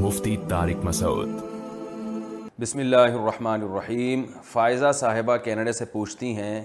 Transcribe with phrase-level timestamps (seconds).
[0.00, 0.36] مفتی
[0.84, 1.28] مسعود
[2.60, 6.60] بسم اللہ الرحمن الرحیم فائزہ صاحبہ کینیڈا سے پوچھتی ہیں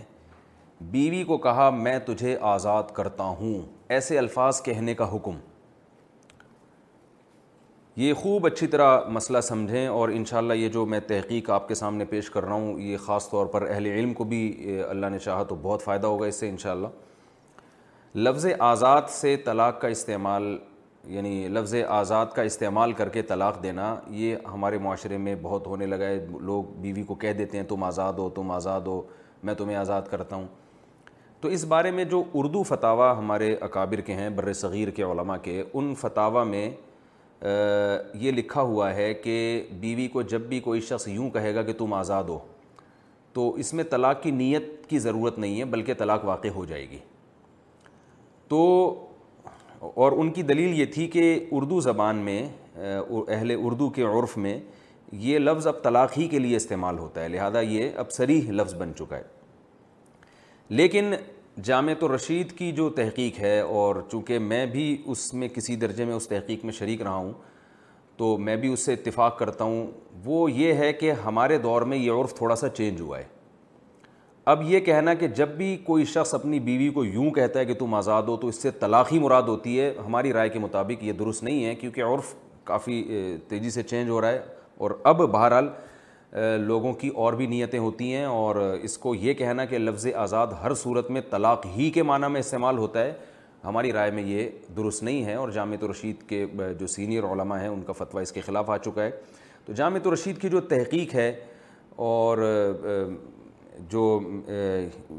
[0.92, 3.62] بیوی کو کہا میں تجھے آزاد کرتا ہوں
[3.98, 5.38] ایسے الفاظ کہنے کا حکم
[8.04, 12.06] یہ خوب اچھی طرح مسئلہ سمجھیں اور انشاءاللہ یہ جو میں تحقیق آپ کے سامنے
[12.16, 15.44] پیش کر رہا ہوں یہ خاص طور پر اہل علم کو بھی اللہ نے چاہا
[15.50, 16.88] تو بہت فائدہ ہوگا اس سے انشاءاللہ
[18.16, 20.56] لفظ آزاد سے طلاق کا استعمال
[21.10, 25.86] یعنی لفظ آزاد کا استعمال کر کے طلاق دینا یہ ہمارے معاشرے میں بہت ہونے
[25.86, 29.02] لگا ہے لوگ بیوی کو کہہ دیتے ہیں تم آزاد ہو تم آزاد ہو
[29.44, 30.46] میں تمہیں آزاد کرتا ہوں
[31.42, 35.38] تو اس بارے میں جو اردو فتاوہ ہمارے اکابر کے ہیں بر صغیر کے علماء
[35.44, 36.70] کے ان فتاوہ میں
[38.20, 39.40] یہ لکھا ہوا ہے کہ
[39.80, 42.38] بیوی کو جب بھی کوئی شخص یوں کہے گا کہ تم آزاد ہو
[43.34, 46.90] تو اس میں طلاق کی نیت کی ضرورت نہیں ہے بلکہ طلاق واقع ہو جائے
[46.90, 46.98] گی
[48.48, 48.62] تو
[49.82, 51.22] اور ان کی دلیل یہ تھی کہ
[51.52, 52.42] اردو زبان میں
[52.76, 54.60] اہل اردو کے عرف میں
[55.22, 58.74] یہ لفظ اب طلاق ہی کے لیے استعمال ہوتا ہے لہذا یہ اب سریح لفظ
[58.82, 59.24] بن چکا ہے
[60.70, 61.14] لیکن
[61.64, 66.06] جامع تو رشید کی جو تحقیق ہے اور چونکہ میں بھی اس میں کسی درجے
[66.06, 67.34] میں اس تحقیق میں شریک رہا ہوں
[68.18, 69.86] تو میں بھی اس سے اتفاق کرتا ہوں
[70.26, 73.24] وہ یہ ہے کہ ہمارے دور میں یہ عرف تھوڑا سا چینج ہوا ہے
[74.48, 77.74] اب یہ کہنا کہ جب بھی کوئی شخص اپنی بیوی کو یوں کہتا ہے کہ
[77.80, 81.04] تم آزاد ہو تو اس سے طلاق ہی مراد ہوتی ہے ہماری رائے کے مطابق
[81.04, 82.34] یہ درست نہیں ہے کیونکہ عرف
[82.66, 83.04] کافی
[83.48, 84.42] تیزی سے چینج ہو رہا ہے
[84.86, 85.70] اور اب بہرحال
[86.66, 90.48] لوگوں کی اور بھی نیتیں ہوتی ہیں اور اس کو یہ کہنا کہ لفظ آزاد
[90.64, 93.14] ہر صورت میں طلاق ہی کے معنی میں استعمال ہوتا ہے
[93.64, 96.46] ہماری رائے میں یہ درست نہیں ہے اور جامعہ رشید کے
[96.80, 99.12] جو سینئر علماء ہیں ان کا فتویٰ اس کے خلاف آ چکا ہے
[99.66, 101.32] تو جامعہ رشید کی جو تحقیق ہے
[102.04, 102.38] اور
[103.90, 104.20] جو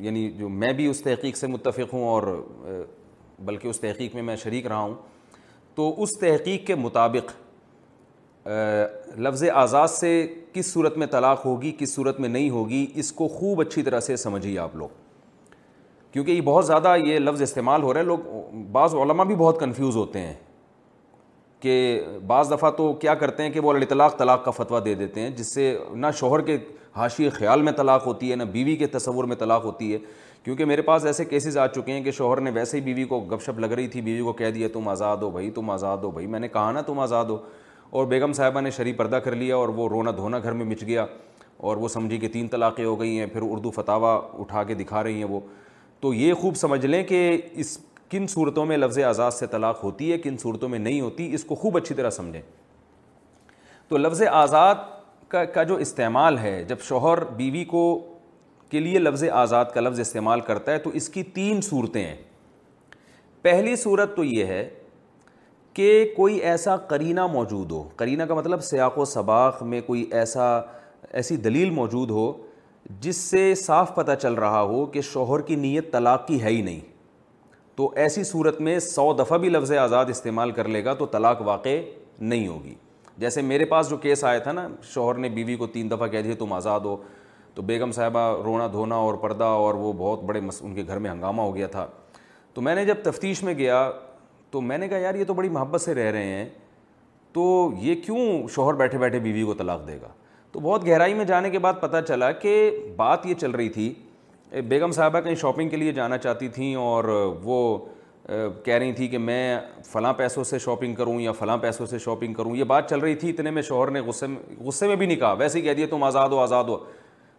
[0.00, 2.22] یعنی جو میں بھی اس تحقیق سے متفق ہوں اور
[3.44, 4.94] بلکہ اس تحقیق میں میں شریک رہا ہوں
[5.74, 7.30] تو اس تحقیق کے مطابق
[9.18, 10.10] لفظ آزاد سے
[10.52, 14.00] کس صورت میں طلاق ہوگی کس صورت میں نہیں ہوگی اس کو خوب اچھی طرح
[14.06, 14.88] سے سمجھیے آپ لوگ
[16.12, 19.60] کیونکہ یہ بہت زیادہ یہ لفظ استعمال ہو رہے ہیں لوگ بعض علماء بھی بہت
[19.60, 20.34] کنفیوز ہوتے ہیں
[21.60, 25.20] کہ بعض دفعہ تو کیا کرتے ہیں کہ وہ طلاق طلاق کا فتویٰ دے دیتے
[25.20, 26.56] ہیں جس سے نہ شوہر کے
[26.96, 29.98] حاشی خیال میں طلاق ہوتی ہے نہ بیوی کے تصور میں طلاق ہوتی ہے
[30.44, 33.20] کیونکہ میرے پاس ایسے کیسز آ چکے ہیں کہ شوہر نے ویسے ہی بیوی کو
[33.30, 35.98] گپ شپ لگ رہی تھی بیوی کو کہہ دیا تم آزاد ہو بھائی تم آزاد
[36.02, 37.36] ہو بھائی میں نے کہا نا تم آزاد ہو
[37.90, 40.82] اور بیگم صاحبہ نے شریف پردہ کر لیا اور وہ رونا دھونا گھر میں مچ
[40.86, 41.06] گیا
[41.70, 45.02] اور وہ سمجھی کہ تین طلاقیں ہو گئی ہیں پھر اردو فتاوہ اٹھا کے دکھا
[45.04, 45.40] رہی ہیں وہ
[46.00, 47.76] تو یہ خوب سمجھ لیں کہ اس
[48.10, 51.44] کن صورتوں میں لفظ آزاد سے طلاق ہوتی ہے کن صورتوں میں نہیں ہوتی اس
[51.44, 52.42] کو خوب اچھی طرح سمجھیں
[53.88, 54.74] تو لفظ آزاد
[55.54, 57.80] کا جو استعمال ہے جب شوہر بیوی کو
[58.70, 62.16] کے لیے لفظ آزاد کا لفظ استعمال کرتا ہے تو اس کی تین صورتیں ہیں
[63.42, 64.68] پہلی صورت تو یہ ہے
[65.74, 70.46] کہ کوئی ایسا کرینہ موجود ہو کرینہ کا مطلب سیاق و سباق میں کوئی ایسا
[71.20, 72.32] ایسی دلیل موجود ہو
[73.00, 76.62] جس سے صاف پتہ چل رہا ہو کہ شوہر کی نیت طلاق کی ہے ہی
[76.62, 76.80] نہیں
[77.76, 81.40] تو ایسی صورت میں سو دفعہ بھی لفظ آزاد استعمال کر لے گا تو طلاق
[81.46, 81.78] واقع
[82.20, 82.74] نہیں ہوگی
[83.20, 86.22] جیسے میرے پاس جو کیس آیا تھا نا شوہر نے بیوی کو تین دفعہ کہہ
[86.22, 86.96] دیا تم آزاد ہو
[87.54, 90.98] تو بیگم صاحبہ رونا دھونا اور پردہ اور وہ بہت بڑے مس ان کے گھر
[90.98, 91.86] میں ہنگامہ ہو گیا تھا
[92.54, 93.90] تو میں نے جب تفتیش میں گیا
[94.50, 96.48] تو میں نے کہا یار یہ تو بڑی محبت سے رہ رہے ہیں
[97.32, 100.08] تو یہ کیوں شوہر بیٹھے بیٹھے بیوی کو طلاق دے گا
[100.52, 102.54] تو بہت گہرائی میں جانے کے بعد پتہ چلا کہ
[102.96, 103.92] بات یہ چل رہی تھی
[104.68, 107.04] بیگم صاحبہ کہیں شاپنگ کے لیے جانا چاہتی تھیں اور
[107.42, 107.60] وہ
[108.64, 109.58] کہہ رہی تھی کہ میں
[109.92, 113.14] فلاں پیسوں سے شاپنگ کروں یا فلاں پیسوں سے شاپنگ کروں یہ بات چل رہی
[113.14, 115.74] تھی اتنے میں شوہر نے غصے میں غصے میں بھی نہیں کہا ویسے ہی کہہ
[115.74, 116.76] دیا تم آزاد ہو آزاد ہو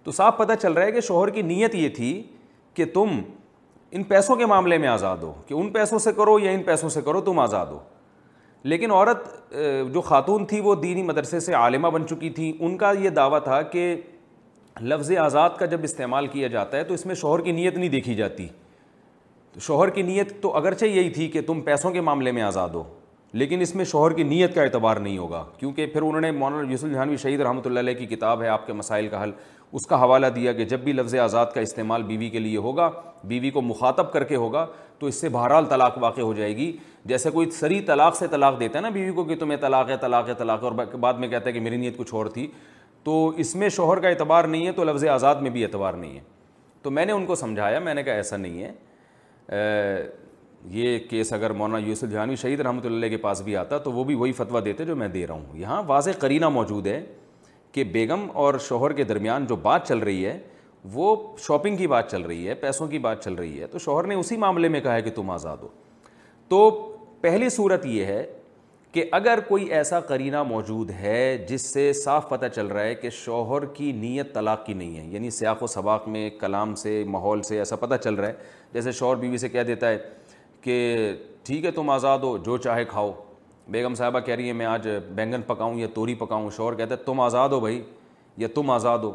[0.03, 2.21] تو صاف پتہ چل رہا ہے کہ شوہر کی نیت یہ تھی
[2.73, 3.19] کہ تم
[3.95, 6.89] ان پیسوں کے معاملے میں آزاد ہو کہ ان پیسوں سے کرو یا ان پیسوں
[6.89, 7.79] سے کرو تم آزاد ہو
[8.63, 9.27] لیکن عورت
[9.93, 13.39] جو خاتون تھی وہ دینی مدرسے سے عالمہ بن چکی تھیں ان کا یہ دعویٰ
[13.43, 13.95] تھا کہ
[14.81, 17.89] لفظ آزاد کا جب استعمال کیا جاتا ہے تو اس میں شوہر کی نیت نہیں
[17.89, 18.47] دیکھی جاتی
[19.61, 22.83] شوہر کی نیت تو اگرچہ یہی تھی کہ تم پیسوں کے معاملے میں آزاد ہو
[23.33, 26.71] لیکن اس میں شوہر کی نیت کا اعتبار نہیں ہوگا کیونکہ پھر انہوں نے مولانا
[26.71, 29.31] یوسف جہانوی شہید رحمۃ اللہ علیہ کی کتاب ہے آپ کے مسائل کا حل
[29.75, 32.89] اس کا حوالہ دیا کہ جب بھی لفظ آزاد کا استعمال بیوی کے لیے ہوگا
[33.27, 34.65] بیوی کو مخاطب کر کے ہوگا
[34.99, 36.71] تو اس سے بہرحال طلاق واقع ہو جائے گی
[37.05, 39.97] جیسے کوئی سری طلاق سے طلاق دیتا ہے نا بیوی کو کہ تمہیں طلاق ہے
[40.01, 42.47] طلاق ہے طلاق ہے اور بعد میں کہتا ہے کہ میری نیت کچھ اور تھی
[43.03, 46.15] تو اس میں شوہر کا اعتبار نہیں ہے تو لفظ آزاد میں بھی اعتبار نہیں
[46.15, 46.21] ہے
[46.81, 48.71] تو میں نے ان کو سمجھایا میں نے کہا ایسا نہیں ہے
[49.51, 54.03] یہ کیس اگر مولانا یوسف جہانوی شہید رحمۃ اللہ کے پاس بھی آتا تو وہ
[54.03, 57.01] بھی وہی فتویٰ دیتے جو میں دے رہا ہوں یہاں واضح کرینہ موجود ہے
[57.71, 60.37] کہ بیگم اور شوہر کے درمیان جو بات چل رہی ہے
[60.93, 61.15] وہ
[61.47, 64.15] شاپنگ کی بات چل رہی ہے پیسوں کی بات چل رہی ہے تو شوہر نے
[64.15, 65.67] اسی معاملے میں کہا ہے کہ تم آزاد ہو
[66.49, 66.69] تو
[67.21, 68.25] پہلی صورت یہ ہے
[68.93, 71.19] کہ اگر کوئی ایسا کرینہ موجود ہے
[71.49, 75.05] جس سے صاف پتہ چل رہا ہے کہ شوہر کی نیت طلاق کی نہیں ہے
[75.11, 78.33] یعنی سیاق و سباق میں کلام سے ماحول سے ایسا پتہ چل رہا ہے
[78.73, 79.97] جیسے شوہر بیوی سے کہہ دیتا ہے
[80.61, 80.77] کہ
[81.45, 83.11] ٹھیک ہے تم آزاد ہو جو چاہے کھاؤ
[83.71, 87.03] بیگم صاحبہ کہہ رہی ہے میں آج بینگن پکاؤں یا توری پکاؤں شوہر کہتا ہے
[87.05, 87.81] تم آزاد ہو بھائی
[88.37, 89.11] یا تم آزاد ہو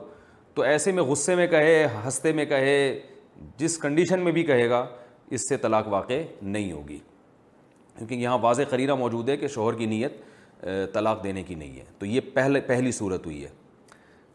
[0.54, 2.74] تو ایسے میں غصے میں کہے ہنستے میں کہے
[3.56, 4.86] جس کنڈیشن میں بھی کہے گا
[5.36, 6.98] اس سے طلاق واقع نہیں ہوگی
[7.98, 10.12] کیونکہ یہاں واضح قرینہ موجود ہے کہ شوہر کی نیت
[10.92, 13.48] طلاق دینے کی نہیں ہے تو یہ پہلے پہلی صورت ہوئی ہے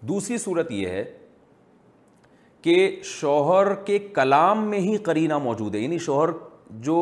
[0.07, 1.03] دوسری صورت یہ ہے
[2.61, 2.75] کہ
[3.05, 6.29] شوہر کے کلام میں ہی قرینہ موجود ہے یعنی شوہر
[6.87, 6.95] جو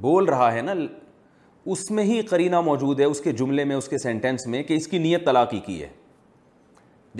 [0.00, 0.72] بول رہا ہے نا
[1.72, 4.74] اس میں ہی قرینہ موجود ہے اس کے جملے میں اس کے سینٹینس میں کہ
[4.74, 5.88] اس کی نیت طلاق ہی کی ہے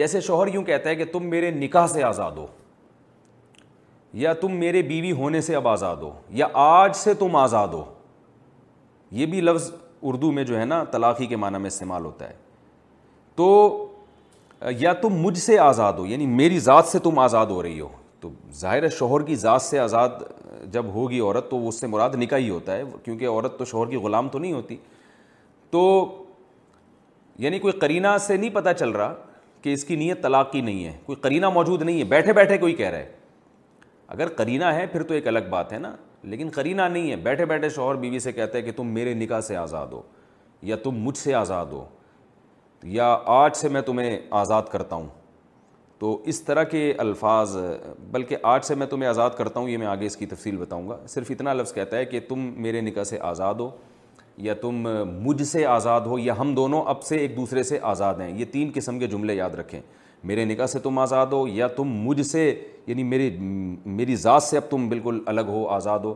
[0.00, 2.46] جیسے شوہر یوں کہتا ہے کہ تم میرے نکاح سے آزاد ہو
[4.24, 6.10] یا تم میرے بیوی ہونے سے اب آزاد ہو
[6.42, 7.84] یا آج سے تم آزاد ہو
[9.18, 9.70] یہ بھی لفظ
[10.02, 12.34] اردو میں جو ہے نا طلاقی کے معنی میں استعمال ہوتا ہے
[13.36, 13.86] تو
[14.78, 17.88] یا تم مجھ سے آزاد ہو یعنی میری ذات سے تم آزاد ہو رہی ہو
[18.20, 20.22] تو ظاہر ہے شوہر کی ذات سے آزاد
[20.72, 23.88] جب ہوگی عورت تو اس سے مراد نکاح ہی ہوتا ہے کیونکہ عورت تو شوہر
[23.90, 24.76] کی غلام تو نہیں ہوتی
[25.70, 25.82] تو
[27.44, 29.14] یعنی کوئی قرینہ سے نہیں پتہ چل رہا
[29.62, 32.58] کہ اس کی نیت طلاق کی نہیں ہے کوئی قرینہ موجود نہیں ہے بیٹھے بیٹھے
[32.58, 33.10] کوئی کہہ رہا ہے
[34.08, 35.94] اگر قرینہ ہے پھر تو ایک الگ بات ہے نا
[36.28, 39.40] لیکن قرینہ نہیں ہے بیٹھے بیٹھے شوہر بیوی سے کہتے ہیں کہ تم میرے نکاح
[39.40, 40.00] سے آزاد ہو
[40.62, 41.84] یا تم مجھ سے آزاد ہو
[42.96, 45.06] یا آج سے میں تمہیں آزاد کرتا ہوں
[45.98, 47.56] تو اس طرح کے الفاظ
[48.10, 50.88] بلکہ آج سے میں تمہیں آزاد کرتا ہوں یہ میں آگے اس کی تفصیل بتاؤں
[50.88, 53.70] گا صرف اتنا لفظ کہتا ہے کہ تم میرے نکاح سے آزاد ہو
[54.42, 54.86] یا تم
[55.24, 58.44] مجھ سے آزاد ہو یا ہم دونوں اب سے ایک دوسرے سے آزاد ہیں یہ
[58.52, 59.80] تین قسم کے جملے یاد رکھیں
[60.28, 62.44] میرے نکاح سے تم آزاد ہو یا تم مجھ سے
[62.86, 66.14] یعنی میری میری ذات سے اب تم بالکل الگ ہو آزاد ہو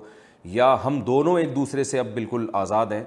[0.54, 3.02] یا ہم دونوں ایک دوسرے سے اب بالکل آزاد ہیں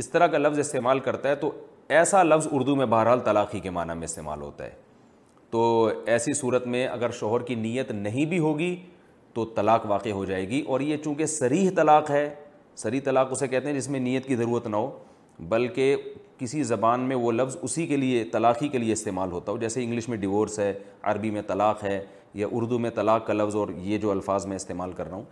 [0.00, 1.50] اس طرح کا لفظ استعمال کرتا ہے تو
[1.98, 4.70] ایسا لفظ اردو میں بہرحال طلاقی کے معنی میں استعمال ہوتا ہے
[5.50, 8.74] تو ایسی صورت میں اگر شوہر کی نیت نہیں بھی ہوگی
[9.34, 12.28] تو طلاق واقع ہو جائے گی اور یہ چونکہ سریح طلاق ہے
[12.82, 14.90] سری طلاق اسے کہتے ہیں جس میں نیت کی ضرورت نہ ہو
[15.48, 15.96] بلکہ
[16.42, 19.82] کسی زبان میں وہ لفظ اسی کے لیے طلاقی کے لیے استعمال ہوتا ہو جیسے
[19.82, 20.72] انگلش میں ڈیورس ہے
[21.10, 21.98] عربی میں طلاق ہے
[22.40, 25.22] یا اردو میں طلاق کا لفظ اور یہ جو الفاظ میں استعمال کر رہا ہوں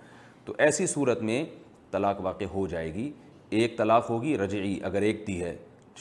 [0.45, 1.45] تو ایسی صورت میں
[1.91, 3.11] طلاق واقع ہو جائے گی
[3.61, 5.55] ایک طلاق ہوگی رجعی اگر ایک دی ہے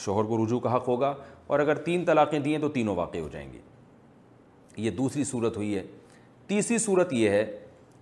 [0.04, 1.14] شوہر کو رجوع کا حق ہوگا
[1.48, 3.60] اور اگر تین طلاقیں دی ہیں تو تینوں واقع ہو جائیں گے
[4.82, 5.84] یہ دوسری صورت ہوئی ہے
[6.54, 7.44] تیسری صورت یہ ہے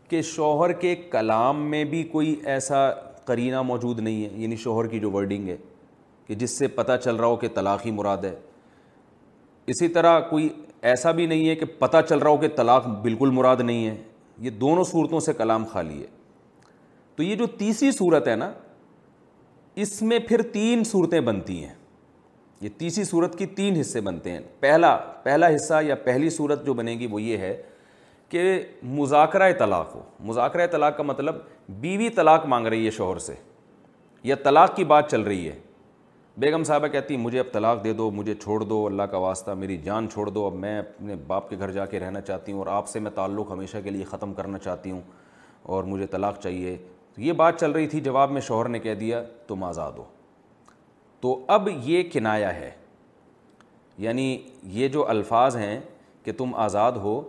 [0.10, 2.86] کہ شوہر کے کلام میں بھی کوئی ایسا
[3.32, 5.58] قرینہ موجود نہیں ہے یعنی شوہر کی جو ورڈنگ ہے
[6.28, 8.34] کہ جس سے پتہ چل رہا ہو کہ طلاق ہی مراد ہے
[9.74, 10.48] اسی طرح کوئی
[10.90, 13.96] ایسا بھی نہیں ہے کہ پتہ چل رہا ہو کہ طلاق بالکل مراد نہیں ہے
[14.46, 16.08] یہ دونوں صورتوں سے کلام خالی ہے
[17.16, 18.52] تو یہ جو تیسری صورت ہے نا
[19.86, 21.74] اس میں پھر تین صورتیں بنتی ہیں
[22.62, 26.74] یہ تیسری صورت کی تین حصے بنتے ہیں پہلا پہلا حصہ یا پہلی صورت جو
[26.74, 27.56] بنے گی وہ یہ ہے
[28.30, 28.44] کہ
[29.00, 31.36] مذاکرہ طلاق ہو مذاکرہ طلاق کا مطلب
[31.82, 33.34] بیوی طلاق مانگ رہی ہے شوہر سے
[34.30, 35.56] یا طلاق کی بات چل رہی ہے
[36.40, 39.78] بیگم صاحبہ کہتی مجھے اب طلاق دے دو مجھے چھوڑ دو اللہ کا واسطہ میری
[39.84, 42.68] جان چھوڑ دو اب میں اپنے باپ کے گھر جا کے رہنا چاہتی ہوں اور
[42.74, 45.00] آپ سے میں تعلق ہمیشہ کے لیے ختم کرنا چاہتی ہوں
[45.76, 46.76] اور مجھے طلاق چاہیے
[47.18, 50.04] یہ بات چل رہی تھی جواب میں شوہر نے کہہ دیا تم آزاد ہو
[51.22, 52.70] تو اب یہ کنایا ہے
[53.98, 54.38] یعنی
[54.74, 55.80] یہ جو الفاظ ہیں
[56.24, 57.22] کہ تم آزاد ہو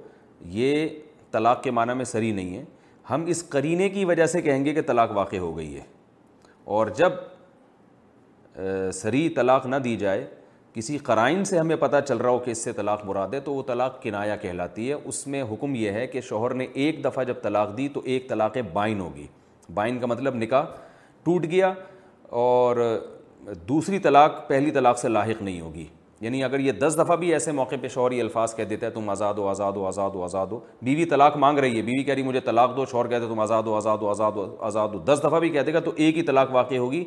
[0.59, 0.87] یہ
[1.31, 2.65] طلاق کے معنی میں سری نہیں ہے
[3.11, 5.83] ہم اس کرینے کی وجہ سے کہیں گے کہ طلاق واقع ہو گئی ہے
[6.77, 7.13] اور جب
[8.95, 10.25] سری طلاق نہ دی جائے
[10.75, 13.53] کسی قرائن سے ہمیں پتہ چل رہا ہو کہ اس سے طلاق مراد ہے تو
[13.55, 17.25] وہ طلاق کنایا کہلاتی ہے اس میں حکم یہ ہے کہ شوہر نے ایک دفعہ
[17.25, 19.27] جب طلاق دی تو ایک طلاق بائن ہوگی
[19.75, 20.65] بائن کا مطلب نکاح
[21.25, 21.73] ٹوٹ گیا
[22.43, 22.77] اور
[23.69, 25.85] دوسری طلاق پہلی طلاق سے لاحق نہیں ہوگی
[26.21, 28.91] یعنی اگر یہ دس دفعہ بھی ایسے موقع پہ شوہر یہ الفاظ کہہ دیتا ہے
[28.91, 32.03] تم آزاد ہو آزاد ہو آزاد ہو آزاد ہو بیوی طلاق مانگ رہی ہے بیوی
[32.05, 34.89] کہہ رہی مجھے طلاق دو شوہر کہتے تم آزاد ہو آزاد ہو آزاد ہو آزاد
[34.95, 37.05] ہو دس دفعہ بھی کہہ دے گا تو ایک ہی طلاق واقع ہوگی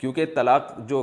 [0.00, 1.02] کیونکہ طلاق جو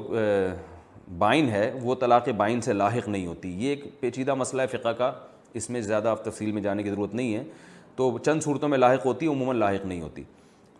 [1.17, 4.89] بائن ہے وہ طلاق بائن سے لاحق نہیں ہوتی یہ ایک پیچیدہ مسئلہ ہے فقہ
[4.97, 5.11] کا
[5.59, 7.43] اس میں زیادہ آپ تفصیل میں جانے کی ضرورت نہیں ہے
[7.95, 10.23] تو چند صورتوں میں لاحق ہوتی عموماً لاحق نہیں ہوتی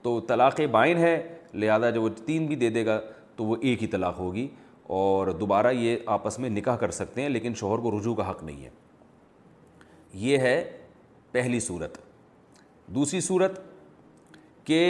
[0.02, 1.16] تو طلاق بائن ہے
[1.54, 3.00] لہذا جب وہ تین بھی دے دے گا
[3.36, 4.48] تو وہ ایک ہی طلاق ہوگی
[4.98, 8.44] اور دوبارہ یہ آپس میں نکاح کر سکتے ہیں لیکن شوہر کو رجوع کا حق
[8.44, 8.70] نہیں ہے
[10.26, 10.62] یہ ہے
[11.32, 11.98] پہلی صورت
[12.96, 13.60] دوسری صورت
[14.68, 14.82] کہ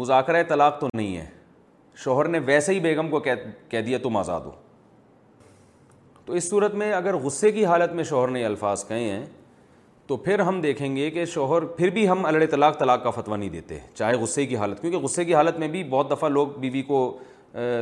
[0.00, 1.24] مذاکرہ طلاق تو نہیں ہے
[2.04, 4.50] شوہر نے ویسے ہی بیگم کو کہہ دیا تم آزاد ہو
[6.24, 9.24] تو اس صورت میں اگر غصے کی حالت میں شوہر نے الفاظ کہے ہیں
[10.06, 13.38] تو پھر ہم دیکھیں گے کہ شوہر پھر بھی ہم الڑ طلاق طلاق کا فتویٰ
[13.38, 16.48] نہیں دیتے چاہے غصے کی حالت کیونکہ غصے کی حالت میں بھی بہت دفعہ لوگ
[16.60, 16.98] بیوی کو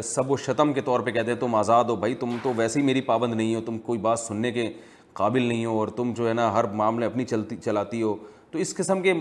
[0.04, 2.80] سب و شتم کے طور پہ کہتے ہیں تم آزاد ہو بھائی تم تو ویسے
[2.80, 4.68] ہی میری پابند نہیں ہو تم کوئی بات سننے کے
[5.23, 8.16] قابل نہیں ہو اور تم جو ہے نا ہر معاملے اپنی چلتی چلاتی ہو
[8.50, 9.12] تو اس قسم کے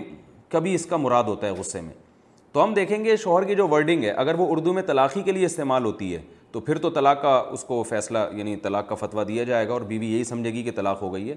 [0.50, 1.94] کبھی اس کا مراد ہوتا ہے غصے میں
[2.54, 5.32] تو ہم دیکھیں گے شوہر کی جو ورڈنگ ہے اگر وہ اردو میں طلاقی کے
[5.32, 6.20] لیے استعمال ہوتی ہے
[6.52, 9.74] تو پھر تو طلاق کا اس کو فیصلہ یعنی طلاق کا فتویٰ دیا جائے گا
[9.74, 11.36] اور بیوی یہی سمجھے گی کہ طلاق ہو گئی ہے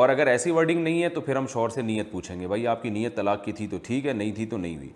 [0.00, 2.66] اور اگر ایسی ورڈنگ نہیں ہے تو پھر ہم شوہر سے نیت پوچھیں گے بھائی
[2.66, 4.90] آپ کی نیت طلاق کی تھی تو ٹھیک ہے نہیں تھی تو نہیں ہوئی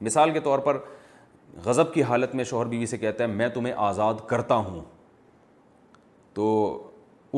[0.00, 0.78] مثال کے طور پر
[1.64, 4.80] غضب کی حالت میں شوہر بیوی سے کہتا ہے میں تمہیں آزاد کرتا ہوں
[6.34, 6.48] تو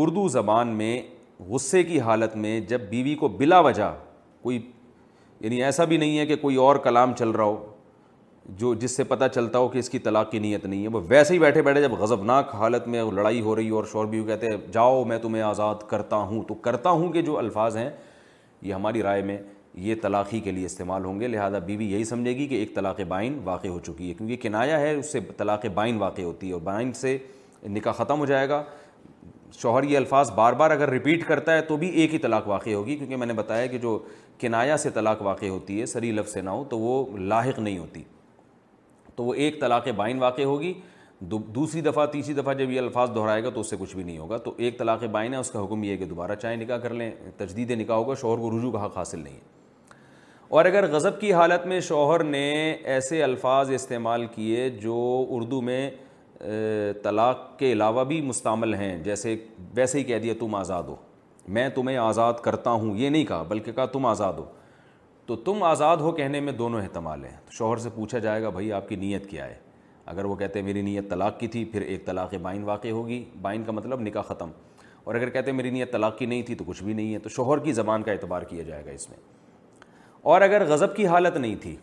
[0.02, 1.00] اردو زبان میں
[1.48, 3.94] غصے کی حالت میں جب بیوی کو بلا وجہ
[4.42, 4.58] کوئی
[5.40, 7.64] یعنی ایسا بھی نہیں ہے کہ کوئی اور کلام چل رہا ہو
[8.58, 11.00] جو جس سے پتہ چلتا ہو کہ اس کی طلاق کی نیت نہیں ہے وہ
[11.08, 14.22] ویسے ہی بیٹھے بیٹھے جب غضبناک حالت میں لڑائی ہو رہی ہے اور شور بھی
[14.26, 17.88] کہتے ہیں جاؤ میں تمہیں آزاد کرتا ہوں تو کرتا ہوں کہ جو الفاظ ہیں
[18.62, 19.36] یہ ہماری رائے میں
[19.86, 22.74] یہ طلاقی کے لیے استعمال ہوں گے لہٰذا بیوی بی یہی سمجھے گی کہ ایک
[22.74, 26.48] طلاق بائن واقع ہو چکی ہے کیونکہ کنایا ہے اس سے طلاق بائن واقع ہوتی
[26.48, 27.16] ہے اور بائن سے
[27.70, 28.62] نکاح ختم ہو جائے گا
[29.56, 32.70] شوہر یہ الفاظ بار بار اگر رپیٹ کرتا ہے تو بھی ایک ہی طلاق واقع
[32.70, 33.98] ہوگی کیونکہ میں نے بتایا کہ جو
[34.40, 37.78] کنایا سے طلاق واقع ہوتی ہے سری لفظ سے نہ ہو تو وہ لاحق نہیں
[37.78, 38.02] ہوتی
[39.16, 40.72] تو وہ ایک طلاق بائن واقع ہوگی
[41.20, 44.18] دوسری دفعہ تیسری دفعہ جب یہ الفاظ دہرائے گا تو اس سے کچھ بھی نہیں
[44.18, 46.78] ہوگا تو ایک طلاق بائن ہے اس کا حکم یہ ہے کہ دوبارہ چائے نکاح
[46.78, 49.54] کر لیں تجدید نکاح ہوگا شوہر کو رجوع کا حق حاصل نہیں ہے
[50.56, 52.44] اور اگر غضب کی حالت میں شوہر نے
[52.96, 54.98] ایسے الفاظ استعمال کیے جو
[55.36, 55.88] اردو میں
[57.02, 59.36] طلاق کے علاوہ بھی مستعمل ہیں جیسے
[59.76, 60.96] ویسے ہی کہہ دیا تم آزاد ہو
[61.54, 64.44] میں تمہیں آزاد کرتا ہوں یہ نہیں کہا بلکہ کہا تم آزاد ہو
[65.26, 68.50] تو تم آزاد ہو کہنے میں دونوں احتمال ہیں تو شوہر سے پوچھا جائے گا
[68.50, 69.54] بھائی آپ کی نیت کیا ہے
[70.06, 73.24] اگر وہ کہتے ہیں میری نیت طلاق کی تھی پھر ایک طلاق بائن واقع ہوگی
[73.42, 74.50] بائن کا مطلب نکاح ختم
[75.04, 77.18] اور اگر کہتے ہیں میری نیت طلاق کی نہیں تھی تو کچھ بھی نہیں ہے
[77.18, 79.18] تو شوہر کی زبان کا اعتبار کیا جائے گا اس میں
[80.32, 81.74] اور اگر غضب کی حالت نہیں تھی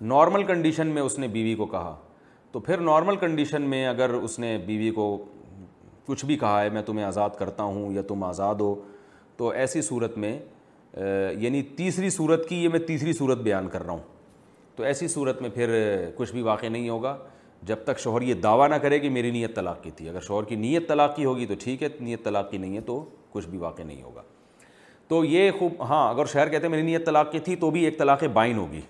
[0.00, 1.94] نارمل کنڈیشن میں اس نے بیوی کو کہا
[2.52, 5.16] تو پھر نارمل کنڈیشن میں اگر اس نے بیوی کو
[6.06, 8.74] کچھ بھی کہا ہے میں تمہیں آزاد کرتا ہوں یا تم آزاد ہو
[9.36, 10.38] تو ایسی صورت میں
[11.40, 14.00] یعنی تیسری صورت کی یہ میں تیسری صورت بیان کر رہا ہوں
[14.76, 15.70] تو ایسی صورت میں پھر
[16.16, 17.16] کچھ بھی واقع نہیں ہوگا
[17.66, 20.44] جب تک شوہر یہ دعویٰ نہ کرے کہ میری نیت طلاق کی تھی اگر شوہر
[20.44, 23.48] کی نیت طلاق کی ہوگی تو ٹھیک ہے نیت طلاق کی نہیں ہے تو کچھ
[23.48, 24.22] بھی واقع نہیں ہوگا
[25.08, 27.84] تو یہ خوب ہاں اگر شہر کہتے ہیں میری نیت طلاق کی تھی تو بھی
[27.84, 28.80] ایک طلاق بائن ہوگی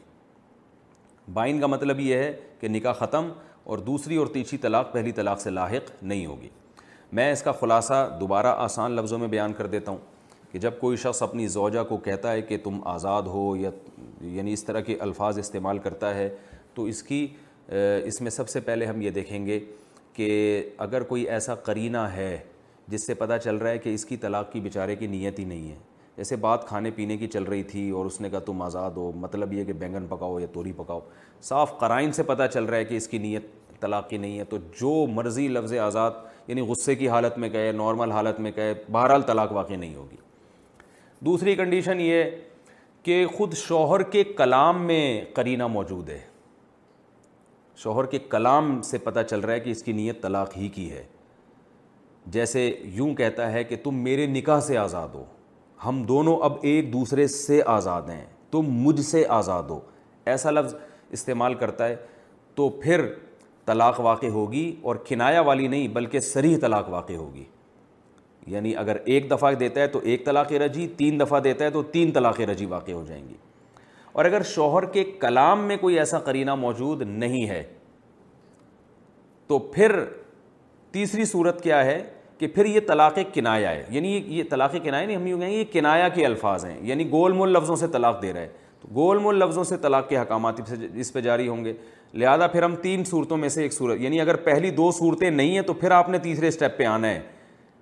[1.35, 3.29] بائن کا مطلب یہ ہے کہ نکاح ختم
[3.65, 6.49] اور دوسری اور تیسری طلاق پہلی طلاق سے لاحق نہیں ہوگی
[7.13, 9.99] میں اس کا خلاصہ دوبارہ آسان لفظوں میں بیان کر دیتا ہوں
[10.55, 13.71] کہ جب کوئی شخص اپنی زوجہ کو کہتا ہے کہ تم آزاد ہو یا
[14.33, 16.29] یعنی اس طرح کے الفاظ استعمال کرتا ہے
[16.75, 17.27] تو اس کی
[18.05, 19.59] اس میں سب سے پہلے ہم یہ دیکھیں گے
[20.17, 20.29] کہ
[20.87, 22.37] اگر کوئی ایسا قرینہ ہے
[22.89, 25.45] جس سے پتا چل رہا ہے کہ اس کی طلاق کی بیچارے کی نیت ہی
[25.45, 25.77] نہیں ہے
[26.17, 29.11] جیسے بات کھانے پینے کی چل رہی تھی اور اس نے کہا تم آزاد ہو
[29.21, 31.01] مطلب یہ کہ بینگن پکاؤ یا توری پکاؤ
[31.49, 33.47] صاف قرائن سے پتہ چل رہا ہے کہ اس کی نیت
[33.81, 37.73] طلاق کی نہیں ہے تو جو مرضی لفظ آزاد یعنی غصے کی حالت میں کہے
[37.77, 40.23] نارمل حالت میں کہے بہرحال طلاق واقع نہیں ہوگی
[41.25, 42.25] دوسری کنڈیشن یہ
[43.03, 46.21] کہ خود شوہر کے کلام میں کرینہ موجود ہے
[47.83, 50.91] شوہر کے کلام سے پتہ چل رہا ہے کہ اس کی نیت طلاق ہی کی
[50.91, 51.03] ہے
[52.35, 55.25] جیسے یوں کہتا ہے کہ تم میرے نکاح سے آزاد ہو
[55.87, 59.81] ہم دونوں اب ایک دوسرے سے آزاد ہیں تم مجھ سے آزاد ہو
[60.25, 60.75] ایسا لفظ
[61.13, 61.97] استعمال کرتا ہے
[62.55, 63.05] تو پھر
[63.67, 67.45] طلاق واقع ہوگی اور کنایا والی نہیں بلکہ سریح طلاق واقع ہوگی
[68.53, 71.83] یعنی اگر ایک دفعہ دیتا ہے تو ایک طلاق رجی تین دفعہ دیتا ہے تو
[71.93, 73.35] تین طلاق رجی واقع ہو جائیں گی
[74.13, 77.63] اور اگر شوہر کے کلام میں کوئی ایسا قرینہ موجود نہیں ہے
[79.47, 79.97] تو پھر
[80.93, 82.03] تیسری صورت کیا ہے
[82.39, 85.65] کہ پھر یہ طلاق کنایا ہے یعنی یہ طلاق کنا نہیں ہم یوں کہیں یہ
[85.73, 88.49] کنایا کے الفاظ ہیں یعنی گول مول لفظوں سے طلاق دے رہا ہے
[88.81, 90.61] تو گول مول لفظوں سے طلاق کے حکامات
[90.95, 91.73] اس پہ جاری ہوں گے
[92.15, 95.55] لہذا پھر ہم تین صورتوں میں سے ایک صورت یعنی اگر پہلی دو صورتیں نہیں
[95.55, 97.21] ہیں تو پھر آپ نے تیسرے اسٹیپ پہ آنا ہے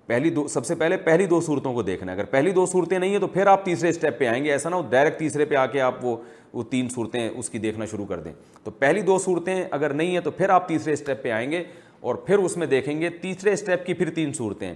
[0.07, 2.97] پہلی دو سب سے پہلے پہلی دو صورتوں کو دیکھنا ہے اگر پہلی دو صورتیں
[2.97, 5.45] نہیں ہیں تو پھر آپ تیسرے اسٹیپ پہ آئیں گے ایسا نہ ہو ڈائریکٹ تیسرے
[5.45, 6.15] پہ آ کے آپ وہ
[6.53, 8.33] وہ تین صورتیں اس کی دیکھنا شروع کر دیں
[8.63, 11.63] تو پہلی دو صورتیں اگر نہیں ہیں تو پھر آپ تیسرے اسٹیپ پہ آئیں گے
[12.01, 14.73] اور پھر اس میں دیکھیں گے تیسرے اسٹیپ کی پھر تین صورتیں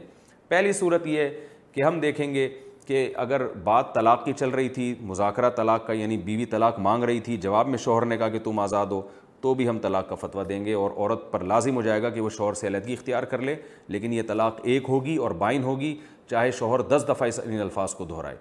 [0.48, 1.30] پہلی صورت یہ ہے
[1.74, 2.48] کہ ہم دیکھیں گے
[2.88, 7.04] کہ اگر بات طلاق کی چل رہی تھی مذاکرہ طلاق کا یعنی بیوی طلاق مانگ
[7.04, 9.02] رہی تھی جواب میں شوہر نے کہا کہ تم آزاد ہو
[9.42, 12.10] تو بھی ہم طلاق کا فتویٰ دیں گے اور عورت پر لازم ہو جائے گا
[12.10, 13.56] کہ وہ شوہر سے علیحدگی اختیار کر لے
[13.96, 15.96] لیکن یہ طلاق ایک ہوگی اور بائن ہوگی
[16.30, 18.36] چاہے شوہر دس دفعہ اس ان الفاظ کو دہرائے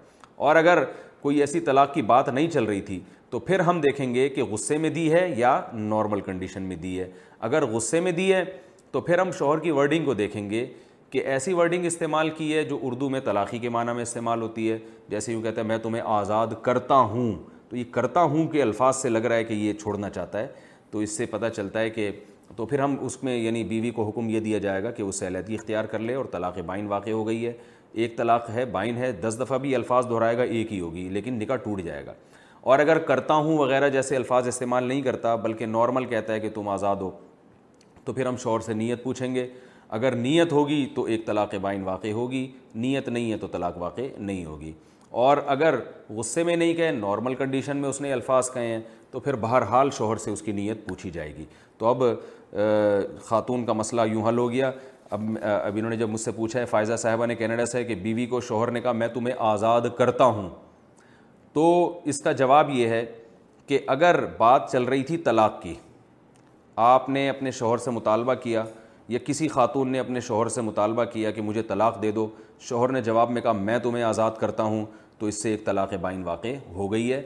[0.49, 0.83] اور اگر
[1.23, 2.99] کوئی ایسی طلاق کی بات نہیں چل رہی تھی
[3.31, 6.99] تو پھر ہم دیکھیں گے کہ غصے میں دی ہے یا نارمل کنڈیشن میں دی
[7.01, 7.09] ہے
[7.49, 8.45] اگر غصے میں دی ہے
[8.93, 10.67] تو پھر ہم شوہر کی ورڈنگ کو دیکھیں گے
[11.11, 14.71] کہ ایسی ورڈنگ استعمال کی ہے جو اردو میں طلاقی کے معنی میں استعمال ہوتی
[14.71, 17.33] ہے جیسے یوں کہتے ہیں میں تمہیں آزاد کرتا ہوں
[17.69, 20.47] تو یہ کرتا ہوں کہ الفاظ سے لگ رہا ہے کہ یہ چھوڑنا چاہتا ہے
[20.93, 22.11] تو اس سے پتہ چلتا ہے کہ
[22.57, 25.13] تو پھر ہم اس میں یعنی بیوی کو حکم یہ دیا جائے گا کہ وہ
[25.13, 27.53] سیلتی اختیار کر لے اور طلاق بائن واقع ہو گئی ہے
[28.05, 31.35] ایک طلاق ہے بائن ہے دس دفعہ بھی الفاظ دہرائے گا ایک ہی ہوگی لیکن
[31.39, 32.13] نکاح ٹوٹ جائے گا
[32.73, 36.49] اور اگر کرتا ہوں وغیرہ جیسے الفاظ استعمال نہیں کرتا بلکہ نارمل کہتا ہے کہ
[36.55, 37.11] تم آزاد ہو
[38.05, 39.47] تو پھر ہم شور سے نیت پوچھیں گے
[39.99, 44.01] اگر نیت ہوگی تو ایک طلاق بائن واقع ہوگی نیت نہیں ہے تو طلاق واقع
[44.19, 44.73] نہیں ہوگی
[45.27, 45.75] اور اگر
[46.17, 48.81] غصے میں نہیں کہیں نارمل کنڈیشن میں اس نے الفاظ کہے ہیں
[49.17, 51.45] تو پھر بہرحال شوہر سے اس کی نیت پوچھی جائے گی
[51.79, 52.03] تو اب
[53.25, 54.71] خاتون کا مسئلہ یوں حل ہو گیا
[55.11, 57.95] اب اب انہوں نے جب مجھ سے پوچھا ہے فائزہ صاحبہ نے کینیڈا سے کہ
[58.03, 60.49] بیوی کو شوہر نے کہا میں تمہیں آزاد کرتا ہوں
[61.53, 61.65] تو
[62.05, 63.05] اس کا جواب یہ ہے
[63.67, 65.75] کہ اگر بات چل رہی تھی طلاق کی
[66.93, 68.65] آپ نے اپنے شوہر سے مطالبہ کیا
[69.09, 72.29] یا کسی خاتون نے اپنے شوہر سے مطالبہ کیا کہ مجھے طلاق دے دو
[72.69, 74.85] شوہر نے جواب میں کہا میں تمہیں آزاد کرتا ہوں
[75.19, 77.23] تو اس سے ایک طلاق بائن واقع ہو گئی ہے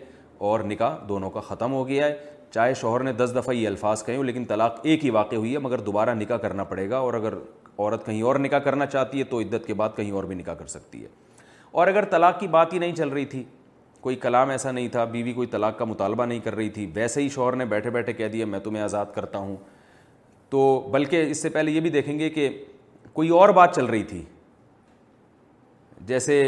[0.49, 2.15] اور نکاح دونوں کا ختم ہو گیا ہے
[2.51, 5.59] چاہے شوہر نے دس دفعہ یہ الفاظ کہیں لیکن طلاق ایک ہی واقع ہوئی ہے
[5.61, 7.35] مگر دوبارہ نکاح کرنا پڑے گا اور اگر
[7.79, 10.55] عورت کہیں اور نکاح کرنا چاہتی ہے تو عدت کے بعد کہیں اور بھی نکاح
[10.55, 11.09] کر سکتی ہے
[11.81, 13.43] اور اگر طلاق کی بات ہی نہیں چل رہی تھی
[14.01, 17.23] کوئی کلام ایسا نہیں تھا بیوی کوئی طلاق کا مطالبہ نہیں کر رہی تھی ویسے
[17.23, 19.57] ہی شوہر نے بیٹھے بیٹھے کہہ دیا میں تمہیں آزاد کرتا ہوں
[20.51, 22.49] تو بلکہ اس سے پہلے یہ بھی دیکھیں گے کہ
[23.13, 24.23] کوئی اور بات چل رہی تھی
[26.07, 26.41] جیسے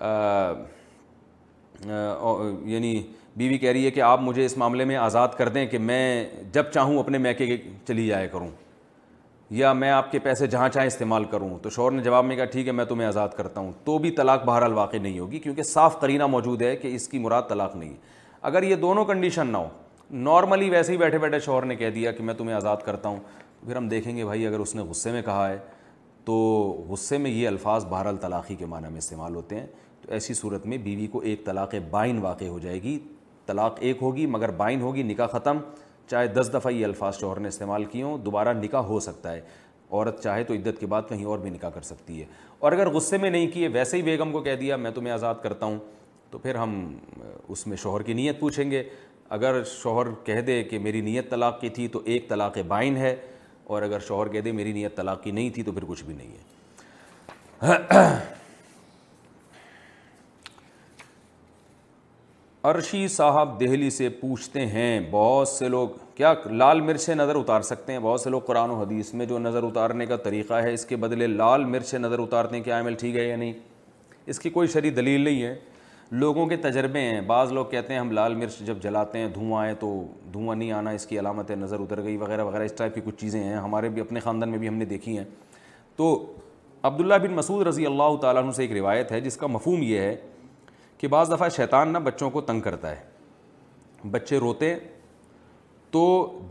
[0.00, 0.52] آ, آ,
[1.92, 2.36] آ,
[2.72, 2.96] یعنی
[3.38, 6.24] بیوی کہہ رہی ہے کہ آپ مجھے اس معاملے میں آزاد کر دیں کہ میں
[6.52, 7.56] جب چاہوں اپنے میکے
[7.88, 8.48] چلی جایا کروں
[9.58, 12.44] یا میں آپ کے پیسے جہاں چاہیں استعمال کروں تو شوہر نے جواب میں کہا
[12.54, 15.62] ٹھیک ہے میں تمہیں آزاد کرتا ہوں تو بھی طلاق بہرحال واقع نہیں ہوگی کیونکہ
[15.62, 17.92] صاف قرینہ موجود ہے کہ اس کی مراد طلاق نہیں
[18.50, 19.68] اگر یہ دونوں کنڈیشن نہ ہو
[20.26, 23.18] نارملی ویسے ہی بیٹھے بیٹھے شوہر نے کہہ دیا کہ میں تمہیں آزاد کرتا ہوں
[23.66, 25.58] پھر ہم دیکھیں گے بھائی اگر اس نے غصے میں کہا ہے
[26.24, 26.34] تو
[26.88, 29.66] غصے میں یہ الفاظ بہرحال طلاقی کے معنی میں استعمال ہوتے ہیں
[30.06, 32.98] تو ایسی صورت میں بیوی کو ایک طلاق بائن واقع ہو جائے گی
[33.48, 35.58] طلاق ایک ہوگی مگر بائن ہوگی نکاح ختم
[36.10, 39.40] چاہے دس دفعہ یہ الفاظ شوہر نے استعمال کیے ہوں دوبارہ نکاح ہو سکتا ہے
[39.92, 42.24] عورت چاہے تو عدت کے بعد کہیں اور بھی نکاح کر سکتی ہے
[42.66, 45.34] اور اگر غصے میں نہیں کیے ویسے ہی بیگم کو کہہ دیا میں تمہیں آزاد
[45.42, 45.78] کرتا ہوں
[46.30, 46.74] تو پھر ہم
[47.54, 48.82] اس میں شوہر کی نیت پوچھیں گے
[49.36, 53.14] اگر شوہر کہہ دے کہ میری نیت طلاق کی تھی تو ایک طلاق بائن ہے
[53.74, 56.14] اور اگر شوہر کہہ دے میری نیت طلاق کی نہیں تھی تو پھر کچھ بھی
[56.16, 57.86] نہیں ہے
[62.66, 67.92] ارشی صاحب دہلی سے پوچھتے ہیں بہت سے لوگ کیا لال مرچ نظر اتار سکتے
[67.92, 70.84] ہیں بہت سے لوگ قرآن و حدیث میں جو نظر اتارنے کا طریقہ ہے اس
[70.86, 73.52] کے بدلے لال مرچ نظر اتارتے ہیں کیا عمل ٹھیک ہے یا نہیں
[74.30, 75.54] اس کی کوئی شریع دلیل نہیں ہے
[76.10, 79.60] لوگوں کے تجربے ہیں بعض لوگ کہتے ہیں ہم لال مرچ جب جلاتے ہیں دھواں
[79.62, 79.90] آئے تو
[80.32, 83.20] دھواں نہیں آنا اس کی ہے نظر اتر گئی وغیرہ وغیرہ اس ٹائپ کی کچھ
[83.20, 85.24] چیزیں ہیں ہمارے بھی اپنے خاندان میں بھی ہم نے دیکھی ہیں
[85.96, 86.10] تو
[86.82, 89.98] عبداللہ بن مسعود رضی اللہ تعالیٰ عنہ سے ایک روایت ہے جس کا مفہوم یہ
[90.00, 90.16] ہے
[91.00, 94.74] کہ بعض دفعہ شیطان نہ بچوں کو تنگ کرتا ہے بچے روتے
[95.90, 96.00] تو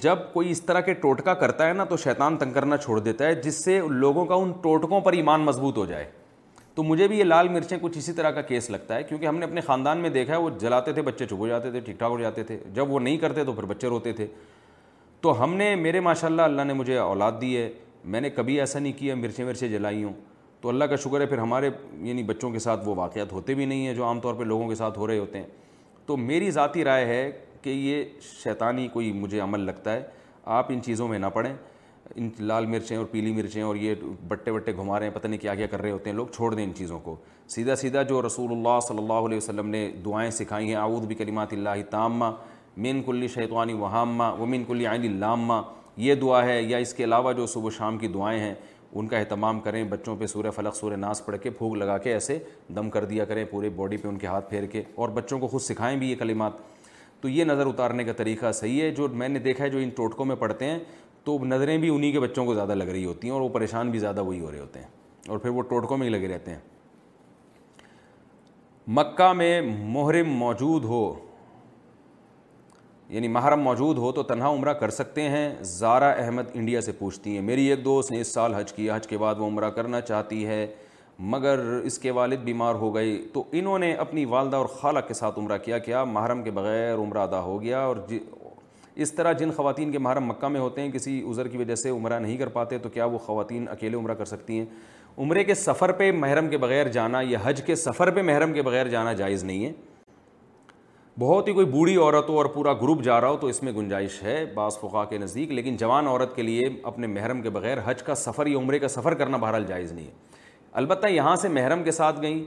[0.02, 3.26] جب کوئی اس طرح کے ٹوٹکا کرتا ہے نا تو شیطان تنگ کرنا چھوڑ دیتا
[3.28, 6.06] ہے جس سے لوگوں کا ان ٹوٹکوں پر ایمان مضبوط ہو جائے
[6.76, 9.38] تو مجھے بھی یہ لال مرچیں کچھ اسی طرح کا کیس لگتا ہے کیونکہ ہم
[9.38, 12.00] نے اپنے خاندان میں دیکھا ہے وہ جلاتے تھے بچے چھپ ہو جاتے تھے ٹھیک
[12.00, 14.28] ٹھاک ہو جاتے تھے جب وہ نہیں کرتے تو پھر بچے روتے تھے
[15.22, 17.70] تو ہم نے میرے ماشاء اللہ اللہ نے مجھے اولاد دی ہے
[18.06, 20.14] میں نے کبھی ایسا نہیں کیا مرچیں مرچیں جلائی ہوں
[20.62, 21.70] تو اللہ کا شکر ہے پھر ہمارے
[22.04, 24.68] یعنی بچوں کے ساتھ وہ واقعات ہوتے بھی نہیں ہیں جو عام طور پہ لوگوں
[24.70, 25.46] کے ساتھ ہو رہے ہوتے ہیں
[26.06, 27.30] تو میری ذاتی رائے ہے
[27.62, 28.04] کہ یہ
[28.44, 30.02] شیطانی کوئی مجھے عمل لگتا ہے
[30.60, 31.54] آپ ان چیزوں میں نہ پڑھیں
[32.16, 33.94] ان لال مرچیں اور پیلی مرچیں اور یہ
[34.28, 36.54] بٹے بٹے گھما رہے ہیں پتہ نہیں کیا کیا کر رہے ہوتے ہیں لوگ چھوڑ
[36.56, 37.16] دیں ان چیزوں کو
[37.56, 41.16] سیدھا سیدھا جو رسول اللہ صلی اللہ علیہ وسلم نے دعائیں سکھائی ہیں آؤود بھی
[41.16, 42.32] کلمات اللہ تامہ
[42.86, 45.62] مین کلی شیطوانی وہامہ مین کلی عین لامہ
[46.06, 48.54] یہ دعا ہے یا اس کے علاوہ جو صبح و شام کی دعائیں ہیں
[48.96, 52.14] ان کا اہتمام کریں بچوں پہ سورہ فلق سورہ ناس پڑھ کے پھوک لگا کے
[52.14, 52.38] ایسے
[52.76, 55.48] دم کر دیا کریں پورے باڈی پہ ان کے ہاتھ پھیر کے اور بچوں کو
[55.48, 56.52] خود سکھائیں بھی یہ کلمات
[57.22, 59.90] تو یہ نظر اتارنے کا طریقہ صحیح ہے جو میں نے دیکھا ہے جو ان
[59.96, 60.78] ٹوٹکوں میں پڑھتے ہیں
[61.24, 63.92] تو نظریں بھی انہی کے بچوں کو زیادہ لگ رہی ہوتی ہیں اور وہ پریشان
[63.92, 64.88] بھی زیادہ وہی ہو رہے ہوتے ہیں
[65.30, 66.60] اور پھر وہ ٹوٹکوں میں ہی لگے رہتے ہیں
[68.98, 71.04] مکہ میں محرم موجود ہو
[73.10, 77.34] یعنی محرم موجود ہو تو تنہا عمرہ کر سکتے ہیں زارا احمد انڈیا سے پوچھتی
[77.36, 80.02] ہیں میری ایک دوست نے اس سال حج کیا حج کے بعد وہ عمرہ کرنا
[80.02, 80.66] چاہتی ہے
[81.34, 85.14] مگر اس کے والد بیمار ہو گئی تو انہوں نے اپنی والدہ اور خالہ کے
[85.14, 88.20] ساتھ عمرہ کیا کیا محرم کے بغیر عمرہ ادا ہو گیا اور جی،
[88.96, 91.90] اس طرح جن خواتین کے محرم مکہ میں ہوتے ہیں کسی عذر کی وجہ سے
[91.90, 94.66] عمرہ نہیں کر پاتے تو کیا وہ خواتین اکیلے عمرہ کر سکتی ہیں
[95.18, 98.62] عمرے کے سفر پہ محرم کے بغیر جانا یا حج کے سفر پہ محرم کے
[98.62, 99.72] بغیر جانا جائز نہیں ہے
[101.20, 103.72] بہت ہی کوئی بوڑھی عورت ہو اور پورا گروپ جا رہا ہو تو اس میں
[103.74, 107.78] گنجائش ہے بعض فقا کے نزدیک لیکن جوان عورت کے لیے اپنے محرم کے بغیر
[107.86, 110.36] حج کا سفر یا عمرے کا سفر کرنا بہرحال جائز نہیں ہے
[110.82, 112.44] البتہ یہاں سے محرم کے ساتھ گئیں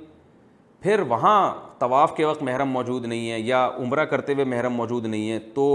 [0.82, 1.40] پھر وہاں
[1.78, 5.38] طواف کے وقت محرم موجود نہیں ہے یا عمرہ کرتے ہوئے محرم موجود نہیں ہے
[5.54, 5.68] تو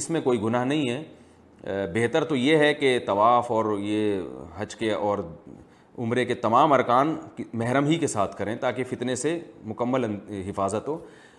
[0.00, 4.20] اس میں کوئی گناہ نہیں ہے بہتر تو یہ ہے کہ طواف اور یہ
[4.58, 5.18] حج کے اور
[5.98, 7.16] عمرے کے تمام ارکان
[7.52, 10.04] محرم ہی کے ساتھ کریں تاکہ فتنے سے مکمل
[10.48, 10.98] حفاظت ہو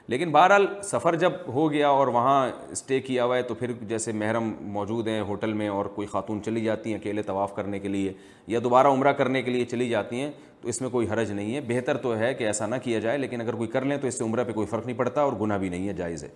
[0.09, 4.11] لیکن بہرحال سفر جب ہو گیا اور وہاں اسٹے کیا ہوا ہے تو پھر جیسے
[4.11, 7.87] محرم موجود ہیں ہوٹل میں اور کوئی خاتون چلی جاتی ہیں اکیلے طواف کرنے کے
[7.87, 8.13] لیے
[8.47, 10.29] یا دوبارہ عمرہ کرنے کے لیے چلی جاتی ہیں
[10.61, 13.17] تو اس میں کوئی حرج نہیں ہے بہتر تو ہے کہ ایسا نہ کیا جائے
[13.17, 15.33] لیکن اگر کوئی کر لیں تو اس سے عمرہ پہ کوئی فرق نہیں پڑتا اور
[15.41, 16.29] گناہ بھی نہیں ہے جائز ہے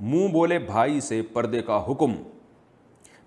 [0.00, 2.14] منہ بولے بھائی سے پردے کا حکم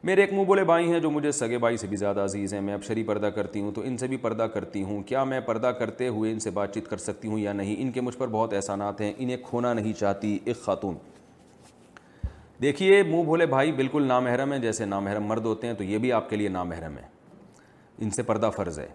[0.05, 2.59] میرے ایک منہ بولے بھائی ہیں جو مجھے سگے بھائی سے بھی زیادہ عزیز ہیں
[2.61, 5.67] میں اب پردہ کرتی ہوں تو ان سے بھی پردہ کرتی ہوں کیا میں پردہ
[5.79, 8.27] کرتے ہوئے ان سے بات چیت کر سکتی ہوں یا نہیں ان کے مجھ پر
[8.31, 10.95] بہت احسانات ہیں انہیں کھونا نہیں چاہتی ایک خاتون
[12.61, 16.11] دیکھیے منہ بھولے بھائی بالکل نامحرم ہیں جیسے نامحرم مرد ہوتے ہیں تو یہ بھی
[16.19, 17.07] آپ کے لیے نامحرم ہے
[18.05, 18.87] ان سے پردہ فرض ہے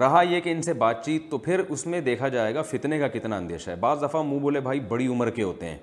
[0.00, 2.98] رہا یہ کہ ان سے بات چیت تو پھر اس میں دیکھا جائے گا فتنے
[2.98, 5.78] کا کتنا اندیشہ ہے بعض دفعہ منہ بھولے بھائی بڑی عمر کے ہوتے ہیں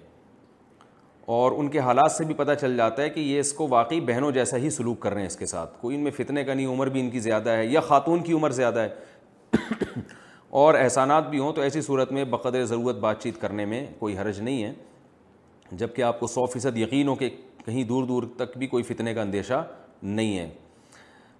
[1.25, 3.99] اور ان کے حالات سے بھی پتہ چل جاتا ہے کہ یہ اس کو واقعی
[4.05, 6.53] بہنوں جیسا ہی سلوک کر رہے ہیں اس کے ساتھ کوئی ان میں فتنے کا
[6.53, 9.57] نہیں عمر بھی ان کی زیادہ ہے یا خاتون کی عمر زیادہ ہے
[10.61, 14.17] اور احسانات بھی ہوں تو ایسی صورت میں بقدر ضرورت بات چیت کرنے میں کوئی
[14.17, 14.73] حرج نہیں ہے
[15.81, 17.29] جب کہ آپ کو سو فیصد یقین ہو کہ
[17.65, 19.63] کہیں دور دور تک بھی کوئی فتنے کا اندیشہ
[20.01, 20.49] نہیں ہے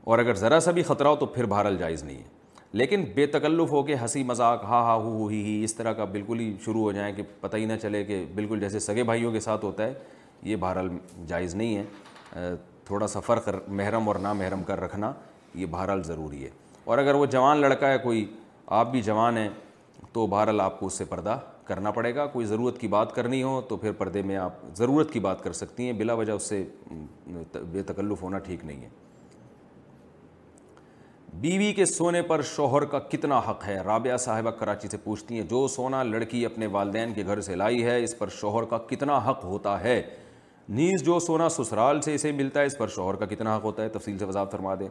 [0.04, 2.40] اور اگر ذرا سا بھی خطرہ ہو تو پھر بہرحال جائز نہیں ہے
[2.80, 6.04] لیکن بے تکلف ہو کے ہنسی مذاق ہا ہا ہو ہی ہی اس طرح کا
[6.12, 9.32] بالکل ہی شروع ہو جائیں کہ پتہ ہی نہ چلے کہ بالکل جیسے سگے بھائیوں
[9.32, 9.94] کے ساتھ ہوتا ہے
[10.42, 10.90] یہ بہرحال
[11.28, 11.76] جائز نہیں
[12.40, 12.54] ہے
[12.86, 15.12] تھوڑا سا فرق محرم اور نامحرم کر رکھنا
[15.56, 16.50] یہ بہرحال ضروری ہے
[16.86, 18.26] اور اگر وہ جوان لڑکا ہے کوئی
[18.80, 19.50] آپ بھی جوان ہیں
[20.14, 23.44] تو بہرحال آپ کو اس سے پردہ کرنا پڑے گا کوئی ضرورت کی بات کرنی
[23.44, 26.50] ہو تو پھر پردے میں آپ ضرورت کی بات کر سکتی ہیں بلا وجہ اس
[26.50, 26.64] سے
[27.72, 28.90] بے تکلف ہونا ٹھیک نہیں ہے
[31.40, 35.44] بیوی کے سونے پر شوہر کا کتنا حق ہے رابعہ صاحبہ کراچی سے پوچھتی ہیں
[35.50, 39.18] جو سونا لڑکی اپنے والدین کے گھر سے لائی ہے اس پر شوہر کا کتنا
[39.30, 40.02] حق ہوتا ہے
[40.70, 43.84] نیز جو سونا سسرال سے اسے ملتا ہے اس پر شوہر کا کتنا حق ہوتا
[43.84, 44.88] ہے تفصیل سے وضاحت فرما دیں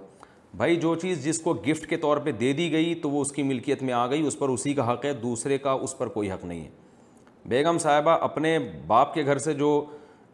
[0.57, 3.33] بھائی جو چیز جس کو گفٹ کے طور پہ دے دی گئی تو وہ اس
[3.33, 6.09] کی ملکیت میں آ گئی اس پر اسی کا حق ہے دوسرے کا اس پر
[6.15, 6.69] کوئی حق نہیں ہے
[7.49, 9.85] بیگم صاحبہ اپنے باپ کے گھر سے جو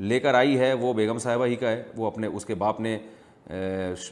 [0.01, 2.81] لے کر آئی ہے وہ بیگم صاحبہ ہی کا ہے وہ اپنے اس کے باپ
[2.81, 2.99] نے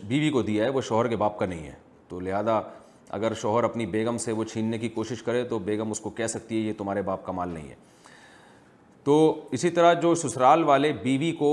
[0.09, 1.83] بیوی کو دیا ہے وہ شوہر کے باپ کا نہیں ہے
[2.15, 2.61] تو لہذا
[3.17, 6.27] اگر شوہر اپنی بیگم سے وہ چھیننے کی کوشش کرے تو بیگم اس کو کہہ
[6.27, 7.75] سکتی ہے یہ تمہارے باپ کا مال نہیں ہے
[9.05, 9.15] تو
[9.53, 11.51] اسی طرح جو سسرال والے بیوی کو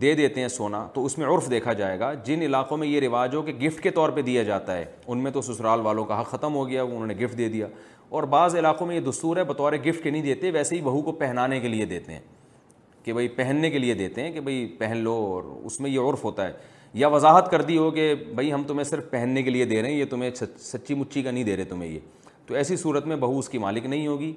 [0.00, 3.00] دے دیتے ہیں سونا تو اس میں عرف دیکھا جائے گا جن علاقوں میں یہ
[3.06, 6.04] رواج ہو کہ گفٹ کے طور پہ دیا جاتا ہے ان میں تو سسرال والوں
[6.04, 7.66] کا حق ختم ہو گیا انہوں نے گفٹ دے دیا
[8.16, 11.02] اور بعض علاقوں میں یہ دستور ہے بطور گفٹ کے نہیں دیتے ویسے ہی بہو
[11.02, 12.20] کو پہنانے کے لیے دیتے ہیں
[13.04, 16.08] کہ بھائی پہننے کے لیے دیتے ہیں کہ بھائی پہن لو اور اس میں یہ
[16.10, 16.52] عرف ہوتا ہے
[16.94, 19.90] یا وضاحت کر دی ہو کہ بھائی ہم تمہیں صرف پہننے کے لیے دے رہے
[19.90, 21.98] ہیں یہ تمہیں سچی مچی کا نہیں دے رہے تمہیں یہ
[22.46, 24.32] تو ایسی صورت میں بہو اس کی مالک نہیں ہوگی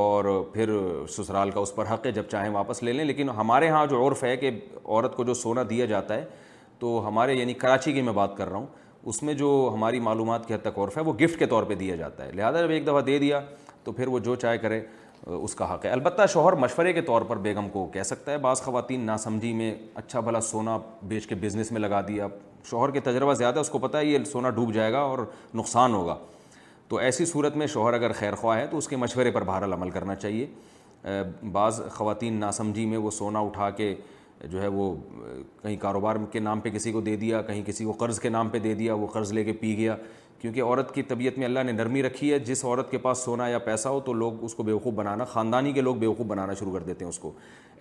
[0.00, 0.70] اور پھر
[1.16, 4.06] سسرال کا اس پر حق ہے جب چاہیں واپس لے لیں لیکن ہمارے ہاں جو
[4.08, 4.50] عرف ہے کہ
[4.84, 6.24] عورت کو جو سونا دیا جاتا ہے
[6.78, 8.66] تو ہمارے یعنی کراچی کی میں بات کر رہا ہوں
[9.06, 11.74] اس میں جو ہماری معلومات کی حد تک عرف ہے وہ گفٹ کے طور پہ
[11.74, 13.40] دیا جاتا ہے لہٰذا جب ایک دفعہ دے دیا
[13.84, 14.80] تو پھر وہ جو چاہے کرے
[15.26, 18.38] اس کا حق ہے البتہ شوہر مشورے کے طور پر بیگم کو کہہ سکتا ہے
[18.42, 20.78] بعض خواتین نہ سمجھی میں اچھا بھلا سونا
[21.08, 22.26] بیچ کے بزنس میں لگا دیا
[22.70, 25.18] شوہر کے تجربہ زیادہ ہے اس کو پتہ ہے یہ سونا ڈوب جائے گا اور
[25.54, 26.16] نقصان ہوگا
[26.88, 29.72] تو ایسی صورت میں شوہر اگر خیر خواہ ہے تو اس کے مشورے پر بہرحال
[29.72, 30.46] عمل کرنا چاہیے
[31.52, 33.94] بعض خواتین نہ سمجھی میں وہ سونا اٹھا کے
[34.50, 34.94] جو ہے وہ
[35.62, 38.48] کہیں کاروبار کے نام پہ کسی کو دے دیا کہیں کسی کو قرض کے نام
[38.48, 39.96] پہ دے دیا وہ قرض لے کے پی گیا
[40.40, 43.48] کیونکہ عورت کی طبیعت میں اللہ نے نرمی رکھی ہے جس عورت کے پاس سونا
[43.48, 46.54] یا پیسہ ہو تو لوگ اس کو بیوقوف بنانا خاندانی کے لوگ بے وقوف بنانا
[46.58, 47.32] شروع کر دیتے ہیں اس کو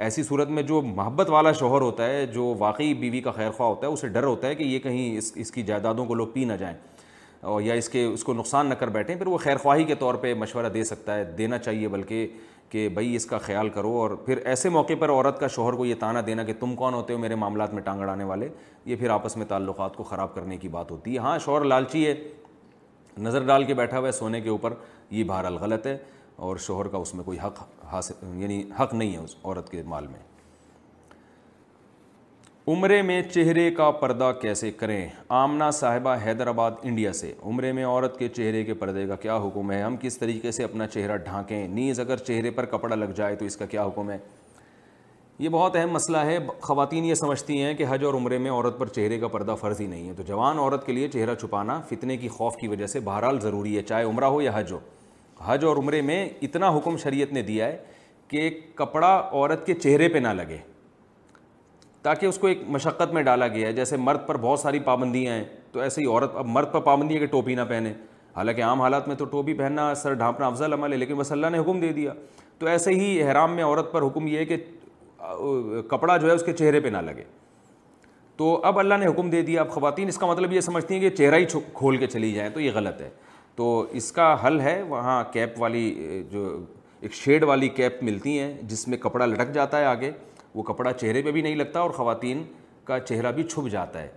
[0.07, 3.69] ایسی صورت میں جو محبت والا شوہر ہوتا ہے جو واقعی بیوی کا خیر خواہ
[3.69, 6.27] ہوتا ہے اسے ڈر ہوتا ہے کہ یہ کہیں اس اس کی جائیدادوں کو لوگ
[6.33, 6.75] پی نہ جائیں
[7.49, 9.95] اور یا اس کے اس کو نقصان نہ کر بیٹھیں پھر وہ خیر خواہی کے
[9.99, 12.27] طور پہ مشورہ دے سکتا ہے دینا چاہیے بلکہ
[12.69, 15.85] کہ بھائی اس کا خیال کرو اور پھر ایسے موقع پر عورت کا شوہر کو
[15.85, 18.49] یہ تانا دینا کہ تم کون ہوتے ہو میرے معاملات میں ٹانگڑانے والے
[18.85, 22.05] یہ پھر آپس میں تعلقات کو خراب کرنے کی بات ہوتی ہے ہاں شوہر لالچی
[22.07, 22.13] ہے
[23.17, 24.73] نظر ڈال کے بیٹھا ہوا ہے سونے کے اوپر
[25.11, 25.97] یہ بہرحال غلط ہے
[26.47, 29.81] اور شوہر کا اس میں کوئی حق حاصل یعنی حق نہیں ہے اس عورت کے
[29.85, 30.27] مال میں
[32.67, 38.17] عمرے میں چہرے کا پردہ کیسے کریں آمنا صاحبہ حیدرآباد انڈیا سے عمرے میں عورت
[38.19, 41.67] کے چہرے کے پردے کا کیا حکم ہے ہم کس طریقے سے اپنا چہرہ ڈھانکیں
[41.67, 44.17] نیز اگر چہرے پر کپڑا لگ جائے تو اس کا کیا حکم ہے
[45.39, 48.77] یہ بہت اہم مسئلہ ہے خواتین یہ سمجھتی ہیں کہ حج اور عمرے میں عورت
[48.79, 51.79] پر چہرے کا پردہ فرض ہی نہیں ہے تو جوان عورت کے لیے چہرہ چھپانا
[51.89, 54.79] فتنے کی خوف کی وجہ سے بہرحال ضروری ہے چاہے عمرہ ہو یا حج ہو
[55.45, 57.77] حج اور عمرے میں اتنا حکم شریعت نے دیا ہے
[58.31, 60.57] کہ کپڑا عورت کے چہرے پہ نہ لگے
[62.03, 65.33] تاکہ اس کو ایک مشقت میں ڈالا گیا ہے جیسے مرد پر بہت ساری پابندیاں
[65.35, 67.93] ہیں تو ایسے ہی عورت اب مرد پر پابندی ہے کہ ٹوپی نہ پہنے
[68.35, 71.47] حالانکہ عام حالات میں تو ٹوپی پہننا سر ڈھانپنا افضل عمل ہے لیکن بس اللہ
[71.51, 72.13] نے حکم دے دیا
[72.59, 74.55] تو ایسے ہی احرام میں عورت پر حکم یہ ہے کہ
[75.89, 77.23] کپڑا جو ہے اس کے چہرے پہ نہ لگے
[78.37, 81.01] تو اب اللہ نے حکم دے دیا اب خواتین اس کا مطلب یہ سمجھتی ہیں
[81.01, 83.09] کہ چہرہ ہی کھول کے چلی جائیں تو یہ غلط ہے
[83.55, 86.57] تو اس کا حل ہے وہاں کیپ والی جو
[87.01, 90.11] ایک شیڈ والی کیپ ملتی ہیں جس میں کپڑا لٹک جاتا ہے آگے
[90.55, 92.43] وہ کپڑا چہرے پہ بھی نہیں لگتا اور خواتین
[92.85, 94.07] کا چہرہ بھی چھپ جاتا ہے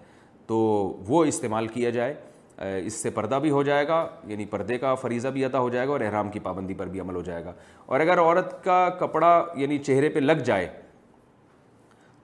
[0.47, 0.59] تو
[1.09, 2.15] وہ استعمال کیا جائے
[2.87, 5.87] اس سے پردہ بھی ہو جائے گا یعنی پردے کا فریضہ بھی ادا ہو جائے
[5.87, 7.53] گا اور احرام کی پابندی پر بھی عمل ہو جائے گا
[7.87, 10.69] اور اگر عورت کا کپڑا یعنی چہرے پہ لگ جائے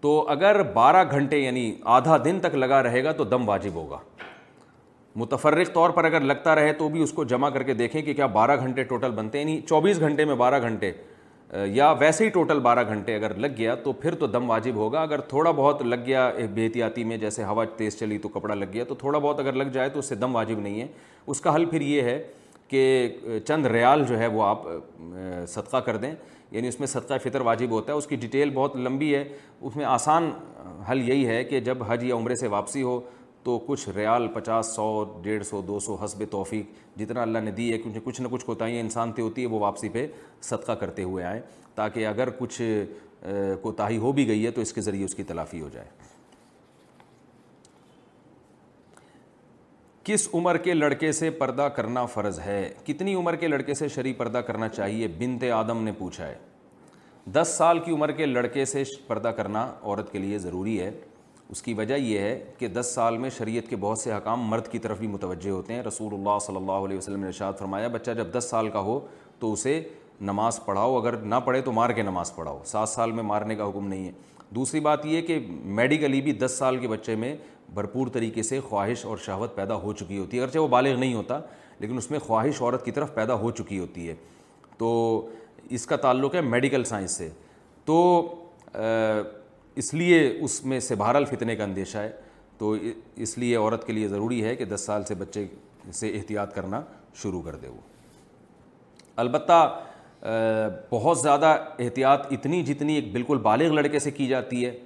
[0.00, 3.98] تو اگر بارہ گھنٹے یعنی آدھا دن تک لگا رہے گا تو دم واجب ہوگا
[5.16, 8.14] متفرق طور پر اگر لگتا رہے تو بھی اس کو جمع کر کے دیکھیں کہ
[8.14, 10.90] کیا بارہ گھنٹے ٹوٹل بنتے ہیں یعنی چوبیس گھنٹے میں بارہ گھنٹے
[11.74, 15.00] یا ویسے ہی ٹوٹل بارہ گھنٹے اگر لگ گیا تو پھر تو دم واجب ہوگا
[15.02, 18.66] اگر تھوڑا بہت لگ گیا ایک بحتیاتی میں جیسے ہوا تیز چلی تو کپڑا لگ
[18.72, 20.87] گیا تو تھوڑا بہت اگر لگ جائے تو اس سے دم واجب نہیں ہے
[21.26, 22.22] اس کا حل پھر یہ ہے
[22.68, 24.62] کہ چند ریال جو ہے وہ آپ
[25.48, 26.12] صدقہ کر دیں
[26.52, 29.24] یعنی اس میں صدقہ فطر واجب ہوتا ہے اس کی ڈیٹیل بہت لمبی ہے
[29.61, 30.30] اس میں آسان
[30.90, 33.00] حل یہی ہے کہ جب حج یا عمرے سے واپسی ہو
[33.44, 34.87] تو کچھ ریال پچاس سو
[35.22, 38.44] ڈیڑھ سو دو سو حسب توفیق جتنا اللہ نے دی ہے کیونکہ کچھ نہ کچھ
[38.46, 40.06] کوتاہیاں انسان سے ہوتی ہے وہ واپسی پہ
[40.50, 41.40] صدقہ کرتے ہوئے آئیں
[41.74, 42.61] تاکہ اگر کچھ
[43.62, 45.87] کوتاہی ہو بھی گئی ہے تو اس کے ذریعے اس کی تلافی ہو جائے
[50.09, 54.12] کس عمر کے لڑکے سے پردہ کرنا فرض ہے کتنی عمر کے لڑکے سے شرعی
[54.16, 56.35] پردہ کرنا چاہیے بنت آدم نے پوچھا ہے
[57.35, 60.90] دس سال کی عمر کے لڑکے سے پردہ کرنا عورت کے لیے ضروری ہے
[61.49, 64.68] اس کی وجہ یہ ہے کہ دس سال میں شریعت کے بہت سے حکام مرد
[64.73, 67.88] کی طرف بھی متوجہ ہوتے ہیں رسول اللہ صلی اللہ علیہ وسلم نے ارشاد فرمایا
[67.99, 68.99] بچہ جب دس سال کا ہو
[69.38, 69.81] تو اسے
[70.31, 73.68] نماز پڑھاؤ اگر نہ پڑھے تو مار کے نماز پڑھاؤ سات سال میں مارنے کا
[73.68, 74.12] حکم نہیں ہے
[74.55, 75.38] دوسری بات یہ کہ
[75.81, 77.35] میڈیکلی بھی دس سال کے بچے میں
[77.74, 81.14] بھرپور طریقے سے خواہش اور شہوت پیدا ہو چکی ہوتی ہے اگرچہ وہ بالغ نہیں
[81.14, 81.38] ہوتا
[81.78, 84.14] لیکن اس میں خواہش عورت کی طرف پیدا ہو چکی ہوتی ہے
[84.78, 84.92] تو
[85.78, 87.28] اس کا تعلق ہے میڈیکل سائنس سے
[87.85, 87.98] تو
[89.81, 92.11] اس لیے اس میں سے بہرحال فتنے کا اندیشہ ہے
[92.59, 92.74] تو
[93.22, 95.46] اس لیے عورت کے لیے ضروری ہے کہ دس سال سے بچے
[95.94, 96.81] سے احتیاط کرنا
[97.22, 97.81] شروع کر دے وہ
[99.16, 99.61] البتہ
[100.90, 104.78] بہت زیادہ احتیاط اتنی جتنی ایک بالکل بالغ لڑکے سے کی جاتی ہے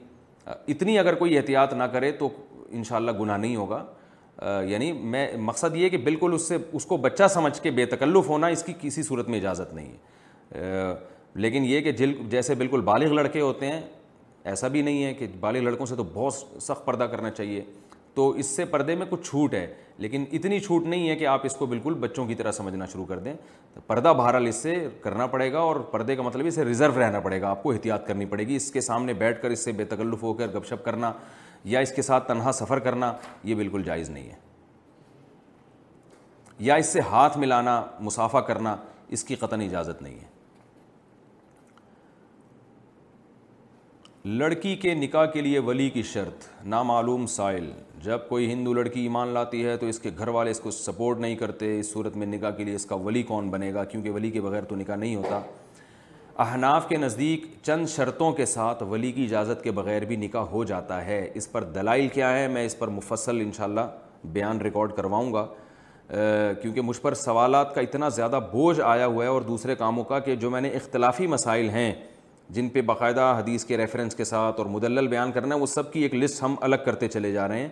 [0.72, 2.28] اتنی اگر کوئی احتیاط نہ کرے تو
[2.76, 3.84] انشاءاللہ گناہ نہیں ہوگا
[4.68, 8.28] یعنی میں مقصد یہ کہ بالکل اس سے اس کو بچہ سمجھ کے بے تکلف
[8.28, 9.92] ہونا اس کی کسی صورت میں اجازت نہیں
[10.54, 10.94] ہے
[11.42, 13.80] لیکن یہ کہ جل جیسے بالکل بالغ لڑکے ہوتے ہیں
[14.50, 17.62] ایسا بھی نہیں ہے کہ بالغ لڑکوں سے تو بہت سخت پردہ کرنا چاہیے
[18.14, 19.66] تو اس سے پردے میں کچھ چھوٹ ہے
[19.98, 23.04] لیکن اتنی چھوٹ نہیں ہے کہ آپ اس کو بالکل بچوں کی طرح سمجھنا شروع
[23.06, 23.32] کر دیں
[23.86, 27.40] پردہ بہرحال اس سے کرنا پڑے گا اور پردے کا مطلب اسے ریزرو رہنا پڑے
[27.40, 29.84] گا آپ کو احتیاط کرنی پڑے گی اس کے سامنے بیٹھ کر اس سے بے
[29.94, 31.12] تکلف ہو کر گپ شپ کرنا
[31.64, 33.12] یا اس کے ساتھ تنہا سفر کرنا
[33.44, 34.40] یہ بالکل جائز نہیں ہے
[36.58, 38.76] یا اس سے ہاتھ ملانا مسافہ کرنا
[39.16, 40.30] اس کی قطن اجازت نہیں ہے
[44.38, 46.44] لڑکی کے نکاح کے لیے ولی کی شرط
[46.74, 47.70] نامعلوم سائل
[48.02, 51.18] جب کوئی ہندو لڑکی ایمان لاتی ہے تو اس کے گھر والے اس کو سپورٹ
[51.20, 54.10] نہیں کرتے اس صورت میں نکاح کے لیے اس کا ولی کون بنے گا کیونکہ
[54.10, 55.40] ولی کے بغیر تو نکاح نہیں ہوتا
[56.40, 60.62] احناف کے نزدیک چند شرطوں کے ساتھ ولی کی اجازت کے بغیر بھی نکاح ہو
[60.64, 63.80] جاتا ہے اس پر دلائل کیا ہے میں اس پر مفصل انشاءاللہ
[64.32, 65.46] بیان ریکارڈ کرواؤں گا
[66.62, 70.18] کیونکہ مجھ پر سوالات کا اتنا زیادہ بوجھ آیا ہوا ہے اور دوسرے کاموں کا
[70.18, 71.92] کہ جو میں نے اختلافی مسائل ہیں
[72.54, 75.92] جن پہ باقاعدہ حدیث کے ریفرنس کے ساتھ اور مدلل بیان کرنا ہے وہ سب
[75.92, 77.68] کی ایک لسٹ ہم الگ کرتے چلے جا رہے ہیں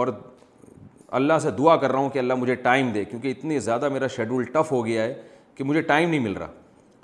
[0.00, 0.08] اور
[1.20, 4.06] اللہ سے دعا کر رہا ہوں کہ اللہ مجھے ٹائم دے کیونکہ اتنی زیادہ میرا
[4.16, 5.14] شیڈول ٹف ہو گیا ہے
[5.54, 6.48] کہ مجھے ٹائم نہیں مل رہا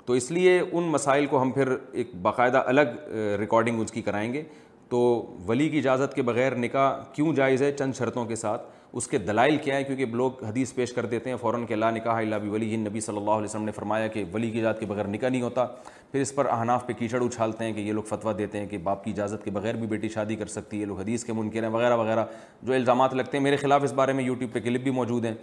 [0.09, 4.31] تو اس لیے ان مسائل کو ہم پھر ایک باقاعدہ الگ ریکارڈنگ اس کی کرائیں
[4.33, 4.41] گے
[4.89, 4.99] تو
[5.47, 8.61] ولی کی اجازت کے بغیر نکاح کیوں جائز ہے چند شرطوں کے ساتھ
[8.99, 11.91] اس کے دلائل کیا ہیں کیونکہ لوگ حدیث پیش کر دیتے ہیں فوراً کہ اللہ
[11.95, 14.79] نکاح اللہ بھی ولی نبی صلی اللہ علیہ وسلم نے فرمایا کہ ولی کی اجازت
[14.79, 15.65] کے بغیر نکاح نہیں ہوتا
[16.11, 18.77] پھر اس پر اہناف پہ کیچڑ اچھالتے ہیں کہ یہ لوگ فتویٰ دیتے ہیں کہ
[18.89, 21.33] باپ کی اجازت کے بغیر بھی بیٹی شادی کر سکتی ہے یہ لوگ حدیث کے
[21.43, 22.25] منکر ہیں وغیرہ وغیرہ
[22.63, 25.33] جو الزامات لگتے ہیں میرے خلاف اس بارے میں یوٹیوب پہ کلپ بھی موجود ہیں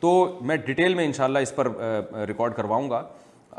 [0.00, 1.76] تو میں ڈیٹیل میں انشاءاللہ اس پر
[2.28, 3.02] ریکارڈ کرواؤں گا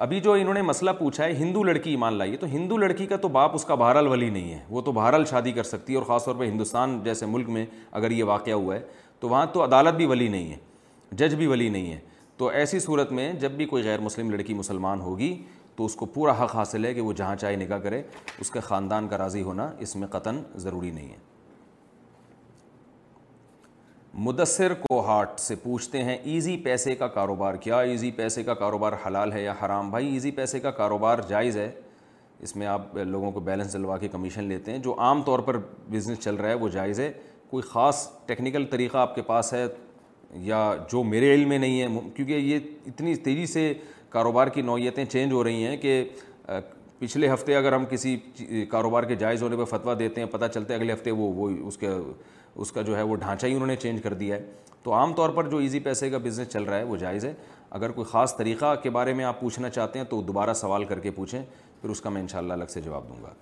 [0.04, 3.18] ابھی جو انہوں نے مسئلہ پوچھا ہے ہندو لڑکی ایمان لائیے تو ہندو لڑکی کا
[3.18, 5.98] تو باپ اس کا بہرحال ولی نہیں ہے وہ تو بہرحال شادی کر سکتی ہے
[5.98, 7.66] اور خاص طور پہ ہندوستان جیسے ملک میں
[8.00, 8.82] اگر یہ واقعہ ہوا ہے
[9.20, 10.58] تو وہاں تو عدالت بھی ولی نہیں ہے
[11.18, 12.00] جج بھی ولی نہیں ہے
[12.38, 15.36] تو ایسی صورت میں جب بھی کوئی غیر مسلم لڑکی مسلمان ہوگی
[15.76, 18.02] تو اس کو پورا حق حاصل ہے کہ وہ جہاں چاہے نکاح کرے
[18.40, 21.18] اس کے خاندان کا راضی ہونا اس میں قطن ضروری نہیں ہے
[24.24, 28.94] مدثر کو ہاٹ سے پوچھتے ہیں ایزی پیسے کا کاروبار کیا ایزی پیسے کا کاروبار
[29.06, 31.70] حلال ہے یا حرام بھائی ایزی پیسے کا کاروبار جائز ہے
[32.44, 35.58] اس میں آپ لوگوں کو بیلنس دلوا کے کمیشن لیتے ہیں جو عام طور پر
[35.92, 37.12] بزنس چل رہا ہے وہ جائز ہے
[37.50, 39.66] کوئی خاص ٹیکنیکل طریقہ آپ کے پاس ہے
[40.44, 43.74] یا جو میرے علم میں نہیں ہے کیونکہ یہ اتنی تیزی سے
[44.10, 46.04] کاروبار کی نوعیتیں چینج ہو رہی ہیں کہ
[47.00, 48.16] پچھلے ہفتے اگر ہم کسی
[48.72, 51.50] کاروبار کے جائز ہونے پہ فتویٰ دیتے ہیں پتہ چلتا ہے اگلے ہفتے وہ وہ
[51.68, 51.88] اس کے
[52.62, 54.44] اس کا جو ہے وہ ڈھانچہ ہی انہوں نے چینج کر دیا ہے
[54.84, 57.34] تو عام طور پر جو ایزی پیسے کا بزنس چل رہا ہے وہ جائز ہے
[57.80, 61.00] اگر کوئی خاص طریقہ کے بارے میں آپ پوچھنا چاہتے ہیں تو دوبارہ سوال کر
[61.00, 61.42] کے پوچھیں
[61.82, 63.34] پھر اس کا میں انشاءاللہ الگ سے جواب دوں گا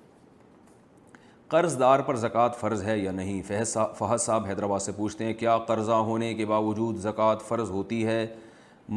[1.50, 5.34] قرض دار پر زکوٰۃ فرض ہے یا نہیں فہد صاحب صاحب حیدرآباد سے پوچھتے ہیں
[5.40, 8.26] کیا قرضہ ہونے کے باوجود زکوٰۃ فرض ہوتی ہے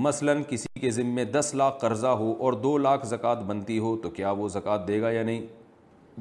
[0.05, 4.11] مثلا کسی کے ذمے دس لاکھ قرضہ ہو اور دو لاکھ زکوٰۃ بنتی ہو تو
[4.21, 5.47] کیا وہ زکوٰۃ دے گا یا نہیں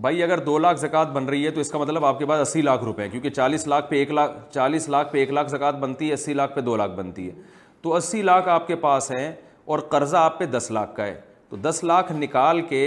[0.01, 2.47] بھائی اگر دو لاکھ زکوٰۃ بن رہی ہے تو اس کا مطلب آپ کے پاس
[2.47, 5.49] اسی لاکھ روپے ہیں کیونکہ چالیس لاکھ پہ ایک لاکھ چالیس لاکھ پہ ایک لاکھ
[5.49, 7.34] زکوٰۃ بنتی ہے اسی لاکھ پہ دو لاکھ بنتی ہے
[7.81, 9.31] تو اسی لاکھ آپ کے پاس ہیں
[9.65, 12.81] اور قرضہ آپ پہ دس لاکھ کا ہے تو دس لاکھ نکال کے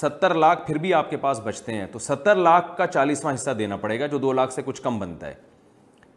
[0.00, 3.50] ستر لاکھ پھر بھی آپ کے پاس بچتے ہیں تو ستر لاکھ کا چالیسواں حصہ
[3.58, 5.34] دینا پڑے گا جو دو لاکھ سے کچھ کم بنتا ہے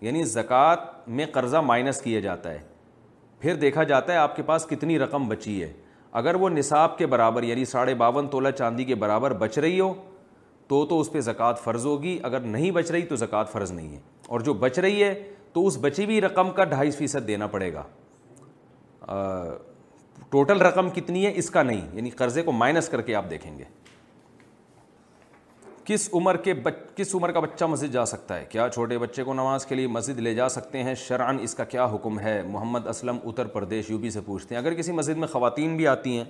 [0.01, 2.59] یعنی زکوٰۃ میں قرضہ مائنس کیا جاتا ہے
[3.39, 5.71] پھر دیکھا جاتا ہے آپ کے پاس کتنی رقم بچی ہے
[6.21, 9.93] اگر وہ نصاب کے برابر یعنی ساڑھے باون تولہ چاندی کے برابر بچ رہی ہو
[10.67, 13.91] تو تو اس پہ زکوٰۃ فرض ہوگی اگر نہیں بچ رہی تو زکوٰۃ فرض نہیں
[13.93, 15.13] ہے اور جو بچ رہی ہے
[15.53, 17.83] تو اس بچی ہوئی رقم کا ڈھائی فیصد دینا پڑے گا
[20.29, 23.57] ٹوٹل رقم کتنی ہے اس کا نہیں یعنی قرضے کو مائنس کر کے آپ دیکھیں
[23.57, 23.63] گے
[25.85, 29.23] کس عمر کے بچ کس عمر کا بچہ مسجد جا سکتا ہے کیا چھوٹے بچے
[29.23, 32.41] کو نماز کے لیے مسجد لے جا سکتے ہیں شرعن اس کا کیا حکم ہے
[32.47, 35.87] محمد اسلم اتر پردیش یو پی سے پوچھتے ہیں اگر کسی مسجد میں خواتین بھی
[35.87, 36.23] آتی ہیں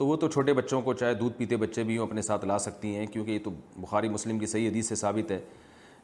[0.00, 2.56] تو وہ تو چھوٹے بچوں کو چاہے دودھ پیتے بچے بھی ہوں اپنے ساتھ لا
[2.64, 5.38] سکتی ہیں کیونکہ یہ تو بخاری مسلم کی صحیح حدیث سے ثابت ہے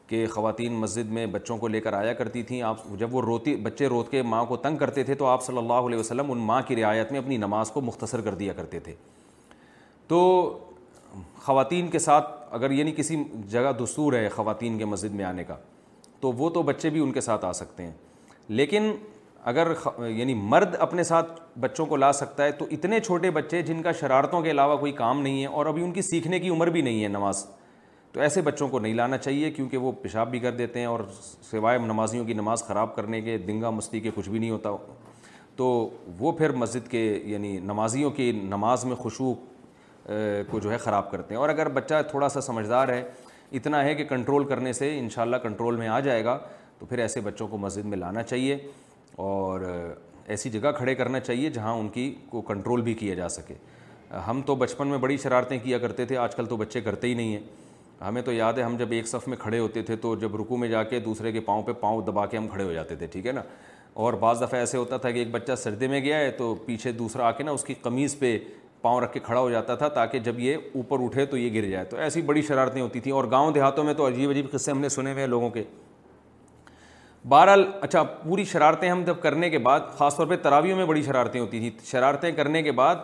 [0.07, 3.55] کہ خواتین مسجد میں بچوں کو لے کر آیا کرتی تھیں آپ جب وہ روتی
[3.63, 6.39] بچے روت کے ماں کو تنگ کرتے تھے تو آپ صلی اللہ علیہ وسلم ان
[6.51, 8.93] ماں کی رعایت میں اپنی نماز کو مختصر کر دیا کرتے تھے
[10.07, 10.21] تو
[11.45, 15.55] خواتین کے ساتھ اگر یعنی کسی جگہ دستور ہے خواتین کے مسجد میں آنے کا
[16.19, 17.91] تو وہ تو بچے بھی ان کے ساتھ آ سکتے ہیں
[18.47, 18.91] لیکن
[19.49, 19.67] اگر
[20.15, 23.91] یعنی مرد اپنے ساتھ بچوں کو لا سکتا ہے تو اتنے چھوٹے بچے جن کا
[23.99, 26.81] شرارتوں کے علاوہ کوئی کام نہیں ہے اور ابھی ان کی سیکھنے کی عمر بھی
[26.87, 27.43] نہیں ہے نماز
[28.13, 30.99] تو ایسے بچوں کو نہیں لانا چاہیے کیونکہ وہ پیشاب بھی کر دیتے ہیں اور
[31.49, 34.69] سوائے نمازیوں کی نماز خراب کرنے کے دنگا مستی کے کچھ بھی نہیں ہوتا
[35.55, 35.65] تو
[36.19, 39.33] وہ پھر مسجد کے یعنی نمازیوں کی نماز میں خوشو
[40.49, 43.01] کو جو ہے خراب کرتے ہیں اور اگر بچہ تھوڑا سا سمجھدار ہے
[43.57, 46.37] اتنا ہے کہ کنٹرول کرنے سے انشاءاللہ کنٹرول میں آ جائے گا
[46.79, 48.57] تو پھر ایسے بچوں کو مسجد میں لانا چاہیے
[49.15, 49.61] اور
[50.27, 53.53] ایسی جگہ کھڑے کرنا چاہیے جہاں ان کی کو کنٹرول بھی کیا جا سکے
[54.27, 57.13] ہم تو بچپن میں بڑی شرارتیں کیا کرتے تھے آج کل تو بچے کرتے ہی
[57.13, 60.15] نہیں ہیں ہمیں تو یاد ہے ہم جب ایک صف میں کھڑے ہوتے تھے تو
[60.21, 62.71] جب رکو میں جا کے دوسرے کے پاؤں پہ پاؤں دبا کے ہم کھڑے ہو
[62.73, 63.41] جاتے تھے ٹھیک ہے نا
[64.05, 66.91] اور بعض دفعہ ایسے ہوتا تھا کہ ایک بچہ سردے میں گیا ہے تو پیچھے
[66.91, 68.37] دوسرا آ کے نا اس کی قمیض پہ
[68.81, 71.67] پاؤں رکھ کے کھڑا ہو جاتا تھا تاکہ جب یہ اوپر اٹھے تو یہ گر
[71.69, 74.71] جائے تو ایسی بڑی شرارتیں ہوتی تھیں اور گاؤں دیہاتوں میں تو عجیب عجیب قصے
[74.71, 75.63] ہم نے سنے ہوئے ہیں لوگوں کے
[77.29, 81.01] بہرحال اچھا پوری شرارتیں ہم جب کرنے کے بعد خاص طور پہ تراویوں میں بڑی
[81.03, 82.95] شرارتیں ہوتی تھیں شرارتیں کرنے کے بعد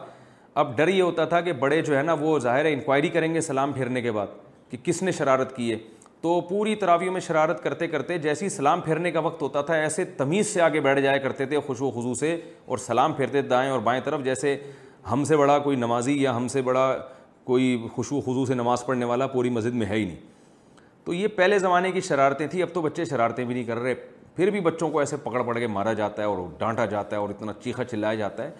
[0.62, 3.34] اب ڈر یہ ہوتا تھا کہ بڑے جو ہے نا وہ ظاہر ہے انکوائری کریں
[3.34, 4.28] گے سلام پھیرنے کے بعد
[4.72, 5.78] کہ کس نے شرارت کی ہے
[6.22, 9.76] تو پوری تراویوں میں شرارت کرتے کرتے جیسے ہی سلام پھیرنے کا وقت ہوتا تھا
[9.76, 13.42] ایسے تمیز سے آگے بیٹھ جایا کرتے تھے خوش و خضو سے اور سلام پھیرتے
[13.54, 14.58] دائیں اور بائیں طرف جیسے
[15.12, 16.92] ہم سے بڑا کوئی نمازی یا ہم سے بڑا
[17.44, 20.32] کوئی خوش و خضو سے نماز پڑھنے والا پوری مسجد میں ہے ہی نہیں
[21.06, 23.94] تو یہ پہلے زمانے کی شرارتیں تھیں اب تو بچے شرارتیں بھی نہیں کر رہے
[24.36, 27.22] پھر بھی بچوں کو ایسے پکڑ پکڑ کے مارا جاتا ہے اور ڈانٹا جاتا ہے
[27.22, 28.52] اور اتنا چیخا چلایا جاتا ہے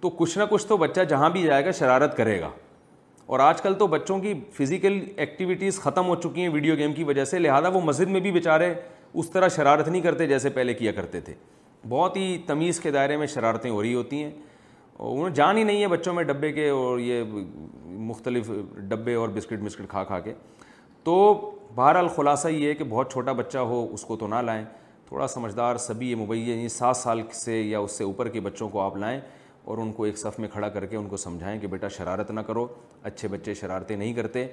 [0.00, 2.50] تو کچھ نہ کچھ تو بچہ جہاں بھی جائے گا شرارت کرے گا
[3.26, 7.04] اور آج کل تو بچوں کی فزیکل ایکٹیویٹیز ختم ہو چکی ہیں ویڈیو گیم کی
[7.04, 8.72] وجہ سے لہٰذا وہ مسجد میں بھی بیچارے
[9.14, 11.34] اس طرح شرارت نہیں کرتے جیسے پہلے کیا کرتے تھے
[11.88, 14.30] بہت ہی تمیز کے دائرے میں شرارتیں ہو رہی ہوتی ہیں
[14.96, 17.22] اور انہیں جان ہی نہیں ہے بچوں میں ڈبے کے اور یہ
[18.10, 18.50] مختلف
[18.88, 20.34] ڈبے اور بسکٹ مسکٹ کھا کھا کے
[21.04, 21.16] تو
[21.74, 24.64] بہرحال خلاصہ یہ ہے کہ بہت چھوٹا بچہ ہو اس کو تو نہ لائیں
[25.14, 28.96] تھوڑا سمجھدار سبھی یعنی سات سال سے یا اس سے اوپر کے بچوں کو آپ
[28.98, 29.18] لائیں
[29.64, 32.30] اور ان کو ایک صف میں کھڑا کر کے ان کو سمجھائیں کہ بیٹا شرارت
[32.30, 32.66] نہ کرو
[33.10, 34.44] اچھے بچے شرارتیں نہیں کرتے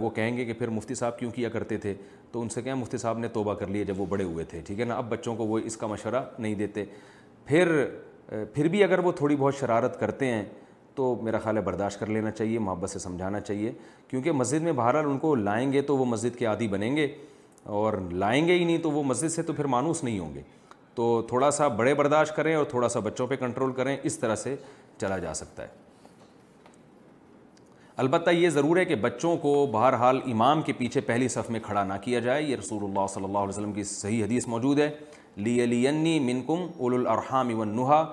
[0.00, 1.92] وہ کہیں گے کہ پھر مفتی صاحب کیوں کیا کرتے تھے
[2.32, 4.60] تو ان سے کہیں مفتی صاحب نے توبہ کر لیے جب وہ بڑے ہوئے تھے
[4.66, 6.84] ٹھیک ہے نا اب بچوں کو وہ اس کا مشورہ نہیں دیتے
[7.46, 7.72] پھر
[8.54, 10.42] پھر بھی اگر وہ تھوڑی بہت شرارت کرتے ہیں
[10.94, 13.72] تو میرا خیال ہے برداشت کر لینا چاہیے محبت سے سمجھانا چاہیے
[14.08, 17.08] کیونکہ مسجد میں بہرحال ان کو لائیں گے تو وہ مسجد کے عادی بنیں گے
[17.72, 20.40] اور لائیں گے ہی نہیں تو وہ مسجد سے تو پھر مانوس نہیں ہوں گے
[20.94, 24.36] تو تھوڑا سا بڑے برداشت کریں اور تھوڑا سا بچوں پہ کنٹرول کریں اس طرح
[24.36, 24.54] سے
[25.00, 25.82] چلا جا سکتا ہے
[28.02, 31.84] البتہ یہ ضرور ہے کہ بچوں کو بہرحال امام کے پیچھے پہلی صف میں کھڑا
[31.84, 34.90] نہ کیا جائے یہ رسول اللہ صلی اللہ علیہ وسلم کی صحیح حدیث موجود ہے
[35.36, 38.04] لی من کم اول الرحام اون نحا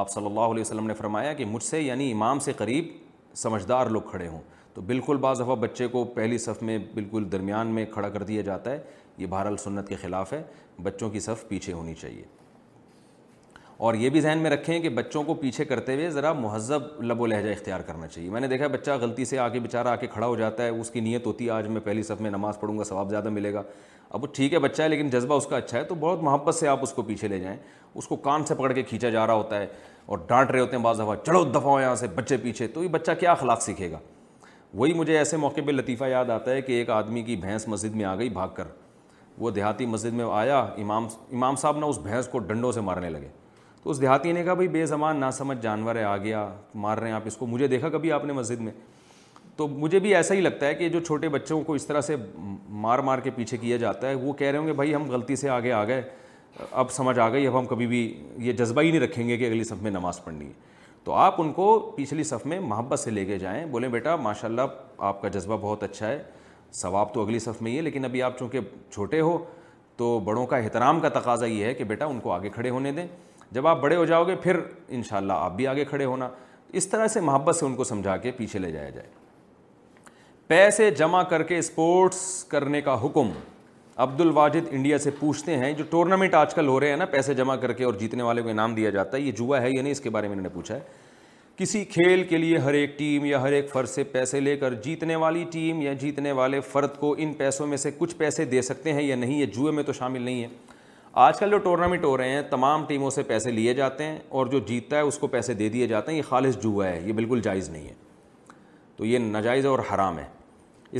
[0.00, 2.88] آپ صلی اللہ علیہ وسلم نے فرمایا کہ مجھ سے یعنی امام سے قریب
[3.36, 4.40] سمجھدار لوگ کھڑے ہوں
[4.74, 8.42] تو بالکل بعض دفعہ بچے کو پہلی صف میں بالکل درمیان میں کھڑا کر دیا
[8.42, 8.78] جاتا ہے
[9.20, 10.42] یہ بہرحال سنت کے خلاف ہے
[10.82, 12.22] بچوں کی صف پیچھے ہونی چاہیے
[13.88, 17.20] اور یہ بھی ذہن میں رکھیں کہ بچوں کو پیچھے کرتے ہوئے ذرا مہذب لب
[17.20, 19.96] و لہجہ اختیار کرنا چاہیے میں نے دیکھا بچہ غلطی سے آ کے بیچارہ آ
[20.00, 22.30] کے کھڑا ہو جاتا ہے اس کی نیت ہوتی ہے آج میں پہلی صف میں
[22.30, 23.62] نماز پڑھوں گا ثواب زیادہ ملے گا
[24.18, 26.54] اب وہ ٹھیک ہے بچہ ہے لیکن جذبہ اس کا اچھا ہے تو بہت محبت
[26.54, 27.56] سے آپ اس کو پیچھے لے جائیں
[27.94, 29.66] اس کو کان سے پکڑ کے کھینچا جا رہا ہوتا ہے
[30.06, 32.88] اور ڈانٹ رہے ہوتے ہیں بعض دفعہ چڑھو ہو یہاں سے بچے پیچھے تو یہ
[32.98, 33.98] بچہ کیا اخلاق سیکھے گا
[34.78, 37.94] وہی مجھے ایسے موقع پہ لطیفہ یاد آتا ہے کہ ایک آدمی کی بھینس مسجد
[37.96, 38.66] میں آ گئی بھاگ کر
[39.38, 43.10] وہ دیہاتی مسجد میں آیا امام امام صاحب نہ اس بھینس کو ڈنڈوں سے مارنے
[43.10, 43.28] لگے
[43.82, 46.48] تو اس دیہاتی نے کہا بھائی بے زبان نہ سمجھ جانور ہے آ گیا
[46.80, 48.72] مار رہے ہیں آپ اس کو مجھے دیکھا کبھی آپ نے مسجد میں
[49.56, 52.16] تو مجھے بھی ایسا ہی لگتا ہے کہ جو چھوٹے بچوں کو اس طرح سے
[52.82, 55.36] مار مار کے پیچھے کیا جاتا ہے وہ کہہ رہے ہوں گے بھائی ہم غلطی
[55.36, 56.02] سے آگے آ گئے
[56.70, 58.02] اب سمجھ آ گئی اب ہم کبھی بھی
[58.44, 60.52] یہ جذبہ ہی نہیں رکھیں گے کہ اگلی صف میں نماز پڑھنی ہے
[61.04, 64.48] تو آپ ان کو پچھلی صف میں محبت سے لے کے جائیں بولیں بیٹا ماشاء
[64.48, 66.18] اللہ آپ کا جذبہ بہت اچھا ہے
[66.74, 68.60] ثواب تو اگلی صف میں ہی ہے لیکن ابھی آپ چونکہ
[68.92, 69.36] چھوٹے ہو
[69.96, 72.92] تو بڑوں کا احترام کا تقاضا یہ ہے کہ بیٹا ان کو آگے کھڑے ہونے
[72.92, 73.06] دیں
[73.52, 74.56] جب آپ بڑے ہو جاؤ گے پھر
[74.88, 76.28] ان شاء اللہ آپ بھی آگے کھڑے ہونا
[76.80, 79.06] اس طرح سے محبت سے ان کو سمجھا کے پیچھے لے جایا جائے
[80.48, 83.30] پیسے جمع کر کے اسپورٹس کرنے کا حکم
[84.02, 87.34] عبد الواجد انڈیا سے پوچھتے ہیں جو ٹورنامنٹ آج کل ہو رہے ہیں نا پیسے
[87.34, 89.82] جمع کر کے اور جیتنے والے کو انعام دیا جاتا ہے یہ جوا ہے یا
[89.82, 90.80] نہیں اس کے بارے میں انہوں نے پوچھا ہے
[91.60, 94.74] کسی کھیل کے لیے ہر ایک ٹیم یا ہر ایک فرد سے پیسے لے کر
[94.84, 98.62] جیتنے والی ٹیم یا جیتنے والے فرد کو ان پیسوں میں سے کچھ پیسے دے
[98.62, 100.48] سکتے ہیں یا نہیں یہ جوئے میں تو شامل نہیں ہے
[101.24, 104.46] آج کل جو ٹورنامنٹ ہو رہے ہیں تمام ٹیموں سے پیسے لیے جاتے ہیں اور
[104.52, 107.12] جو جیتتا ہے اس کو پیسے دے دیے جاتے ہیں یہ خالص جوا ہے یہ
[107.12, 107.94] بالکل جائز نہیں ہے
[108.96, 110.24] تو یہ ناجائز اور حرام ہے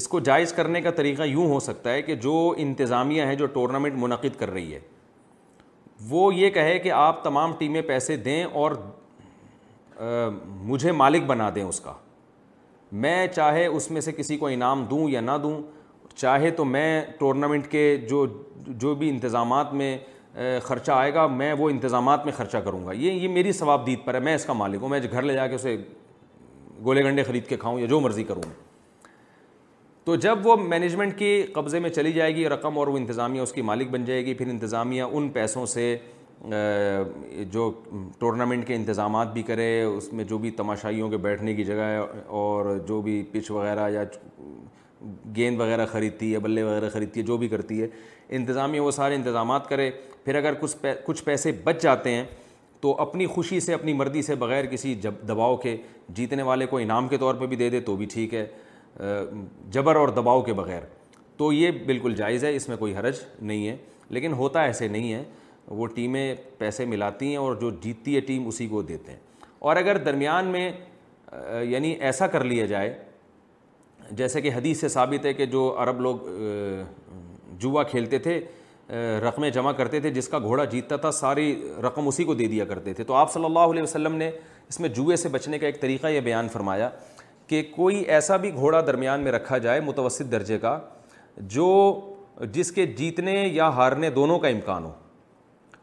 [0.00, 3.46] اس کو جائز کرنے کا طریقہ یوں ہو سکتا ہے کہ جو انتظامیہ ہے جو
[3.58, 4.80] ٹورنامنٹ منعقد کر رہی ہے
[6.08, 8.72] وہ یہ کہے کہ آپ تمام ٹیمیں پیسے دیں اور
[10.00, 11.92] مجھے مالک بنا دیں اس کا
[13.02, 15.60] میں چاہے اس میں سے کسی کو انعام دوں یا نہ دوں
[16.14, 18.24] چاہے تو میں ٹورنامنٹ کے جو
[18.66, 19.96] جو بھی انتظامات میں
[20.62, 23.98] خرچہ آئے گا میں وہ انتظامات میں خرچہ کروں گا یہ یہ میری ثواب دید
[24.04, 25.76] پر ہے میں اس کا مالک ہوں میں گھر لے جا کے اسے
[26.84, 28.54] گولے گنڈے خرید کے کھاؤں یا جو مرضی کروں میں
[30.04, 33.52] تو جب وہ مینجمنٹ کی قبضے میں چلی جائے گی رقم اور وہ انتظامیہ اس
[33.52, 35.96] کی مالک بن جائے گی پھر انتظامیہ ان پیسوں سے
[37.52, 37.70] جو
[38.18, 41.98] ٹورنامنٹ کے انتظامات بھی کرے اس میں جو بھی تماشائیوں کے بیٹھنے کی جگہ ہے
[42.26, 44.04] اور جو بھی پچ وغیرہ یا
[45.36, 47.88] گیند وغیرہ خریدتی ہے بلے وغیرہ خریدتی ہے جو بھی کرتی ہے
[48.36, 49.90] انتظامیہ وہ سارے انتظامات کرے
[50.24, 52.24] پھر اگر کچھ کچھ پیسے بچ جاتے ہیں
[52.80, 55.76] تو اپنی خوشی سے اپنی مردی سے بغیر کسی جب دباؤ کے
[56.16, 58.46] جیتنے والے کو انعام کے طور پہ بھی دے دے تو بھی ٹھیک ہے
[59.72, 60.80] جبر اور دباؤ کے بغیر
[61.36, 63.76] تو یہ بالکل جائز ہے اس میں کوئی حرج نہیں ہے
[64.12, 65.22] لیکن ہوتا ایسے نہیں ہے
[65.70, 69.18] وہ ٹیمیں پیسے ملاتی ہیں اور جو جیتتی ہے ٹیم اسی کو دیتے ہیں
[69.68, 70.70] اور اگر درمیان میں
[71.68, 72.94] یعنی ایسا کر لیا جائے
[74.18, 76.16] جیسے کہ حدیث سے ثابت ہے کہ جو عرب لوگ
[77.60, 78.40] جوا کھیلتے تھے
[79.28, 81.54] رقمیں جمع کرتے تھے جس کا گھوڑا جیتتا تھا ساری
[81.86, 84.30] رقم اسی کو دے دیا کرتے تھے تو آپ صلی اللہ علیہ وسلم نے
[84.68, 86.88] اس میں جوئے سے بچنے کا ایک طریقہ یہ بیان فرمایا
[87.48, 90.78] کہ کوئی ایسا بھی گھوڑا درمیان میں رکھا جائے متوسط درجے کا
[91.56, 91.66] جو
[92.52, 94.90] جس کے جیتنے یا ہارنے دونوں کا امکان ہو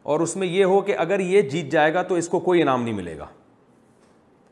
[0.07, 2.61] اور اس میں یہ ہو کہ اگر یہ جیت جائے گا تو اس کو کوئی
[2.61, 3.25] انعام نہیں ملے گا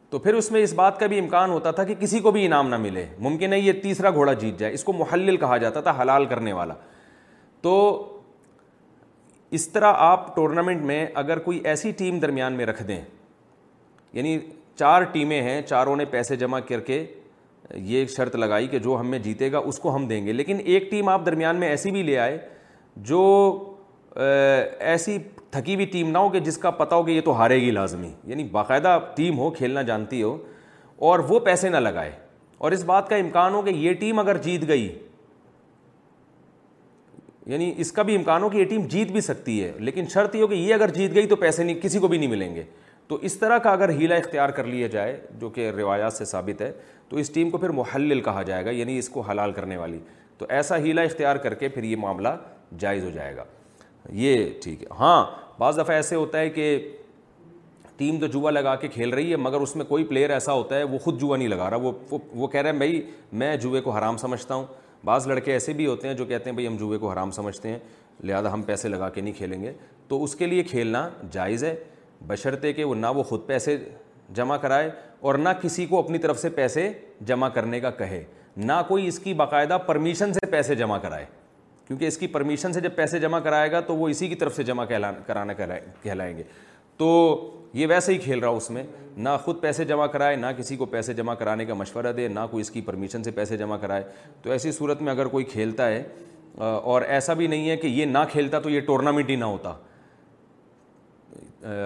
[0.10, 2.45] تو پھر اس میں اس بات کا بھی امکان ہوتا تھا کہ کسی کو بھی
[2.45, 5.82] انعام نہ ملے ممکن ہے یہ تیسرا گھوڑا جیت جائے اس کو محلل کہا جاتا
[5.82, 6.74] تھا حلال کرنے والا
[7.62, 7.76] تو
[9.60, 12.99] اس طرح آپ ٹورنامنٹ میں اگر کوئی ایسی ٹیم درمیان میں رکھ دیں
[14.14, 14.38] یعنی
[14.80, 17.03] چار ٹیمیں ہیں چاروں نے پیسے جمع کر کے
[17.93, 20.60] یہ شرط لگائی کہ جو ہم میں جیتے گا اس کو ہم دیں گے لیکن
[20.64, 22.38] ایک ٹیم آپ درمیان میں ایسی بھی لے آئے
[23.12, 23.22] جو
[24.26, 25.18] ایسی
[25.56, 28.10] تھکی ہوئی ٹیم نہ ہو کہ جس کا پتا کہ یہ تو ہارے گی لازمی
[28.28, 30.36] یعنی باقاعدہ ٹیم ہو کھیلنا جانتی ہو
[31.10, 32.12] اور وہ پیسے نہ لگائے
[32.58, 34.88] اور اس بات کا امکان ہو کہ یہ ٹیم اگر جیت گئی
[37.53, 40.36] یعنی اس کا بھی امکان ہو کہ یہ ٹیم جیت بھی سکتی ہے لیکن شرط
[40.36, 42.56] یہ ہو کہ یہ اگر جیت گئی تو پیسے نہیں کسی کو بھی نہیں ملیں
[42.56, 42.64] گے
[43.08, 46.62] تو اس طرح کا اگر ہیلا اختیار کر لیا جائے جو کہ روایات سے ثابت
[46.62, 46.72] ہے
[47.10, 49.99] تو اس ٹیم کو پھر محلل کہا جائے گا یعنی اس کو حلال کرنے والی
[50.38, 52.30] تو ایسا ہیلا اختیار کر کے پھر یہ معاملہ
[52.80, 53.43] جائز ہو جائے گا
[54.14, 55.26] یہ ٹھیک ہے ہاں
[55.60, 56.78] بعض دفعہ ایسے ہوتا ہے کہ
[57.97, 60.78] ٹیم تو جوا لگا کے کھیل رہی ہے مگر اس میں کوئی پلیئر ایسا ہوتا
[60.78, 63.01] ہے وہ خود جوا نہیں لگا رہا وہ وہ کہہ رہے ہیں بھائی
[63.34, 64.66] میں جوئے کو حرام سمجھتا ہوں
[65.06, 67.70] بعض لڑکے ایسے بھی ہوتے ہیں جو کہتے ہیں بھائی ہم جوئے کو حرام سمجھتے
[67.70, 67.78] ہیں
[68.24, 69.72] لہذا ہم پیسے لگا کے نہیں کھیلیں گے
[70.08, 71.76] تو اس کے لیے کھیلنا جائز ہے
[72.28, 73.78] بشرطے کہ وہ نہ وہ خود پیسے
[74.36, 74.89] جمع کرائے
[75.22, 76.91] اور نہ کسی کو اپنی طرف سے پیسے
[77.26, 78.24] جمع کرنے کا کہے
[78.58, 81.26] نہ کوئی اس کی باقاعدہ پرمیشن سے پیسے جمع کرائے
[81.88, 84.56] کیونکہ اس کی پرمیشن سے جب پیسے جمع کرائے گا تو وہ اسی کی طرف
[84.56, 84.86] سے جمع
[85.28, 85.54] کرانا
[86.04, 86.44] کہلائیں گے
[86.98, 87.10] تو
[87.74, 88.84] یہ ویسے ہی کھیل رہا اس میں
[89.24, 92.40] نہ خود پیسے جمع کرائے نہ کسی کو پیسے جمع کرانے کا مشورہ دے نہ
[92.52, 94.04] کوئی اس کی پرمیشن سے پیسے جمع کرائے
[94.42, 96.04] تو ایسی صورت میں اگر کوئی کھیلتا ہے
[96.74, 99.74] اور ایسا بھی نہیں ہے کہ یہ نہ کھیلتا تو یہ ٹورنامنٹ ہی نہ ہوتا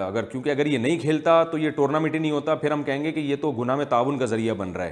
[0.05, 3.03] اگر کیونکہ اگر یہ نہیں کھیلتا تو یہ ٹورنامنٹ ہی نہیں ہوتا پھر ہم کہیں
[3.03, 4.91] گے کہ یہ تو گناہ میں تعاون کا ذریعہ بن رہا ہے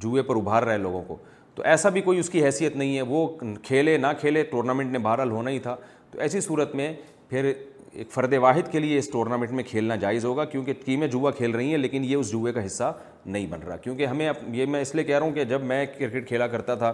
[0.00, 1.16] جوئے پر ابھار رہا ہے لوگوں کو
[1.56, 3.26] تو ایسا بھی کوئی اس کی حیثیت نہیں ہے وہ
[3.64, 5.74] کھیلے نہ کھیلے ٹورنامنٹ نے بہرحال ہونا ہی تھا
[6.10, 6.92] تو ایسی صورت میں
[7.28, 7.52] پھر
[7.92, 11.50] ایک فرد واحد کے لیے اس ٹورنامنٹ میں کھیلنا جائز ہوگا کیونکہ ٹیمیں جوا کھیل
[11.50, 12.92] رہی ہیں لیکن یہ اس جوئے کا حصہ
[13.26, 15.84] نہیں بن رہا کیونکہ ہمیں یہ میں اس لیے کہہ رہا ہوں کہ جب میں
[15.98, 16.92] کرکٹ کھیلا کرتا تھا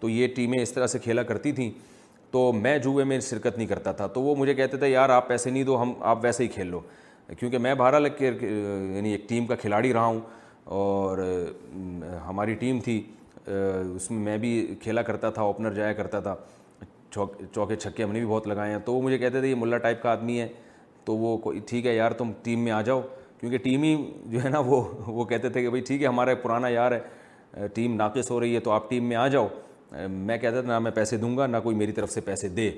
[0.00, 1.70] تو یہ ٹیمیں اس طرح سے کھیلا کرتی تھیں
[2.30, 5.28] تو میں جوئے میں شرکت نہیں کرتا تھا تو وہ مجھے کہتے تھے یار آپ
[5.28, 6.80] پیسے نہیں دو ہم آپ ویسے ہی کھیل لو
[7.38, 10.20] کیونکہ میں بہرحال کے یعنی ایک ٹیم کا کھلاڑی رہا ہوں
[10.80, 11.18] اور
[12.26, 13.02] ہماری ٹیم تھی
[13.46, 16.34] اس میں میں بھی کھیلا کرتا تھا اوپنر جایا کرتا تھا
[17.14, 19.54] چوکے چوکے چھکے ہم نے بھی بہت لگائے ہیں تو وہ مجھے کہتے تھے یہ
[19.58, 20.46] ملا ٹائپ کا آدمی ہے
[21.04, 21.36] تو وہ
[21.68, 23.00] ٹھیک ہے یار تم ٹیم میں آ جاؤ
[23.40, 23.94] کیونکہ ٹیم ہی
[24.32, 27.66] جو ہے نا وہ وہ کہتے تھے کہ بھائی ٹھیک ہے ہمارا پرانا یار ہے
[27.74, 29.46] ٹیم ناقص ہو رہی ہے تو آپ ٹیم میں آ جاؤ
[30.08, 32.70] میں کہتا تھا نہ میں پیسے دوں گا نہ کوئی میری طرف سے پیسے دے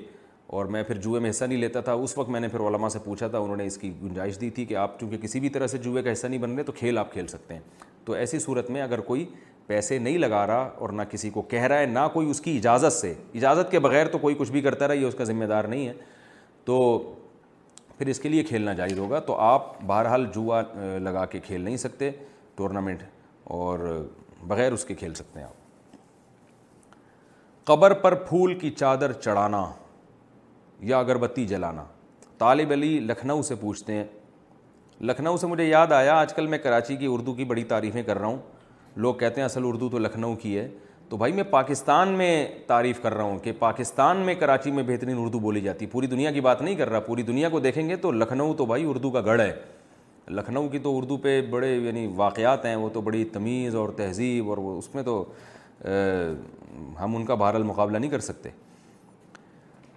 [0.57, 2.89] اور میں پھر جوئے میں حصہ نہیں لیتا تھا اس وقت میں نے پھر علماء
[2.89, 5.49] سے پوچھا تھا انہوں نے اس کی گنجائش دی تھی کہ آپ چونکہ کسی بھی
[5.49, 7.61] طرح سے جوے کا حصہ نہیں بن رہے تو کھیل آپ کھیل سکتے ہیں
[8.05, 9.25] تو ایسی صورت میں اگر کوئی
[9.67, 12.55] پیسے نہیں لگا رہا اور نہ کسی کو کہہ رہا ہے نہ کوئی اس کی
[12.57, 15.45] اجازت سے اجازت کے بغیر تو کوئی کچھ بھی کرتا رہا یہ اس کا ذمہ
[15.45, 15.93] دار نہیں ہے
[16.65, 16.77] تو
[17.97, 20.61] پھر اس کے لیے کھیلنا جائز ہوگا تو آپ بہرحال جوا
[21.03, 22.09] لگا کے کھیل نہیں سکتے
[22.55, 23.03] ٹورنامنٹ
[23.55, 23.79] اور
[24.47, 25.95] بغیر اس کے کھیل سکتے ہیں آپ
[27.67, 29.65] قبر پر پھول کی چادر چڑھانا
[30.91, 31.83] یا اگربتی جلانا
[32.39, 34.03] طالب علی لکھنؤ سے پوچھتے ہیں
[35.07, 38.17] لکھنؤ سے مجھے یاد آیا آج کل میں کراچی کی اردو کی بڑی تعریفیں کر
[38.17, 38.37] رہا ہوں
[39.01, 40.67] لوگ کہتے ہیں اصل اردو تو لکھنؤ کی ہے
[41.09, 42.31] تو بھائی میں پاکستان میں
[42.67, 46.07] تعریف کر رہا ہوں کہ پاکستان میں کراچی میں بہترین اردو بولی جاتی ہے پوری
[46.07, 48.85] دنیا کی بات نہیں کر رہا پوری دنیا کو دیکھیں گے تو لکھنؤ تو بھائی
[48.89, 49.51] اردو کا گڑھ ہے
[50.39, 54.49] لکھنؤ کی تو اردو پہ بڑے یعنی واقعات ہیں وہ تو بڑی تمیز اور تہذیب
[54.49, 55.23] اور وہ اس میں تو
[56.99, 58.49] ہم ان کا بہر المقابلہ نہیں کر سکتے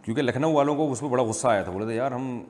[0.05, 2.40] کیونکہ لکھنؤ والوں کو اس پہ بڑا غصہ آیا تھا بولے تھے یار ہم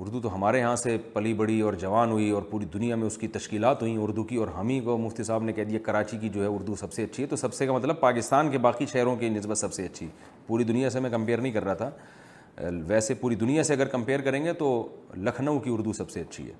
[0.00, 3.16] اردو تو ہمارے یہاں سے پلی بڑی اور جوان ہوئی اور پوری دنیا میں اس
[3.18, 6.16] کی تشکیلات ہوئیں اردو کی اور ہم ہی کو مفتی صاحب نے کہہ دیا کراچی
[6.18, 8.58] کی جو ہے اردو سب سے اچھی ہے تو سب سے کا مطلب پاکستان کے
[8.66, 10.06] باقی شہروں کی نسبت سب سے اچھی
[10.46, 14.20] پوری دنیا سے میں کمپیئر نہیں کر رہا تھا ویسے پوری دنیا سے اگر کمپیئر
[14.28, 14.68] کریں گے تو
[15.16, 16.54] لکھنؤ کی اردو سب سے اچھی ہے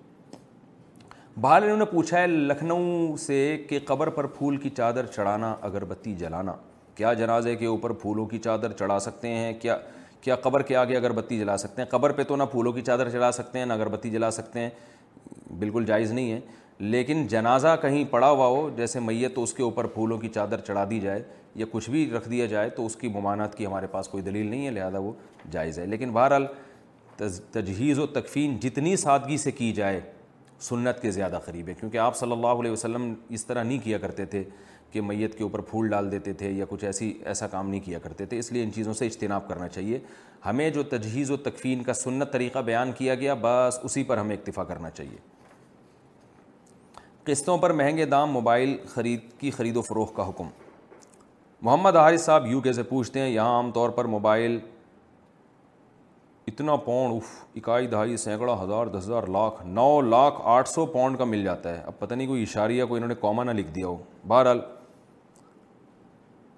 [1.41, 6.15] بہرحال انہوں نے پوچھا ہے لکھنؤ سے کہ قبر پر پھول کی چادر چڑھانا اگربتی
[6.19, 6.55] جلانا
[6.95, 9.77] کیا جنازے کے اوپر پھولوں کی چادر چڑھا سکتے ہیں کیا
[10.21, 13.09] کیا قبر کے آگے اگربتی جلا سکتے ہیں قبر پہ تو نہ پھولوں کی چادر
[13.11, 14.71] جلا سکتے ہیں نہ اگربتی جلا سکتے ہیں
[15.59, 16.41] بالکل جائز نہیں ہے
[16.79, 20.61] لیکن جنازہ کہیں پڑا ہوا ہو جیسے میت تو اس کے اوپر پھولوں کی چادر
[20.67, 21.23] چڑھا دی جائے
[21.57, 24.47] یا کچھ بھی رکھ دیا جائے تو اس کی ممانعت کی ہمارے پاس کوئی دلیل
[24.47, 25.13] نہیں ہے لہذا وہ
[25.51, 26.47] جائز ہے لیکن بہرحال
[27.53, 30.01] تجہیز و تکفین جتنی سادگی سے کی جائے
[30.69, 33.99] سنت کے زیادہ قریب ہے کیونکہ آپ صلی اللہ علیہ وسلم اس طرح نہیں کیا
[33.99, 34.45] کرتے تھے
[34.93, 37.99] کہ میت کے اوپر پھول ڈال دیتے تھے یا کچھ ایسی ایسا کام نہیں کیا
[38.03, 39.99] کرتے تھے اس لیے ان چیزوں سے اجتناب کرنا چاہیے
[40.47, 44.37] ہمیں جو تجہیز و تکفین کا سنت طریقہ بیان کیا گیا بس اسی پر ہمیں
[44.37, 45.19] اکتفا کرنا چاہیے
[47.25, 50.49] قسطوں پر مہنگے دام موبائل خرید کی خرید و فروغ کا حکم
[51.63, 54.59] محمد حارث صاحب یو کے سے پوچھتے ہیں یہاں عام طور پر موبائل
[56.47, 61.19] اتنا پاؤنڈ اف اکائی دہائی سینکڑا ہزار دس ہزار لاکھ نو لاکھ آٹھ سو پونڈ
[61.19, 63.71] کا مل جاتا ہے اب پتہ نہیں کوئی اشاریہ کوئی انہوں نے کوما نہ لکھ
[63.75, 63.97] دیا ہو
[64.29, 64.61] بہرحال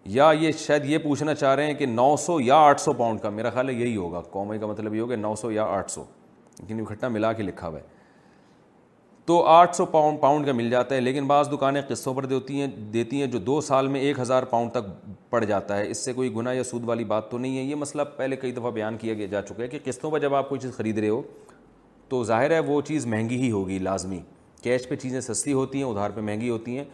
[0.06, 3.20] یا یہ شاید یہ پوچھنا چاہ رہے ہیں کہ نو سو یا آٹھ سو پاؤنڈ
[3.20, 5.90] کا میرا خیال ہے یہی ہوگا کومئی کا مطلب یہ ہوگا نو سو یا آٹھ
[5.90, 6.04] سو
[6.60, 7.82] لیکن گھٹنا ملا کے لکھا ہوا ہے
[9.26, 12.60] تو آٹھ سو پاؤنڈ پاؤنڈ کا مل جاتا ہے لیکن بعض دکانیں قصوں پر دیتی
[12.60, 14.86] ہیں دیتی ہیں جو دو سال میں ایک ہزار پاؤنڈ تک
[15.30, 17.74] پڑ جاتا ہے اس سے کوئی گناہ یا سود والی بات تو نہیں ہے یہ
[17.74, 20.60] مسئلہ پہلے کئی دفعہ بیان کیا جا چکا ہے کہ قسطوں پر جب آپ کوئی
[20.60, 21.20] چیز خرید رہے ہو
[22.08, 24.20] تو ظاہر ہے وہ چیز مہنگی ہی ہوگی لازمی
[24.62, 26.84] کیش پہ چیزیں سستی ہوتی ہیں ادھار پہ مہنگی ہوتی ہیں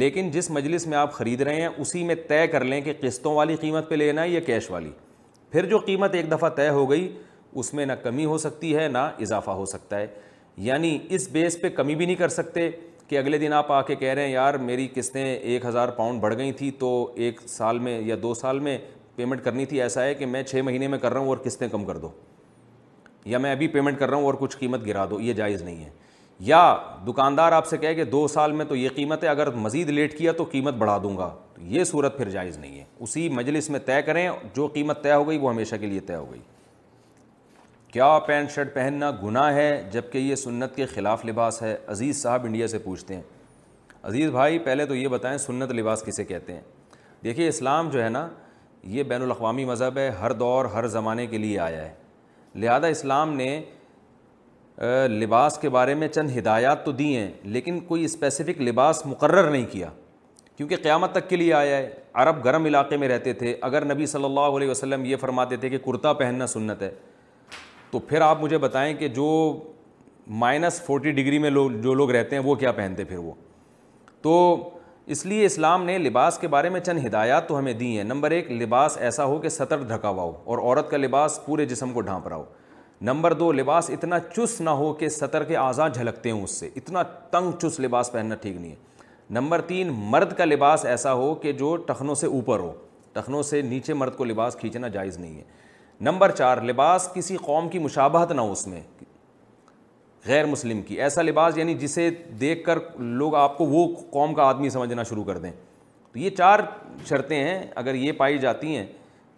[0.00, 3.34] لیکن جس مجلس میں آپ خرید رہے ہیں اسی میں طے کر لیں کہ قسطوں
[3.34, 4.90] والی قیمت پہ لینا ہے یا کیش والی
[5.50, 7.06] پھر جو قیمت ایک دفعہ طے ہو گئی
[7.62, 10.06] اس میں نہ کمی ہو سکتی ہے نہ اضافہ ہو سکتا ہے
[10.68, 12.68] یعنی اس بیس پہ کمی بھی نہیں کر سکتے
[13.08, 16.20] کہ اگلے دن آپ آ کے کہہ رہے ہیں یار میری قسطیں ایک ہزار پاؤنڈ
[16.20, 16.90] بڑھ گئی تھیں تو
[17.24, 18.76] ایک سال میں یا دو سال میں
[19.16, 21.68] پیمنٹ کرنی تھی ایسا ہے کہ میں چھ مہینے میں کر رہا ہوں اور قسطیں
[21.72, 22.10] کم کر دو
[23.32, 25.84] یا میں ابھی پیمنٹ کر رہا ہوں اور کچھ قیمت گرا دو یہ جائز نہیں
[25.84, 25.90] ہے
[26.40, 26.60] یا
[27.06, 30.16] دکاندار آپ سے کہے کہ دو سال میں تو یہ قیمت ہے اگر مزید لیٹ
[30.18, 33.70] کیا تو قیمت بڑھا دوں گا تو یہ صورت پھر جائز نہیں ہے اسی مجلس
[33.70, 36.40] میں طے کریں جو قیمت طے ہو گئی وہ ہمیشہ کے لیے طے ہو گئی
[37.92, 42.22] کیا پینٹ شرٹ پہننا گناہ ہے جب کہ یہ سنت کے خلاف لباس ہے عزیز
[42.22, 43.22] صاحب انڈیا سے پوچھتے ہیں
[44.02, 46.60] عزیز بھائی پہلے تو یہ بتائیں سنت لباس کسے کہتے ہیں
[47.24, 48.26] دیکھیے اسلام جو ہے نا
[48.94, 51.92] یہ بین الاقوامی مذہب ہے ہر دور ہر زمانے کے لیے آیا ہے
[52.56, 53.60] لہذا اسلام نے
[55.20, 59.66] لباس کے بارے میں چند ہدایات تو دی ہیں لیکن کوئی اسپیسیفک لباس مقرر نہیں
[59.70, 59.88] کیا
[60.56, 61.88] کیونکہ قیامت تک کے لیے آیا ہے
[62.22, 65.68] عرب گرم علاقے میں رہتے تھے اگر نبی صلی اللہ علیہ وسلم یہ فرماتے تھے
[65.70, 66.90] کہ کرتا پہننا سنت ہے
[67.90, 69.26] تو پھر آپ مجھے بتائیں کہ جو
[70.42, 73.32] مائنس فورٹی ڈگری میں لوگ جو لوگ رہتے ہیں وہ کیا پہنتے پھر وہ
[74.22, 74.68] تو
[75.14, 78.30] اس لیے اسلام نے لباس کے بارے میں چند ہدایات تو ہمیں دی ہیں نمبر
[78.30, 81.92] ایک لباس ایسا ہو کہ سطر ڈھکا ہوا ہو اور عورت کا لباس پورے جسم
[81.92, 82.44] کو ڈھانپ رہا ہو
[83.04, 86.68] نمبر دو لباس اتنا چس نہ ہو کہ سطر کے اعضاء جھلکتے ہوں اس سے
[86.76, 88.92] اتنا تنگ چس لباس پہننا ٹھیک نہیں ہے
[89.38, 92.72] نمبر تین مرد کا لباس ایسا ہو کہ جو ٹخنوں سے اوپر ہو
[93.12, 95.42] ٹخنوں سے نیچے مرد کو لباس کھینچنا جائز نہیں ہے
[96.08, 98.80] نمبر چار لباس کسی قوم کی مشابہت نہ ہو اس میں
[100.26, 102.08] غیر مسلم کی ایسا لباس یعنی جسے
[102.40, 105.52] دیکھ کر لوگ آپ کو وہ قوم کا آدمی سمجھنا شروع کر دیں
[106.12, 106.60] تو یہ چار
[107.08, 108.86] شرطیں ہیں اگر یہ پائی جاتی ہیں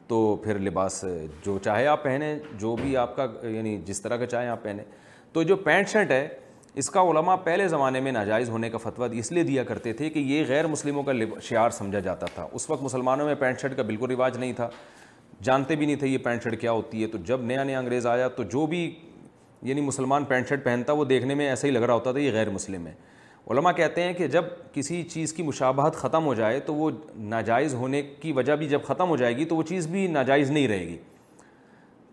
[0.08, 1.04] تو پھر لباس
[1.44, 4.84] جو چاہے آپ پہنیں جو بھی آپ کا یعنی جس طرح کا چاہیں آپ پہنیں
[5.32, 6.26] تو جو پینٹ شرٹ ہے
[6.82, 10.10] اس کا علماء پہلے زمانے میں ناجائز ہونے کا فتویٰ اس لیے دیا کرتے تھے
[10.10, 13.76] کہ یہ غیر مسلموں کا شعار سمجھا جاتا تھا اس وقت مسلمانوں میں پینٹ شرٹ
[13.76, 14.68] کا بالکل رواج نہیں تھا
[15.44, 18.06] جانتے بھی نہیں تھے یہ پینٹ شرٹ کیا ہوتی ہے تو جب نیا نیا انگریز
[18.06, 18.88] آیا تو جو بھی
[19.68, 22.32] یعنی مسلمان پینٹ شرٹ پہنتا وہ دیکھنے میں ایسا ہی لگ رہا ہوتا تھا یہ
[22.32, 22.92] غیر مسلم ہے
[23.50, 27.74] علماء کہتے ہیں کہ جب کسی چیز کی مشابہت ختم ہو جائے تو وہ ناجائز
[27.74, 30.66] ہونے کی وجہ بھی جب ختم ہو جائے گی تو وہ چیز بھی ناجائز نہیں
[30.68, 30.96] رہے گی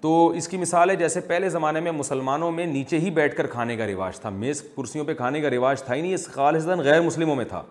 [0.01, 3.47] تو اس کی مثال ہے جیسے پہلے زمانے میں مسلمانوں میں نیچے ہی بیٹھ کر
[3.47, 6.65] کھانے کا رواج تھا میز کرسیوں پہ کھانے کا رواج تھا ہی نہیں اس خالص
[6.83, 7.63] غیر مسلموں میں تھا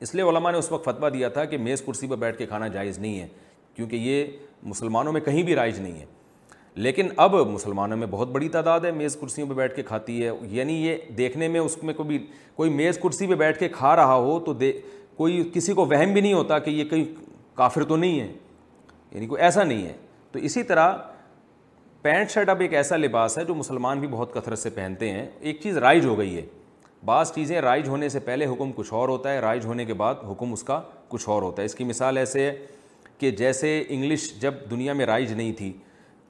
[0.00, 2.46] اس لیے علماء نے اس وقت فتویٰ دیا تھا کہ میز کرسی پہ بیٹھ کے
[2.46, 3.26] کھانا جائز نہیں ہے
[3.74, 4.24] کیونکہ یہ
[4.62, 6.04] مسلمانوں میں کہیں بھی رائج نہیں ہے
[6.82, 10.30] لیکن اب مسلمانوں میں بہت بڑی تعداد ہے میز کرسیوں پہ بیٹھ کے کھاتی ہے
[10.50, 12.18] یعنی یہ دیکھنے میں اس میں کبھی
[12.54, 14.72] کوئی میز کرسی پہ بیٹھ کے کھا رہا ہو تو دے
[15.16, 17.04] کوئی کسی کو وہم بھی نہیں ہوتا کہ یہ کہیں
[17.56, 18.26] کافر تو نہیں ہے
[19.12, 19.92] یعنی کوئی ایسا نہیں ہے
[20.32, 20.96] تو اسی طرح
[22.02, 25.26] پینٹ شرٹ اب ایک ایسا لباس ہے جو مسلمان بھی بہت کثرت سے پہنتے ہیں
[25.40, 26.44] ایک چیز رائج ہو گئی ہے
[27.04, 30.14] بعض چیزیں رائج ہونے سے پہلے حکم کچھ اور ہوتا ہے رائج ہونے کے بعد
[30.30, 32.54] حکم اس کا کچھ اور ہوتا ہے اس کی مثال ایسے ہے
[33.18, 35.72] کہ جیسے انگلش جب دنیا میں رائج نہیں تھی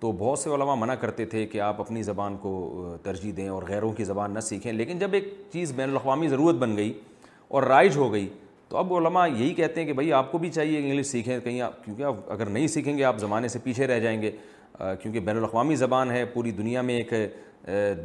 [0.00, 2.50] تو بہت سے علماء منع کرتے تھے کہ آپ اپنی زبان کو
[3.02, 6.54] ترجیح دیں اور غیروں کی زبان نہ سیکھیں لیکن جب ایک چیز بین الاقوامی ضرورت
[6.60, 6.92] بن گئی
[7.48, 8.28] اور رائج ہو گئی
[8.68, 11.38] تو اب علماء یہی کہتے ہیں کہ بھائی آپ کو بھی چاہیے کہ انگلش سیکھیں
[11.44, 14.30] کہیں آپ کیونکہ آپ اگر نہیں سیکھیں گے آپ زمانے سے پیچھے رہ جائیں گے
[15.02, 17.12] کیونکہ بین الاقوامی زبان ہے پوری دنیا میں ایک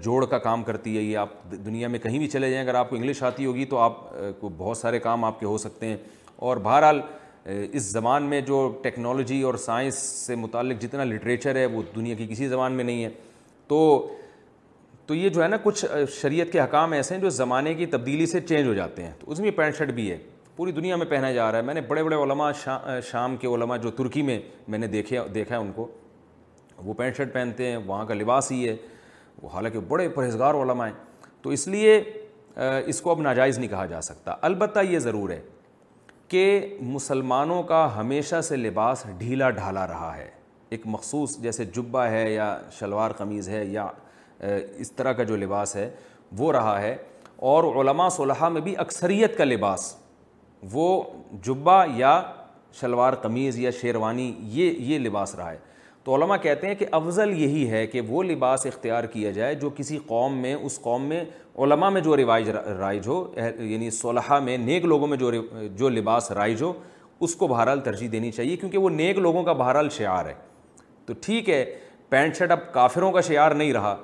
[0.03, 1.29] جوڑ کا کام کرتی ہے یہ آپ
[1.65, 3.97] دنیا میں کہیں بھی چلے جائیں اگر آپ کو انگلش آتی ہوگی تو آپ
[4.39, 5.97] کو بہت سارے کام آپ کے ہو سکتے ہیں
[6.47, 7.01] اور بہرحال
[7.71, 9.95] اس زبان میں جو ٹیکنالوجی اور سائنس
[10.25, 13.09] سے متعلق جتنا لٹریچر ہے وہ دنیا کی کسی زبان میں نہیں ہے
[13.67, 14.09] تو
[15.05, 15.85] تو یہ جو ہے نا کچھ
[16.21, 19.31] شریعت کے حکام ایسے ہیں جو زمانے کی تبدیلی سے چینج ہو جاتے ہیں تو
[19.31, 20.17] اس میں پینٹ شرٹ بھی ہے
[20.55, 22.77] پوری دنیا میں پہنا جا رہا ہے میں نے بڑے بڑے علماء شا
[23.11, 25.87] شام کے علماء جو ترکی میں میں نے دیکھے دیکھا ہے ان کو
[26.85, 28.75] وہ پینٹ شرٹ پہنتے ہیں وہاں کا لباس ہی ہے
[29.41, 32.01] وہ حالانکہ بڑے پرہزگار علماء ہیں تو اس لیے
[32.85, 35.41] اس کو اب ناجائز نہیں کہا جا سکتا البتہ یہ ضرور ہے
[36.29, 36.43] کہ
[36.95, 40.29] مسلمانوں کا ہمیشہ سے لباس ڈھیلا ڈھالا رہا ہے
[40.75, 43.85] ایک مخصوص جیسے جبا ہے یا شلوار قمیض ہے یا
[44.83, 45.89] اس طرح کا جو لباس ہے
[46.37, 46.95] وہ رہا ہے
[47.51, 49.93] اور علماء صلیحہ میں بھی اکثریت کا لباس
[50.71, 50.87] وہ
[51.43, 52.21] جبا یا
[52.79, 55.57] شلوار قمیض یا شیروانی یہ یہ لباس رہا ہے
[56.09, 59.69] تو علماء کہتے ہیں کہ افضل یہی ہے کہ وہ لباس اختیار کیا جائے جو
[59.75, 61.23] کسی قوم میں اس قوم میں
[61.63, 65.31] علماء میں جو رواج رائج ہو یعنی صلحہ میں نیک لوگوں میں جو
[65.77, 66.71] جو لباس رائج ہو
[67.27, 70.33] اس کو بہرحال ترجیح دینی چاہیے کیونکہ وہ نیک لوگوں کا بہرحال شعار ہے
[71.05, 71.63] تو ٹھیک ہے
[72.09, 73.95] پینٹ شرٹ اب کافروں کا شعار نہیں رہا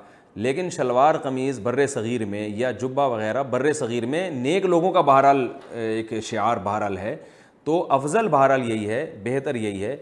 [0.46, 5.00] لیکن شلوار قمیض بر صغیر میں یا جبہ وغیرہ بر صغیر میں نیک لوگوں کا
[5.10, 5.46] بہرحال
[5.80, 7.16] ایک شعار بہرحال ہے
[7.64, 9.96] تو افضل بہرحال یہی ہے بہتر یہی ہے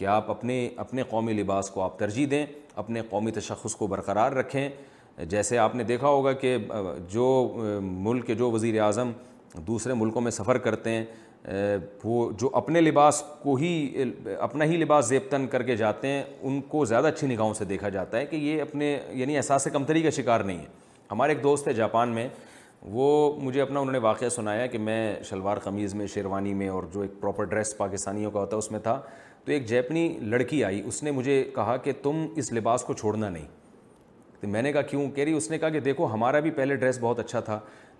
[0.00, 2.44] کہ آپ اپنے اپنے قومی لباس کو آپ ترجیح دیں
[2.82, 4.68] اپنے قومی تشخص کو برقرار رکھیں
[5.30, 6.56] جیسے آپ نے دیکھا ہوگا کہ
[7.12, 7.26] جو
[7.82, 9.10] ملک کے جو وزیر اعظم
[9.66, 11.04] دوسرے ملکوں میں سفر کرتے ہیں
[12.04, 14.04] وہ جو اپنے لباس کو ہی
[14.40, 17.88] اپنا ہی لباس زیبتن کر کے جاتے ہیں ان کو زیادہ اچھی نگاہوں سے دیکھا
[17.98, 20.66] جاتا ہے کہ یہ اپنے یعنی احساس کمتری کا شکار نہیں ہے
[21.10, 22.28] ہمارے ایک دوست ہے جاپان میں
[22.96, 23.06] وہ
[23.42, 27.00] مجھے اپنا انہوں نے واقعہ سنایا کہ میں شلوار قمیض میں شیروانی میں اور جو
[27.00, 29.00] ایک پراپر ڈریس پاکستانیوں کا ہوتا ہے اس میں تھا
[29.44, 33.28] تو ایک جیپنی لڑکی آئی اس نے مجھے کہا کہ تم اس لباس کو چھوڑنا
[33.28, 33.46] نہیں
[34.40, 36.74] تو میں نے کہا کیوں کہہ رہی اس نے کہا کہ دیکھو ہمارا بھی پہلے
[36.76, 37.58] ڈریس بہت اچھا تھا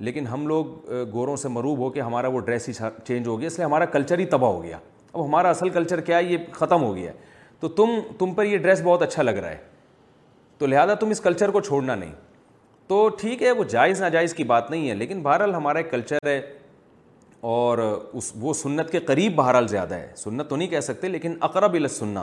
[0.08, 0.66] لیکن ہم لوگ
[1.12, 2.72] گوروں سے مروب ہو کے ہمارا وہ ڈریس ہی
[3.06, 4.78] چینج ہو گیا اس لیے ہمارا کلچر ہی تباہ ہو گیا
[5.12, 7.16] اب ہمارا اصل کلچر کیا ہے یہ ختم ہو گیا ہے
[7.60, 9.56] تو تم تم پر یہ ڈریس بہت اچھا لگ رہا ہے
[10.58, 12.12] تو لہٰذا تم اس کلچر کو چھوڑنا نہیں
[12.88, 16.26] تو ٹھیک ہے وہ جائز ناجائز کی بات نہیں ہے لیکن بہرحال ہمارا ایک کلچر
[16.26, 16.40] ہے
[17.48, 17.78] اور
[18.12, 21.74] اس وہ سنت کے قریب بہرحال زیادہ ہے سنت تو نہیں کہہ سکتے لیکن اقرب
[21.74, 22.18] السنّہ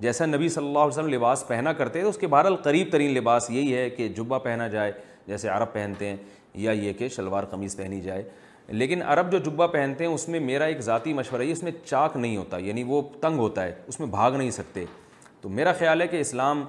[0.00, 3.14] جیسا نبی صلی اللہ علیہ وسلم لباس پہنا کرتے تھے اس کے بہرحال قریب ترین
[3.14, 4.92] لباس یہی ہے کہ جبہ پہنا جائے
[5.26, 6.16] جیسے عرب پہنتے ہیں
[6.62, 8.22] یا یہ کہ شلوار قمیض پہنی جائے
[8.68, 11.72] لیکن عرب جو جبہ پہنتے ہیں اس میں میرا ایک ذاتی مشورہ یہ اس میں
[11.86, 14.84] چاک نہیں ہوتا یعنی وہ تنگ ہوتا ہے اس میں بھاگ نہیں سکتے
[15.40, 16.64] تو میرا خیال ہے کہ اسلام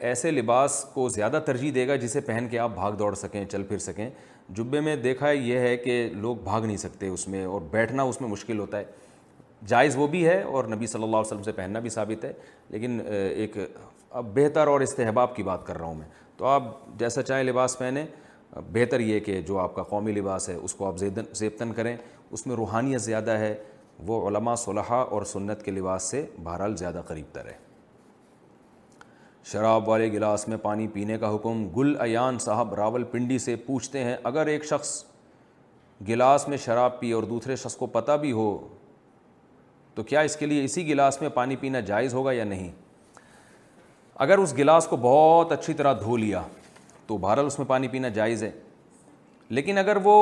[0.00, 3.62] ایسے لباس کو زیادہ ترجیح دے گا جسے پہن کے آپ بھاگ دوڑ سکیں چل
[3.68, 4.08] پھر سکیں
[4.54, 8.20] جبے میں دیکھا یہ ہے کہ لوگ بھاگ نہیں سکتے اس میں اور بیٹھنا اس
[8.20, 8.84] میں مشکل ہوتا ہے
[9.68, 12.32] جائز وہ بھی ہے اور نبی صلی اللہ علیہ وسلم سے پہننا بھی ثابت ہے
[12.70, 13.56] لیکن ایک
[14.10, 16.62] اب بہتر اور استحباب کی بات کر رہا ہوں میں تو آپ
[16.98, 18.04] جیسا چاہیں لباس پہنیں
[18.72, 20.98] بہتر یہ کہ جو آپ کا قومی لباس ہے اس کو آپ
[21.34, 21.96] زیبتن کریں
[22.30, 23.54] اس میں روحانیت زیادہ ہے
[24.06, 27.64] وہ علماء صلحہ اور سنت کے لباس سے بہرحال زیادہ قریب تر ہے
[29.52, 34.02] شراب والے گلاس میں پانی پینے کا حکم گل ایان صاحب راول پنڈی سے پوچھتے
[34.04, 34.88] ہیں اگر ایک شخص
[36.08, 38.46] گلاس میں شراب پی اور دوسرے شخص کو پتہ بھی ہو
[39.94, 42.70] تو کیا اس کے لیے اسی گلاس میں پانی پینا جائز ہوگا یا نہیں
[44.26, 46.42] اگر اس گلاس کو بہت اچھی طرح دھو لیا
[47.06, 48.50] تو بھارل اس میں پانی پینا جائز ہے
[49.48, 50.16] لیکن اگر وہ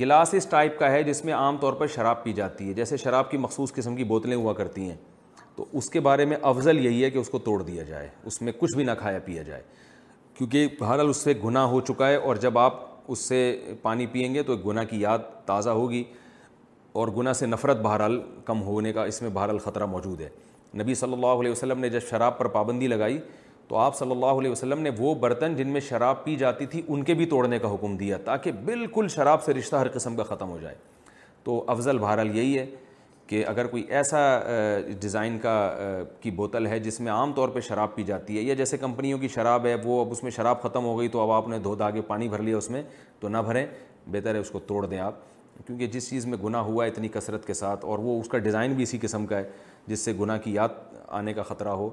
[0.00, 2.96] گلاس اس ٹائپ کا ہے جس میں عام طور پر شراب پی جاتی ہے جیسے
[3.04, 4.96] شراب کی مخصوص قسم کی بوتلیں ہوا کرتی ہیں
[5.58, 8.40] تو اس کے بارے میں افضل یہی ہے کہ اس کو توڑ دیا جائے اس
[8.42, 9.62] میں کچھ بھی نہ کھایا پیا جائے
[10.38, 12.74] کیونکہ بہرحال اس سے گناہ ہو چکا ہے اور جب آپ
[13.12, 13.38] اس سے
[13.82, 16.02] پانی پئیں گے تو گناہ کی یاد تازہ ہوگی
[17.00, 20.28] اور گناہ سے نفرت بہرحال کم ہونے کا اس میں بہرحال خطرہ موجود ہے
[20.82, 23.18] نبی صلی اللہ علیہ وسلم نے جب شراب پر پابندی لگائی
[23.68, 26.82] تو آپ صلی اللہ علیہ وسلم نے وہ برتن جن میں شراب پی جاتی تھی
[26.86, 30.22] ان کے بھی توڑنے کا حکم دیا تاکہ بالکل شراب سے رشتہ ہر قسم کا
[30.34, 30.74] ختم ہو جائے
[31.44, 32.66] تو افضل بہرحال یہی ہے
[33.28, 34.18] کہ اگر کوئی ایسا
[35.00, 35.52] ڈیزائن کا
[36.20, 39.18] کی بوتل ہے جس میں عام طور پہ شراب پی جاتی ہے یا جیسے کمپنیوں
[39.18, 41.58] کی شراب ہے وہ اب اس میں شراب ختم ہو گئی تو اب آپ نے
[41.64, 42.82] دھو کے پانی بھر لیا اس میں
[43.20, 43.66] تو نہ بھریں
[44.12, 45.14] بہتر ہے اس کو توڑ دیں آپ
[45.66, 48.38] کیونکہ جس چیز میں گناہ ہوا ہے اتنی کثرت کے ساتھ اور وہ اس کا
[48.38, 49.48] ڈیزائن بھی اسی قسم کا ہے
[49.86, 50.80] جس سے گناہ کی یاد
[51.20, 51.88] آنے کا خطرہ ہو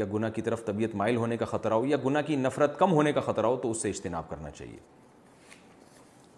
[0.00, 2.92] یا گناہ کی طرف طبیعت مائل ہونے کا خطرہ ہو یا گناہ کی نفرت کم
[2.92, 4.78] ہونے کا خطرہ ہو تو اس سے اجتناب کرنا چاہیے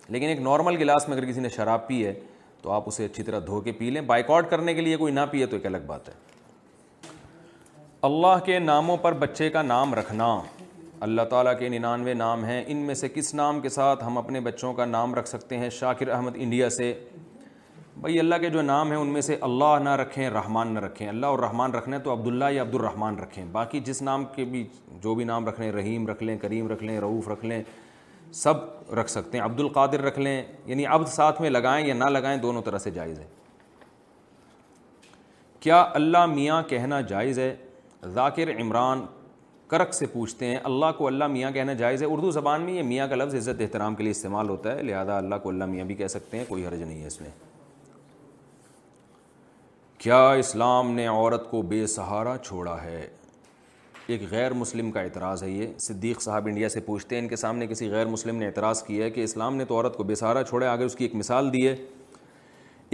[0.09, 2.13] لیکن ایک نارمل گلاس میں اگر کسی نے شراب پی ہے
[2.63, 5.13] تو آپ اسے اچھی طرح دھو کے پی لیں بائک آؤٹ کرنے کے لیے کوئی
[5.13, 6.15] نہ پیے تو ایک الگ بات ہے
[8.09, 10.27] اللہ کے ناموں پر بچے کا نام رکھنا
[11.07, 14.41] اللہ تعالیٰ کے ننانوے نام ہیں ان میں سے کس نام کے ساتھ ہم اپنے
[14.47, 16.93] بچوں کا نام رکھ سکتے ہیں شاکر احمد انڈیا سے
[18.01, 21.07] بھائی اللہ کے جو نام ہیں ان میں سے اللہ نہ رکھیں رحمان نہ رکھیں
[21.09, 24.67] اللہ اور رحمان رکھنا ہے تو عبداللہ یا عبدالرحمان رکھیں باقی جس نام کے بھی
[25.03, 27.63] جو بھی نام رکھ لیں رحیم رکھ لیں کریم رکھ لیں رعوف رکھ لیں
[28.35, 32.05] سب رکھ سکتے ہیں عبد القادر رکھ لیں یعنی عبد ساتھ میں لگائیں یا نہ
[32.05, 33.27] لگائیں دونوں طرح سے جائز ہے
[35.61, 37.55] کیا اللہ میاں کہنا جائز ہے
[38.15, 39.05] ذاکر عمران
[39.69, 42.83] کرک سے پوچھتے ہیں اللہ کو اللہ میاں کہنا جائز ہے اردو زبان میں یہ
[42.83, 45.85] میاں کا لفظ عزت احترام کے لیے استعمال ہوتا ہے لہذا اللہ کو اللہ میاں
[45.87, 47.31] بھی کہہ سکتے ہیں کوئی حرج نہیں ہے اس میں
[49.99, 53.07] کیا اسلام نے عورت کو بے سہارا چھوڑا ہے
[54.13, 57.37] ایک غیر مسلم کا اعتراض ہے یہ صدیق صاحب انڈیا سے پوچھتے ہیں ان کے
[57.37, 60.43] سامنے کسی غیر مسلم نے اعتراض کیا ہے کہ اسلام نے تو عورت کو بسارا
[60.45, 61.75] چھوڑے آگے اس کی ایک مثال دی ہے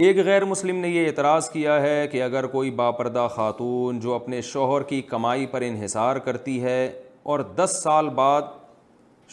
[0.07, 4.41] ایک غیر مسلم نے یہ اعتراض کیا ہے کہ اگر کوئی باپردہ خاتون جو اپنے
[4.53, 6.79] شوہر کی کمائی پر انحصار کرتی ہے
[7.31, 8.41] اور دس سال بعد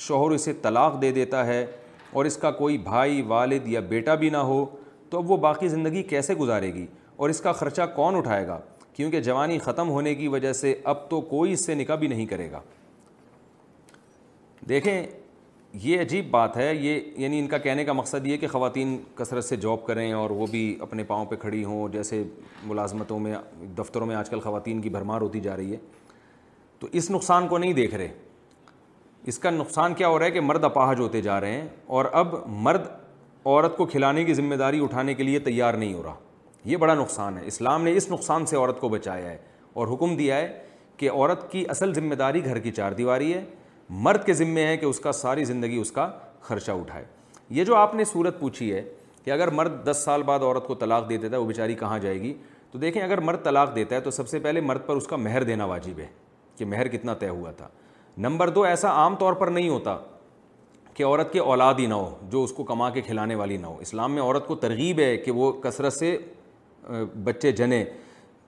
[0.07, 1.65] شوہر اسے طلاق دے دیتا ہے
[2.13, 4.65] اور اس کا کوئی بھائی والد یا بیٹا بھی نہ ہو
[5.11, 8.61] تو اب وہ باقی زندگی کیسے گزارے گی اور اس کا خرچہ کون اٹھائے گا
[8.97, 12.27] کیونکہ جوانی ختم ہونے کی وجہ سے اب تو کوئی اس سے نکاح بھی نہیں
[12.27, 12.61] کرے گا
[14.69, 15.03] دیکھیں
[15.83, 19.45] یہ عجیب بات ہے یہ یعنی ان کا کہنے کا مقصد یہ کہ خواتین کثرت
[19.45, 22.23] سے جاب کریں اور وہ بھی اپنے پاؤں پہ کھڑی ہوں جیسے
[22.67, 23.35] ملازمتوں میں
[23.79, 25.77] دفتروں میں آج کل خواتین کی بھرمار ہوتی جا رہی ہے
[26.81, 28.09] تو اس نقصان کو نہیں دیکھ رہے
[29.33, 31.67] اس کا نقصان کیا ہو رہا ہے کہ مرد اپاہج ہوتے جا رہے ہیں
[31.97, 32.35] اور اب
[32.69, 32.87] مرد
[33.47, 36.15] عورت کو کھلانے کی ذمہ داری اٹھانے کے لیے تیار نہیں ہو رہا
[36.65, 39.37] یہ بڑا نقصان ہے اسلام نے اس نقصان سے عورت کو بچایا ہے
[39.75, 40.49] اور حکم دیا ہے
[40.97, 43.45] کہ عورت کی اصل ذمہ داری گھر کی چار دیواری ہے
[44.05, 46.09] مرد کے ذمے ہے کہ اس کا ساری زندگی اس کا
[46.43, 47.05] خرچہ اٹھائے
[47.59, 48.83] یہ جو آپ نے صورت پوچھی ہے
[49.25, 52.21] کہ اگر مرد دس سال بعد عورت کو طلاق دیتے ہے وہ بیچاری کہاں جائے
[52.21, 52.33] گی
[52.71, 55.17] تو دیکھیں اگر مرد طلاق دیتا ہے تو سب سے پہلے مرد پر اس کا
[55.17, 56.07] مہر دینا واجب ہے
[56.59, 57.69] کہ مہر کتنا طے ہوا تھا
[58.27, 59.97] نمبر دو ایسا عام طور پر نہیں ہوتا
[60.95, 63.67] کہ عورت کے اولاد ہی نہ ہو جو اس کو کما کے کھلانے والی نہ
[63.67, 66.17] ہو اسلام میں عورت کو ترغیب ہے کہ وہ کثرت سے
[67.25, 67.85] بچے جنے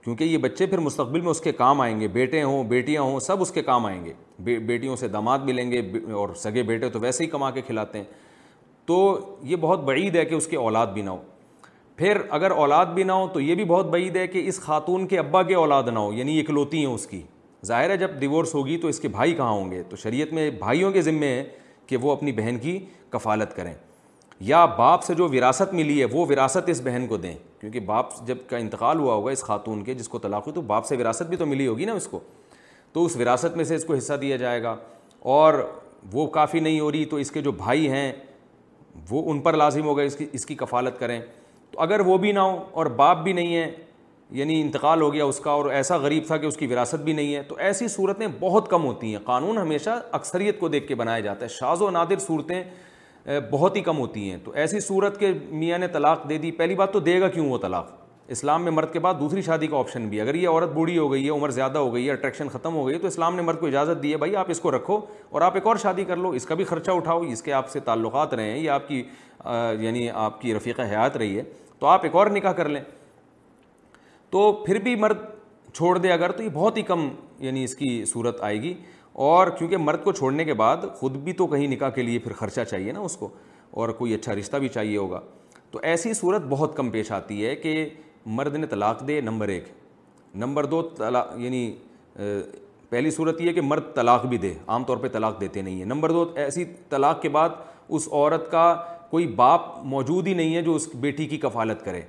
[0.05, 3.20] کیونکہ یہ بچے پھر مستقبل میں اس کے کام آئیں گے بیٹے ہوں بیٹیاں ہوں
[3.20, 4.12] سب اس کے کام آئیں گے
[4.66, 5.80] بیٹیوں سے داماد بھی لیں گے
[6.14, 8.05] اور سگے بیٹے تو ویسے ہی کما کے کھلاتے ہیں
[8.87, 8.99] تو
[9.45, 11.22] یہ بہت بعید ہے کہ اس کی اولاد بھی نہ ہو
[11.97, 15.07] پھر اگر اولاد بھی نہ ہو تو یہ بھی بہت بعید ہے کہ اس خاتون
[15.09, 17.20] کے ابا کے اولاد نہ ہو یعنی اکلوتی ہیں اس کی
[17.66, 20.49] ظاہر ہے جب ڈیورس ہوگی تو اس کے بھائی کہاں ہوں گے تو شریعت میں
[20.59, 21.45] بھائیوں کے ذمے ہیں
[21.87, 22.78] کہ وہ اپنی بہن کی
[23.11, 23.72] کفالت کریں
[24.41, 28.09] یا باپ سے جو وراثت ملی ہے وہ وراثت اس بہن کو دیں کیونکہ باپ
[28.26, 30.97] جب کا انتقال ہوا ہوگا اس خاتون کے جس کو طلاق ہوئی تو باپ سے
[30.97, 32.20] وراثت بھی تو ملی ہوگی نا اس کو
[32.93, 34.76] تو اس وراثت میں سے اس کو حصہ دیا جائے گا
[35.34, 35.55] اور
[36.12, 38.12] وہ کافی نہیں ہو رہی تو اس کے جو بھائی ہیں
[39.11, 41.20] وہ ان پر لازم ہوگا اس کی اس کی کفالت کریں
[41.70, 43.70] تو اگر وہ بھی نہ ہو اور باپ بھی نہیں ہے
[44.41, 47.12] یعنی انتقال ہو گیا اس کا اور ایسا غریب تھا کہ اس کی وراثت بھی
[47.12, 50.95] نہیں ہے تو ایسی صورتیں بہت کم ہوتی ہیں قانون ہمیشہ اکثریت کو دیکھ کے
[50.95, 52.62] بنایا جاتا ہے شاز و نادر صورتیں
[53.51, 56.74] بہت ہی کم ہوتی ہیں تو ایسی صورت کے میاں نے طلاق دے دی پہلی
[56.77, 57.87] بات تو دے گا کیوں وہ طلاق
[58.35, 61.11] اسلام میں مرد کے بعد دوسری شادی کا آپشن بھی اگر یہ عورت بوڑھی ہو
[61.12, 63.43] گئی ہے عمر زیادہ ہو گئی ہے اٹریکشن ختم ہو گئی ہے تو اسلام نے
[63.43, 64.99] مرد کو اجازت دی ہے بھائی آپ اس کو رکھو
[65.31, 67.68] اور آپ ایک اور شادی کر لو اس کا بھی خرچہ اٹھاؤ اس کے آپ
[67.70, 69.03] سے تعلقات رہے ہیں یہ آپ کی
[69.85, 71.43] یعنی آپ کی رفیقہ حیات رہی ہے
[71.79, 72.83] تو آپ ایک اور نکاح کر لیں
[74.31, 75.18] تو پھر بھی مرد
[75.72, 77.09] چھوڑ دے اگر تو یہ بہت ہی کم
[77.39, 78.74] یعنی اس کی صورت آئے گی
[79.25, 82.33] اور کیونکہ مرد کو چھوڑنے کے بعد خود بھی تو کہیں نکاح کے لیے پھر
[82.39, 83.29] خرچہ چاہیے نا اس کو
[83.81, 85.21] اور کوئی اچھا رشتہ بھی چاہیے ہوگا
[85.71, 87.89] تو ایسی صورت بہت کم پیش آتی ہے کہ
[88.39, 89.69] مرد نے طلاق دے نمبر ایک
[90.45, 91.62] نمبر دو طلاق یعنی
[92.91, 95.79] پہلی صورت یہ ہے کہ مرد طلاق بھی دے عام طور پہ طلاق دیتے نہیں
[95.79, 97.51] ہیں نمبر دو ایسی طلاق کے بعد
[97.89, 98.73] اس عورت کا
[99.11, 102.01] کوئی باپ موجود ہی نہیں ہے جو اس بیٹی کی کفالت کرے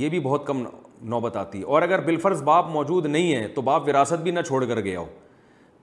[0.00, 0.64] یہ بھی بہت کم
[1.08, 4.40] نوبت آتی ہے اور اگر بالفرض باپ موجود نہیں ہے تو باپ وراثت بھی نہ
[4.46, 5.06] چھوڑ کر گیا ہو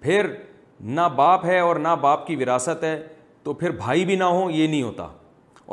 [0.01, 0.27] پھر
[0.97, 3.01] نہ باپ ہے اور نہ باپ کی وراثت ہے
[3.43, 5.07] تو پھر بھائی بھی نہ ہوں یہ نہیں ہوتا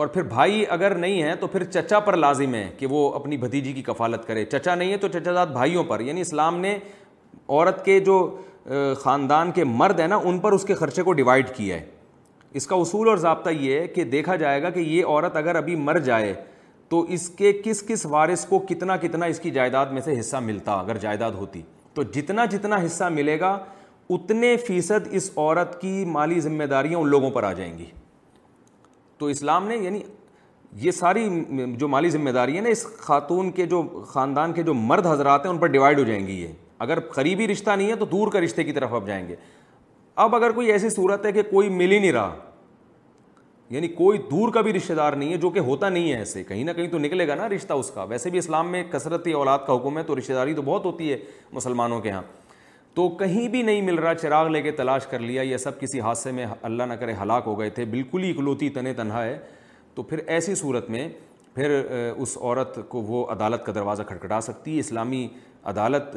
[0.01, 3.37] اور پھر بھائی اگر نہیں ہے تو پھر چچا پر لازم ہے کہ وہ اپنی
[3.37, 6.79] بھتیجی کی کفالت کرے چچا نہیں ہے تو چچا زاد بھائیوں پر یعنی اسلام نے
[7.49, 8.18] عورت کے جو
[9.01, 11.85] خاندان کے مرد ہیں نا ان پر اس کے خرچے کو ڈیوائڈ کیا ہے
[12.57, 15.55] اس کا اصول اور ضابطہ یہ ہے کہ دیکھا جائے گا کہ یہ عورت اگر
[15.57, 16.35] ابھی مر جائے
[16.89, 20.37] تو اس کے کس کس وارث کو کتنا کتنا اس کی جائیداد میں سے حصہ
[20.51, 21.62] ملتا اگر جائیداد ہوتی
[21.95, 23.57] تو جتنا جتنا حصہ ملے گا
[24.11, 27.84] اتنے فیصد اس عورت کی مالی ذمہ داریاں ان لوگوں پر آ جائیں گی
[29.18, 30.00] تو اسلام نے یعنی
[30.80, 31.28] یہ ساری
[31.78, 35.44] جو مالی ذمہ داری ہے نا اس خاتون کے جو خاندان کے جو مرد حضرات
[35.46, 36.48] ہیں ان پر ڈیوائڈ ہو جائیں گی یہ
[36.84, 39.36] اگر قریبی رشتہ نہیں ہے تو دور کا رشتے کی طرف اب جائیں گے
[40.24, 42.34] اب اگر کوئی ایسی صورت ہے کہ کوئی مل ہی نہیں رہا
[43.70, 46.42] یعنی کوئی دور کا بھی رشتہ دار نہیں ہے جو کہ ہوتا نہیں ہے ایسے
[46.44, 49.26] کہیں نہ کہیں تو نکلے گا نا رشتہ اس کا ویسے بھی اسلام میں کثرت
[49.34, 51.16] اولاد کا حکم ہے تو رشتہ داری تو بہت ہوتی ہے
[51.52, 52.22] مسلمانوں کے یہاں
[52.97, 56.01] تو کہیں بھی نہیں مل رہا چراغ لے کے تلاش کر لیا یہ سب کسی
[56.01, 59.36] حادثے میں اللہ نہ کرے ہلاک ہو گئے تھے بالکل ہی اکلوتی تنے تنہا ہے
[59.94, 61.09] تو پھر ایسی صورت میں
[61.55, 61.70] پھر
[62.16, 65.26] اس عورت کو وہ عدالت کا دروازہ کھٹکھٹا سکتی اسلامی
[65.74, 66.16] عدالت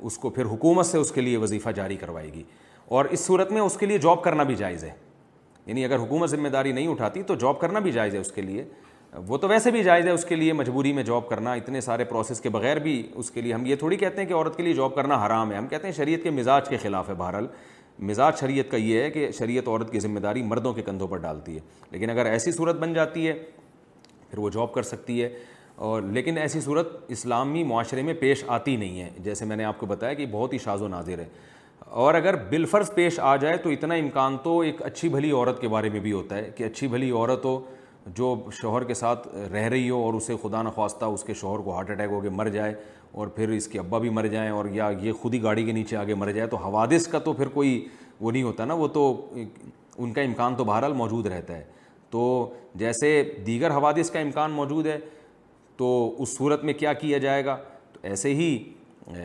[0.00, 2.42] اس کو پھر حکومت سے اس کے لیے وظیفہ جاری کروائے گی
[2.96, 4.90] اور اس صورت میں اس کے لیے جاب کرنا بھی جائز ہے
[5.66, 8.42] یعنی اگر حکومت ذمہ داری نہیں اٹھاتی تو جاب کرنا بھی جائز ہے اس کے
[8.42, 8.64] لیے
[9.28, 12.04] وہ تو ویسے بھی جائز ہے اس کے لیے مجبوری میں جاب کرنا اتنے سارے
[12.04, 14.62] پروسیس کے بغیر بھی اس کے لیے ہم یہ تھوڑی کہتے ہیں کہ عورت کے
[14.62, 17.46] لیے جاب کرنا حرام ہے ہم کہتے ہیں شریعت کے مزاج کے خلاف ہے بہرحال
[18.10, 21.18] مزاج شریعت کا یہ ہے کہ شریعت عورت کی ذمہ داری مردوں کے کندھوں پر
[21.18, 23.32] ڈالتی ہے لیکن اگر ایسی صورت بن جاتی ہے
[24.30, 25.28] پھر وہ جاب کر سکتی ہے
[25.86, 29.78] اور لیکن ایسی صورت اسلامی معاشرے میں پیش آتی نہیں ہے جیسے میں نے آپ
[29.78, 31.26] کو بتایا کہ بہت ہی شاز و نازر ہے
[32.04, 35.68] اور اگر بالفرض پیش آ جائے تو اتنا امکان تو ایک اچھی بھلی عورت کے
[35.68, 37.58] بارے میں بھی ہوتا ہے کہ اچھی بھلی عورت ہو
[38.14, 41.74] جو شوہر کے ساتھ رہ رہی ہو اور اسے خدا نخواستہ اس کے شوہر کو
[41.76, 42.74] ہارٹ اٹیک ہو کے مر جائے
[43.12, 45.72] اور پھر اس کے ابا بھی مر جائیں اور یا یہ خود ہی گاڑی کے
[45.72, 47.84] نیچے آگے مر جائے تو حوادث کا تو پھر کوئی
[48.20, 51.64] وہ نہیں ہوتا نا وہ تو ان کا امکان تو بہرحال موجود رہتا ہے
[52.10, 54.98] تو جیسے دیگر حوادث کا امکان موجود ہے
[55.76, 57.56] تو اس صورت میں کیا کیا جائے گا
[57.92, 58.56] تو ایسے ہی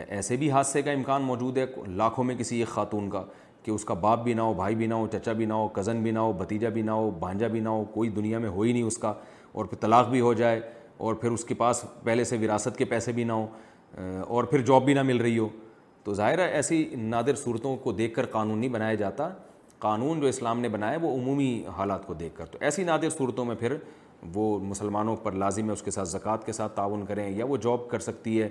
[0.06, 3.22] ایسے بھی حادثے کا امکان موجود ہے لاکھوں میں کسی ایک خاتون کا
[3.64, 5.66] کہ اس کا باپ بھی نہ ہو بھائی بھی نہ ہو چچا بھی نہ ہو
[5.72, 8.48] کزن بھی نہ ہو بھتیجہ بھی نہ ہو بھانجا بھی نہ ہو کوئی دنیا میں
[8.50, 9.12] ہو ہی نہیں اس کا
[9.52, 10.60] اور پھر طلاق بھی ہو جائے
[11.06, 14.60] اور پھر اس کے پاس پہلے سے وراثت کے پیسے بھی نہ ہوں اور پھر
[14.66, 15.48] جاب بھی نہ مل رہی ہو
[16.04, 19.28] تو ظاہر ہے ایسی نادر صورتوں کو دیکھ کر قانون نہیں بنایا جاتا
[19.78, 23.44] قانون جو اسلام نے بنایا وہ عمومی حالات کو دیکھ کر تو ایسی نادر صورتوں
[23.44, 23.76] میں پھر
[24.34, 27.56] وہ مسلمانوں پر لازم ہے اس کے ساتھ زکوٰۃ کے ساتھ تعاون کریں یا وہ
[27.62, 28.48] جاب کر سکتی ہے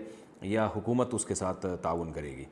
[0.56, 2.44] یا حکومت اس کے ساتھ تعاون کرے گی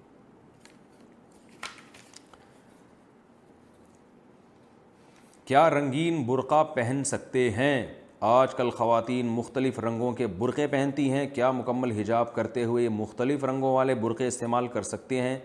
[5.50, 7.86] کیا رنگین برقع پہن سکتے ہیں
[8.24, 13.44] آج کل خواتین مختلف رنگوں کے برقعے پہنتی ہیں کیا مکمل حجاب کرتے ہوئے مختلف
[13.46, 15.38] رنگوں والے برقعے استعمال کر سکتے ہیں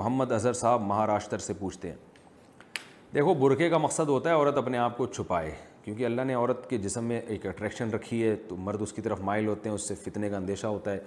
[0.00, 1.96] محمد اظہر صاحب مہاراشٹر سے پوچھتے ہیں
[3.14, 5.50] دیکھو برقعے کا مقصد ہوتا ہے عورت اپنے آپ کو چھپائے
[5.84, 9.02] کیونکہ اللہ نے عورت کے جسم میں ایک اٹریکشن رکھی ہے تو مرد اس کی
[9.02, 10.98] طرف مائل ہوتے ہیں اس سے فتنے کا اندیشہ ہوتا ہے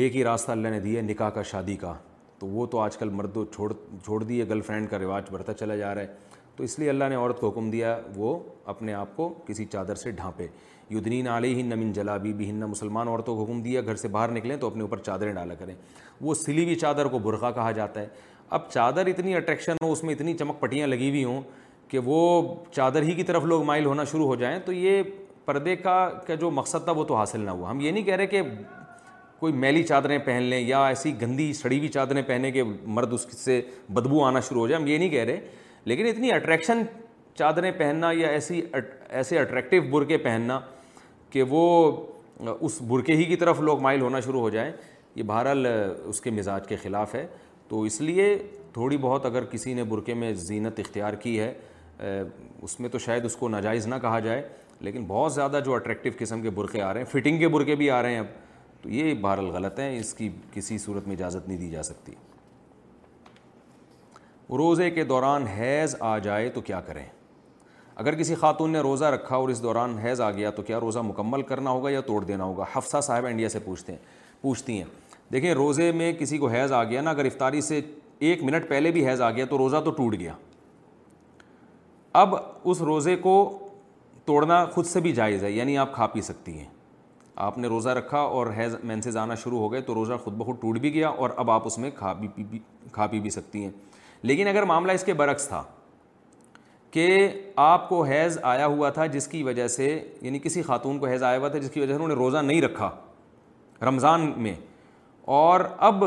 [0.00, 1.94] ایک ہی راستہ اللہ نے دیا ہے نکاح کا شادی کا
[2.38, 3.72] تو وہ تو آج کل مرد چھوڑ
[4.04, 7.04] چھوڑ دیے گرل فرینڈ کا رواج بڑھتا چلا جا رہا ہے تو اس لیے اللہ
[7.10, 8.38] نے عورت کو حکم دیا وہ
[8.72, 10.46] اپنے آپ کو کسی چادر سے ڈھانپے
[10.96, 14.30] یدنین علیہ ہند من جلابی بھی ہند مسلمان عورتوں کو حکم دیا گھر سے باہر
[14.32, 15.74] نکلیں تو اپنے اوپر چادریں ڈالا کریں
[16.20, 18.06] وہ سلی ہوئی چادر کو برقعہ کہا جاتا ہے
[18.56, 21.40] اب چادر اتنی اٹریکشن ہو اس میں اتنی چمک پٹیاں لگی ہوئی ہوں
[21.88, 22.20] کہ وہ
[22.74, 25.02] چادر ہی کی طرف لوگ مائل ہونا شروع ہو جائیں تو یہ
[25.44, 28.14] پردے کا کا جو مقصد تھا وہ تو حاصل نہ ہوا ہم یہ نہیں کہہ
[28.16, 28.42] رہے کہ
[29.40, 32.62] کوئی میلی چادریں پہن لیں یا ایسی گندی سڑی ہوئی چادریں پہنے کہ
[32.96, 33.60] مرد اس سے
[33.94, 35.40] بدبو آنا شروع ہو جائے ہم یہ نہیں کہہ رہے
[35.88, 36.82] لیکن اتنی اٹریکشن
[37.38, 38.60] چادریں پہننا یا ایسی
[39.08, 40.58] ایسے اٹریکٹیو برقعے پہننا
[41.30, 41.60] کہ وہ
[42.58, 44.70] اس برقے ہی کی طرف لوگ مائل ہونا شروع ہو جائیں
[45.14, 47.26] یہ بہرحال اس کے مزاج کے خلاف ہے
[47.68, 48.28] تو اس لیے
[48.72, 51.52] تھوڑی بہت اگر کسی نے برقعے میں زینت اختیار کی ہے
[52.62, 54.46] اس میں تو شاید اس کو ناجائز نہ کہا جائے
[54.80, 57.90] لیکن بہت زیادہ جو اٹریکٹیو قسم کے برقعے آ رہے ہیں فٹنگ کے برقے بھی
[57.90, 58.26] آ رہے ہیں اب
[58.82, 62.14] تو یہ بہرحال غلط ہیں اس کی کسی صورت میں اجازت نہیں دی جا سکتی
[64.58, 67.04] روزے کے دوران حیض آ جائے تو کیا کریں
[67.96, 70.98] اگر کسی خاتون نے روزہ رکھا اور اس دوران حیض آ گیا تو کیا روزہ
[71.04, 73.98] مکمل کرنا ہوگا یا توڑ دینا ہوگا حفصہ صاحب انڈیا سے پوچھتے ہیں
[74.40, 74.84] پوچھتی ہیں
[75.32, 77.80] دیکھیں روزے میں کسی کو حیض آ گیا نا اگر افطاری سے
[78.28, 80.32] ایک منٹ پہلے بھی حیض آ گیا تو روزہ تو ٹوٹ گیا
[82.20, 82.34] اب
[82.64, 83.34] اس روزے کو
[84.26, 86.64] توڑنا خود سے بھی جائز ہے یعنی آپ کھا پی سکتی ہیں
[87.46, 90.34] آپ نے روزہ رکھا اور حیض مین سے جانا شروع ہو گئے تو روزہ خود
[90.36, 92.58] بخود ٹوٹ بھی گیا اور اب آپ اس میں کھا پی بھی
[92.92, 93.70] کھا پی بھی سکتی ہیں
[94.22, 95.62] لیکن اگر معاملہ اس کے برعکس تھا
[96.90, 97.28] کہ
[97.62, 99.88] آپ کو حیض آیا ہوا تھا جس کی وجہ سے
[100.22, 102.38] یعنی کسی خاتون کو حیض آیا ہوا تھا جس کی وجہ سے انہوں نے روزہ
[102.46, 102.90] نہیں رکھا
[103.88, 104.54] رمضان میں
[105.38, 106.04] اور اب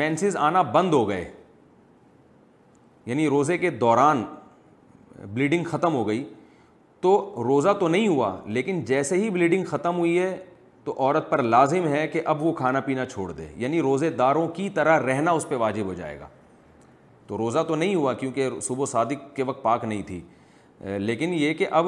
[0.00, 1.24] مینسز آنا بند ہو گئے
[3.06, 4.22] یعنی روزے کے دوران
[5.34, 6.24] بلیڈنگ ختم ہو گئی
[7.02, 7.14] تو
[7.44, 10.36] روزہ تو نہیں ہوا لیکن جیسے ہی بلیڈنگ ختم ہوئی ہے
[10.84, 14.46] تو عورت پر لازم ہے کہ اب وہ کھانا پینا چھوڑ دے یعنی روزے داروں
[14.54, 16.28] کی طرح رہنا اس پہ واجب ہو جائے گا
[17.26, 20.20] تو روزہ تو نہیں ہوا کیونکہ صبح و صادق کے وقت پاک نہیں تھی
[20.98, 21.86] لیکن یہ کہ اب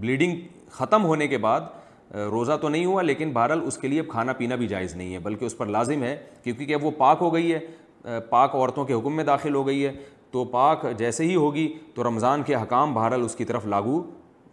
[0.00, 0.36] بلیڈنگ
[0.72, 4.32] ختم ہونے کے بعد روزہ تو نہیں ہوا لیکن بہرحال اس کے لیے اب کھانا
[4.38, 7.18] پینا بھی جائز نہیں ہے بلکہ اس پر لازم ہے کیونکہ کہ اب وہ پاک
[7.20, 9.92] ہو گئی ہے پاک عورتوں کے حکم میں داخل ہو گئی ہے
[10.32, 14.00] تو پاک جیسے ہی ہوگی تو رمضان کے حکام بہرحال اس کی طرف لاگو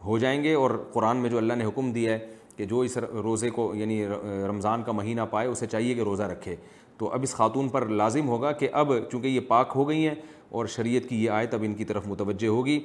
[0.06, 2.20] ہو جائیں گے اور قرآن میں جو اللہ نے حکم دیا ہے
[2.58, 6.56] کہ جو اس روزے کو یعنی رمضان کا مہینہ پائے اسے چاہیے کہ روزہ رکھے
[7.00, 10.14] تو اب اس خاتون پر لازم ہوگا کہ اب چونکہ یہ پاک ہو گئی ہیں
[10.58, 12.80] اور شریعت کی یہ آیت اب ان کی طرف متوجہ ہوگی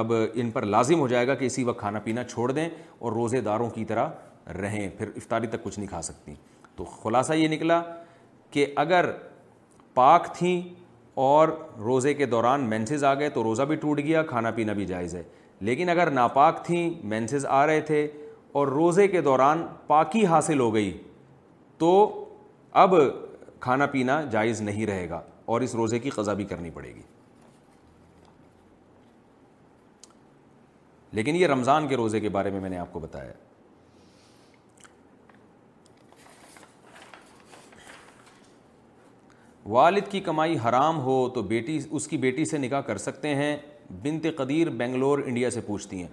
[0.00, 3.12] اب ان پر لازم ہو جائے گا کہ اسی وقت کھانا پینا چھوڑ دیں اور
[3.12, 4.08] روزے داروں کی طرح
[4.60, 6.34] رہیں پھر افطاری تک کچھ نہیں کھا سکتی
[6.76, 7.82] تو خلاصہ یہ نکلا
[8.50, 9.10] کہ اگر
[9.94, 10.60] پاک تھیں
[11.28, 11.48] اور
[11.84, 15.14] روزے کے دوران مینسز آ گئے تو روزہ بھی ٹوٹ گیا کھانا پینا بھی جائز
[15.14, 15.22] ہے
[15.68, 18.06] لیکن اگر ناپاک تھیں مینسز آ رہے تھے
[18.58, 20.96] اور روزے کے دوران پاکی حاصل ہو گئی
[21.78, 21.90] تو
[22.84, 22.94] اب
[23.60, 25.20] کھانا پینا جائز نہیں رہے گا
[25.52, 27.02] اور اس روزے کی قضا بھی کرنی پڑے گی
[31.18, 33.32] لیکن یہ رمضان کے روزے کے بارے میں میں نے آپ کو بتایا
[39.70, 43.56] والد کی کمائی حرام ہو تو بیٹی اس کی بیٹی سے نکاح کر سکتے ہیں
[44.02, 46.08] بنت قدیر بنگلور انڈیا سے پوچھتی ہیں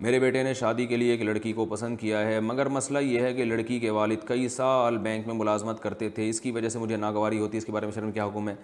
[0.00, 3.20] میرے بیٹے نے شادی کے لیے ایک لڑکی کو پسند کیا ہے مگر مسئلہ یہ
[3.22, 6.68] ہے کہ لڑکی کے والد کئی سال بینک میں ملازمت کرتے تھے اس کی وجہ
[6.68, 8.54] سے مجھے ناگواری ہوتی ہے اس کے بارے میں شرم کیا حکم ہے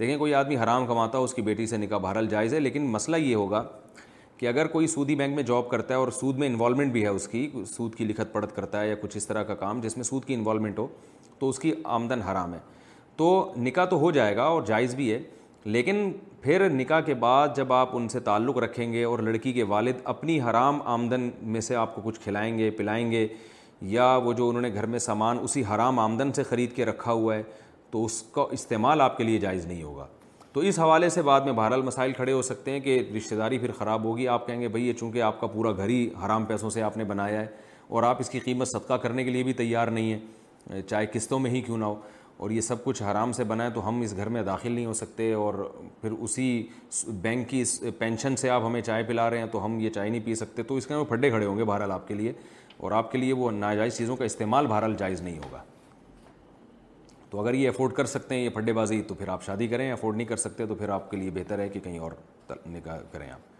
[0.00, 2.86] دیکھیں کوئی آدمی حرام کماتا ہو اس کی بیٹی سے نکاح بہرحال جائز ہے لیکن
[2.92, 3.62] مسئلہ یہ ہوگا
[4.38, 7.08] کہ اگر کوئی سودی بینک میں جاب کرتا ہے اور سود میں انوالومنٹ بھی ہے
[7.08, 9.96] اس کی سود کی لکھت پڑھت کرتا ہے یا کچھ اس طرح کا کام جس
[9.96, 10.86] میں سود کی انوالومنٹ ہو
[11.38, 12.58] تو اس کی آمدن حرام ہے
[13.16, 13.28] تو
[13.66, 15.20] نکاح تو ہو جائے گا اور جائز بھی ہے
[15.72, 15.98] لیکن
[16.42, 19.96] پھر نکاح کے بعد جب آپ ان سے تعلق رکھیں گے اور لڑکی کے والد
[20.12, 23.26] اپنی حرام آمدن میں سے آپ کو کچھ کھلائیں گے پلائیں گے
[23.94, 27.12] یا وہ جو انہوں نے گھر میں سامان اسی حرام آمدن سے خرید کے رکھا
[27.12, 27.42] ہوا ہے
[27.90, 30.06] تو اس کا استعمال آپ کے لیے جائز نہیں ہوگا
[30.52, 33.58] تو اس حوالے سے بعد میں بہرحال مسائل کھڑے ہو سکتے ہیں کہ رشتہ داری
[33.58, 36.70] پھر خراب ہوگی آپ کہیں گے یہ چونکہ آپ کا پورا گھر ہی حرام پیسوں
[36.78, 37.46] سے آپ نے بنایا ہے
[37.88, 41.38] اور آپ اس کی قیمت صدقہ کرنے کے لیے بھی تیار نہیں ہیں چاہے قسطوں
[41.40, 41.94] میں ہی کیوں نہ ہو
[42.38, 44.84] اور یہ سب کچھ حرام سے بنا ہے تو ہم اس گھر میں داخل نہیں
[44.86, 45.54] ہو سکتے اور
[46.00, 46.44] پھر اسی
[47.22, 47.62] بینک کی
[47.98, 50.62] پینشن سے آپ ہمیں چائے پلا رہے ہیں تو ہم یہ چائے نہیں پی سکتے
[50.68, 52.32] تو اس کے پھڈے کھڑے ہوں گے بہرحال آپ کے لیے
[52.78, 55.62] اور آپ کے لیے وہ ناجائز چیزوں کا استعمال بہرحال جائز نہیں ہوگا
[57.30, 59.90] تو اگر یہ افورڈ کر سکتے ہیں یہ پھڈے بازی تو پھر آپ شادی کریں
[59.92, 62.12] افورڈ نہیں کر سکتے تو پھر آپ کے لیے بہتر ہے کہ کہیں اور
[62.66, 63.56] نکاح کریں آپ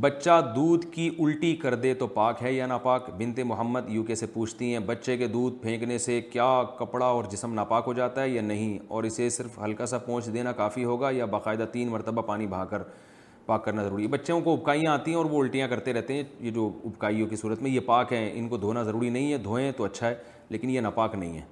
[0.00, 4.14] بچہ دودھ کی الٹی کر دے تو پاک ہے یا ناپاک بنت محمد یو کے
[4.14, 6.46] سے پوچھتی ہیں بچے کے دودھ پھینکنے سے کیا
[6.78, 10.32] کپڑا اور جسم ناپاک ہو جاتا ہے یا نہیں اور اسے صرف ہلکا سا پہنچ
[10.34, 12.82] دینا کافی ہوگا یا باقاعدہ تین مرتبہ پانی بہا کر
[13.46, 16.22] پاک کرنا ضروری ہے بچوں کو اپکائیاں آتی ہیں اور وہ الٹیاں کرتے رہتے ہیں
[16.40, 19.38] یہ جو اپکائیوں کی صورت میں یہ پاک ہیں ان کو دھونا ضروری نہیں ہے
[19.44, 20.14] دھوئیں تو اچھا ہے
[20.48, 21.42] لیکن یہ ناپاک نہیں ہے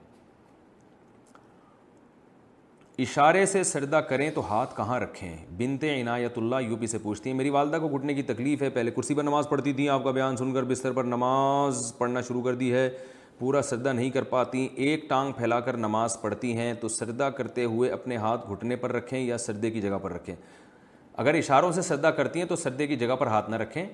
[3.02, 7.30] اشارے سے سردہ کریں تو ہاتھ کہاں رکھیں بنتے عنایت اللہ یو پی سے پوچھتی
[7.30, 10.04] ہیں میری والدہ کو گھٹنے کی تکلیف ہے پہلے کرسی پر نماز پڑھتی تھیں آپ
[10.04, 12.88] کا بیان سن کر بستر پر نماز پڑھنا شروع کر دی ہے
[13.38, 17.64] پورا سردہ نہیں کر پاتی ایک ٹانگ پھیلا کر نماز پڑھتی ہیں تو سردہ کرتے
[17.74, 20.34] ہوئے اپنے ہاتھ گھٹنے پر رکھیں یا سردے کی جگہ پر رکھیں
[21.16, 23.84] اگر اشاروں سے سردہ کرتی ہیں تو سردے کی جگہ پر ہاتھ نہ رکھیں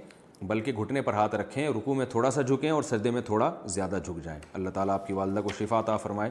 [0.46, 3.98] بلکہ گھٹنے پر ہاتھ رکھیں رکوع میں تھوڑا سا جھکیں اور سردے میں تھوڑا زیادہ
[4.04, 6.30] جھک جائیں اللہ تعالیٰ آپ کی والدہ کو شفا عطا فرمائے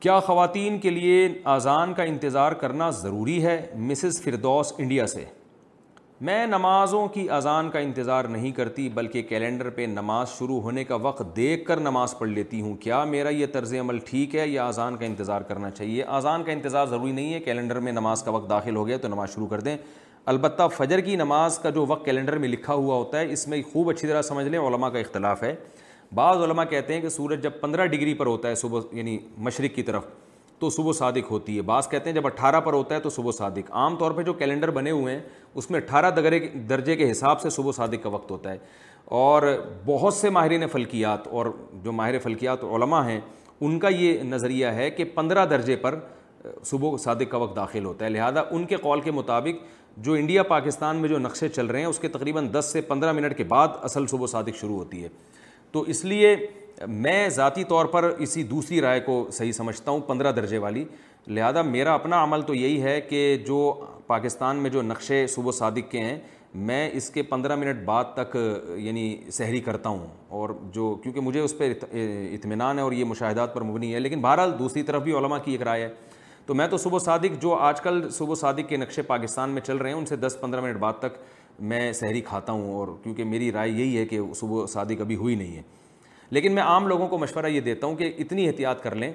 [0.00, 5.24] کیا خواتین کے لیے اذان کا انتظار کرنا ضروری ہے مسز فردوس انڈیا سے
[6.28, 10.94] میں نمازوں کی اذان کا انتظار نہیں کرتی بلکہ کیلنڈر پہ نماز شروع ہونے کا
[11.02, 14.66] وقت دیکھ کر نماز پڑھ لیتی ہوں کیا میرا یہ طرز عمل ٹھیک ہے یا
[14.68, 18.30] اذان کا انتظار کرنا چاہیے اذان کا انتظار ضروری نہیں ہے کیلنڈر میں نماز کا
[18.36, 19.76] وقت داخل ہو گیا تو نماز شروع کر دیں
[20.32, 23.62] البتہ فجر کی نماز کا جو وقت کیلنڈر میں لکھا ہوا ہوتا ہے اس میں
[23.72, 25.54] خوب اچھی طرح سمجھ لیں علماء کا اختلاف ہے
[26.14, 29.74] بعض علماء کہتے ہیں کہ سورج جب پندرہ ڈگری پر ہوتا ہے صبح یعنی مشرق
[29.74, 30.04] کی طرف
[30.58, 33.32] تو صبح صادق ہوتی ہے بعض کہتے ہیں جب اٹھارہ پر ہوتا ہے تو صبح
[33.32, 35.20] صادق عام طور پہ جو کیلنڈر بنے ہوئے ہیں
[35.54, 36.38] اس میں اٹھارہ دگرے
[36.68, 38.58] درجے کے حساب سے صبح صادق کا وقت ہوتا ہے
[39.18, 39.42] اور
[39.84, 41.46] بہت سے ماہرین فلکیات اور
[41.82, 43.20] جو ماہر فلکیات علماء ہیں
[43.60, 45.98] ان کا یہ نظریہ ہے کہ پندرہ درجے پر
[46.64, 49.64] صبح صادق کا وقت داخل ہوتا ہے لہذا ان کے قول کے مطابق
[50.04, 53.12] جو انڈیا پاکستان میں جو نقشے چل رہے ہیں اس کے تقریباً دس سے پندرہ
[53.12, 55.08] منٹ کے بعد اصل صبح صادق شروع ہوتی ہے
[55.72, 56.36] تو اس لیے
[56.88, 60.84] میں ذاتی طور پر اسی دوسری رائے کو صحیح سمجھتا ہوں پندرہ درجے والی
[61.26, 63.58] لہذا میرا اپنا عمل تو یہی ہے کہ جو
[64.06, 66.18] پاکستان میں جو نقشے صوبہ صادق کے ہیں
[66.68, 68.36] میں اس کے پندرہ منٹ بعد تک
[68.76, 69.02] یعنی
[69.32, 70.06] سحری کرتا ہوں
[70.38, 71.72] اور جو کیونکہ مجھے اس پہ
[72.34, 75.52] اطمینان ہے اور یہ مشاہدات پر مبنی ہے لیکن بہرحال دوسری طرف بھی علماء کی
[75.52, 75.88] ایک رائے ہے
[76.46, 79.76] تو میں تو صبح صادق جو آج کل صبح صادق کے نقشے پاکستان میں چل
[79.76, 81.18] رہے ہیں ان سے دس پندرہ منٹ بعد تک
[81.60, 85.34] میں سحری کھاتا ہوں اور کیونکہ میری رائے یہی ہے کہ صبح شادی کبھی ہوئی
[85.34, 85.62] نہیں ہے
[86.30, 89.12] لیکن میں عام لوگوں کو مشورہ یہ دیتا ہوں کہ اتنی احتیاط کر لیں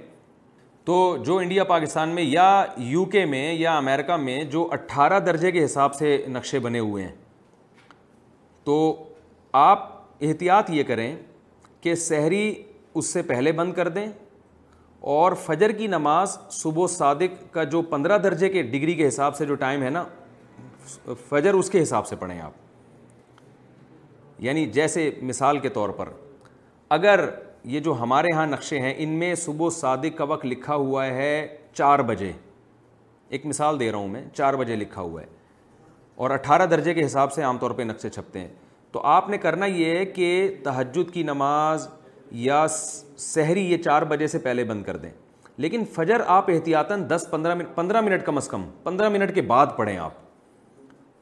[0.85, 5.51] تو جو انڈیا پاکستان میں یا یو کے میں یا امریکہ میں جو اٹھارہ درجے
[5.51, 7.11] کے حساب سے نقشے بنے ہوئے ہیں
[8.63, 8.81] تو
[9.61, 9.89] آپ
[10.25, 11.15] احتیاط یہ کریں
[11.81, 12.53] کہ سحری
[12.95, 14.05] اس سے پہلے بند کر دیں
[15.15, 19.35] اور فجر کی نماز صبح و صادق کا جو پندرہ درجے کے ڈگری کے حساب
[19.35, 20.03] سے جو ٹائم ہے نا
[21.29, 23.41] فجر اس کے حساب سے پڑھیں آپ
[24.43, 26.09] یعنی جیسے مثال کے طور پر
[26.97, 27.25] اگر
[27.73, 31.55] یہ جو ہمارے ہاں نقشے ہیں ان میں صبح صادق کا وقت لکھا ہوا ہے
[31.73, 32.31] چار بجے
[33.35, 35.27] ایک مثال دے رہا ہوں میں چار بجے لکھا ہوا ہے
[36.23, 38.47] اور اٹھارہ درجے کے حساب سے عام طور پہ نقشے چھپتے ہیں
[38.91, 40.27] تو آپ نے کرنا یہ ہے کہ
[40.63, 41.87] تہجد کی نماز
[42.49, 42.65] یا
[43.17, 45.09] سحری یہ چار بجے سے پہلے بند کر دیں
[45.63, 49.41] لیکن فجر آپ احتیاطاً دس پندرہ منٹ پندرہ منٹ کم از کم پندرہ منٹ کے
[49.49, 50.13] بعد پڑھیں آپ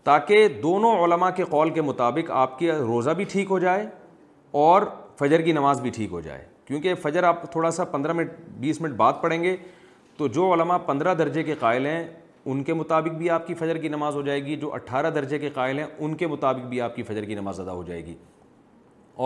[0.03, 3.85] تاکہ دونوں علماء کے قول کے مطابق آپ کے روزہ بھی ٹھیک ہو جائے
[4.61, 4.83] اور
[5.19, 8.81] فجر کی نماز بھی ٹھیک ہو جائے کیونکہ فجر آپ تھوڑا سا پندرہ منٹ بیس
[8.81, 9.55] منٹ بعد پڑھیں گے
[10.17, 12.03] تو جو علماء پندرہ درجے کے قائل ہیں
[12.45, 15.39] ان کے مطابق بھی آپ کی فجر کی نماز ہو جائے گی جو اٹھارہ درجے
[15.39, 18.05] کے قائل ہیں ان کے مطابق بھی آپ کی فجر کی نماز ادا ہو جائے
[18.05, 18.15] گی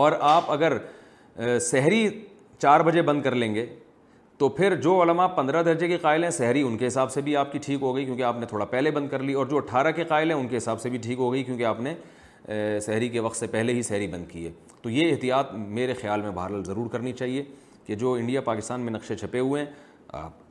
[0.02, 0.76] اور آپ اگر
[1.70, 2.08] سحری
[2.58, 3.66] چار بجے بند کر لیں گے
[4.38, 7.36] تو پھر جو علماء پندرہ درجے کے قائل ہیں سہری ان کے حساب سے بھی
[7.36, 9.56] آپ کی ٹھیک ہو گئی کیونکہ آپ نے تھوڑا پہلے بند کر لی اور جو
[9.56, 11.94] اٹھارہ کے قائل ہیں ان کے حساب سے بھی ٹھیک ہو گئی کیونکہ آپ نے
[12.82, 14.50] سحری کے وقت سے پہلے ہی سحری بند کی ہے
[14.82, 17.44] تو یہ احتیاط میرے خیال میں بہرحال ضرور کرنی چاہیے
[17.86, 19.70] کہ جو انڈیا پاکستان میں نقشے چھپے ہوئے ہیں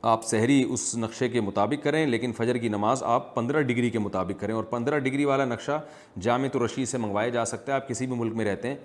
[0.02, 3.98] آپ سحری اس نقشے کے مطابق کریں لیکن فجر کی نماز آپ پندرہ ڈگری کے
[3.98, 5.80] مطابق کریں اور پندرہ ڈگری والا نقشہ
[6.22, 8.76] جامع رشید سے منگوائے جا سکتا ہے آپ کسی بھی ملک میں رہتے ہیں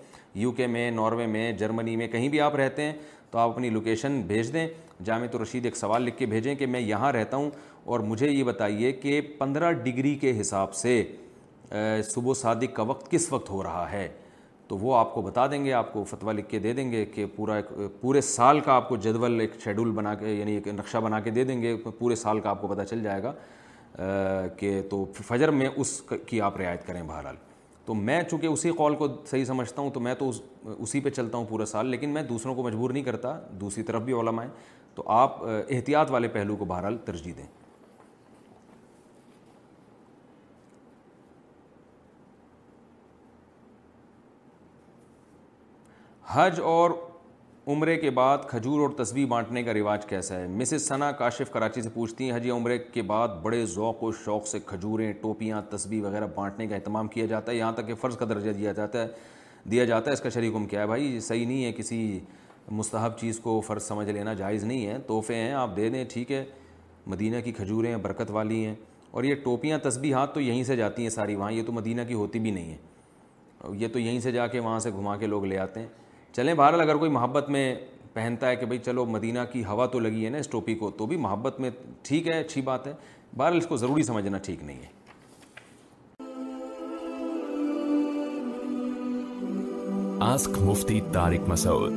[0.41, 2.93] یو کے میں ناروے میں جرمنی میں کہیں بھی آپ رہتے ہیں
[3.31, 4.67] تو آپ اپنی لوکیشن بھیج دیں
[5.05, 7.49] جامع رشید ایک سوال لکھ کے بھیجیں کہ میں یہاں رہتا ہوں
[7.91, 11.01] اور مجھے یہ بتائیے کہ پندرہ ڈگری کے حساب سے
[12.07, 14.07] صبح و صادق کا وقت کس وقت ہو رہا ہے
[14.67, 17.05] تو وہ آپ کو بتا دیں گے آپ کو فتویٰ لکھ کے دے دیں گے
[17.13, 17.59] کہ پورا
[18.01, 21.29] پورے سال کا آپ کو جدول ایک شیڈول بنا کے یعنی ایک نقشہ بنا کے
[21.39, 23.33] دے دیں گے پورے سال کا آپ کو پتہ چل جائے گا
[24.57, 27.35] کہ تو فجر میں اس کی آپ رعایت کریں بہرحال
[27.85, 30.31] تو میں چونکہ اسی قول کو صحیح سمجھتا ہوں تو میں تو
[30.77, 34.01] اسی پہ چلتا ہوں پورا سال لیکن میں دوسروں کو مجبور نہیں کرتا دوسری طرف
[34.01, 34.51] بھی علماء ہیں
[34.95, 37.45] تو آپ احتیاط والے پہلو کو بہرحال ترجیح دیں
[46.33, 46.89] حج اور
[47.67, 51.81] عمرے کے بعد کھجور اور تصویر بانٹنے کا رواج کیسا ہے مسز ثنا کاشف کراچی
[51.81, 56.03] سے پوچھتی ہیں حج عمرے کے بعد بڑے ذوق و شوق سے کھجوریں ٹوپیاں تصویر
[56.05, 59.01] وغیرہ بانٹنے کا اہتمام کیا جاتا ہے یہاں تک کہ فرض کا درجہ دیا جاتا
[59.01, 59.07] ہے
[59.71, 62.01] دیا جاتا ہے اس کا شریک شریکم کیا ہے بھائی یہ صحیح نہیں ہے کسی
[62.69, 66.31] مستحب چیز کو فرض سمجھ لینا جائز نہیں ہے تحفے ہیں آپ دے دیں ٹھیک
[66.31, 66.43] ہے
[67.07, 68.75] مدینہ کی کھجوریں برکت والی ہیں
[69.11, 72.13] اور یہ ٹوپیاں تسبیحات تو یہیں سے جاتی ہیں ساری وہاں یہ تو مدینہ کی
[72.13, 75.45] ہوتی بھی نہیں ہے یہ تو یہیں سے جا کے وہاں سے گھما کے لوگ
[75.45, 75.87] لے آتے ہیں
[76.35, 77.73] چلیں بہرحال اگر کوئی محبت میں
[78.13, 80.89] پہنتا ہے کہ بھئی چلو مدینہ کی ہوا تو لگی ہے نا اس ٹوپی کو
[80.97, 81.69] تو بھی محبت میں
[82.03, 82.93] ٹھیک ہے اچھی بات ہے
[83.37, 84.99] بہرحال اس کو ضروری سمجھنا ٹھیک نہیں ہے
[90.31, 91.93] ask Mufti Tariq Masood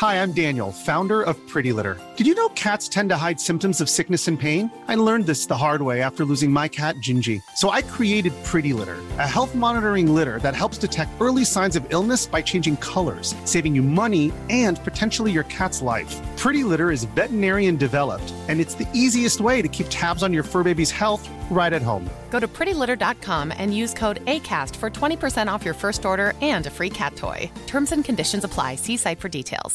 [0.00, 2.00] Hi, I'm Daniel, founder of Pretty Litter.
[2.16, 4.72] Did you know cats tend to hide symptoms of sickness and pain?
[4.88, 7.42] I learned this the hard way after losing my cat, Gingy.
[7.56, 11.84] So I created Pretty Litter, a health monitoring litter that helps detect early signs of
[11.96, 16.14] illness by changing colors, saving you money and potentially your cat's life.
[16.38, 20.46] Pretty Litter is veterinarian developed, and it's the easiest way to keep tabs on your
[20.50, 21.28] fur baby's health
[21.58, 22.08] right at home.
[22.30, 26.72] Go to prettylitter.com and use code ACAST for 20% off your first order and a
[26.78, 27.50] free cat toy.
[27.66, 28.76] Terms and conditions apply.
[28.76, 29.74] See site for details.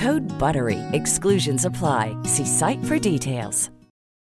[0.00, 3.71] کٹ بر وی ایسکلوژنس افلائی سی سائٹ فر dates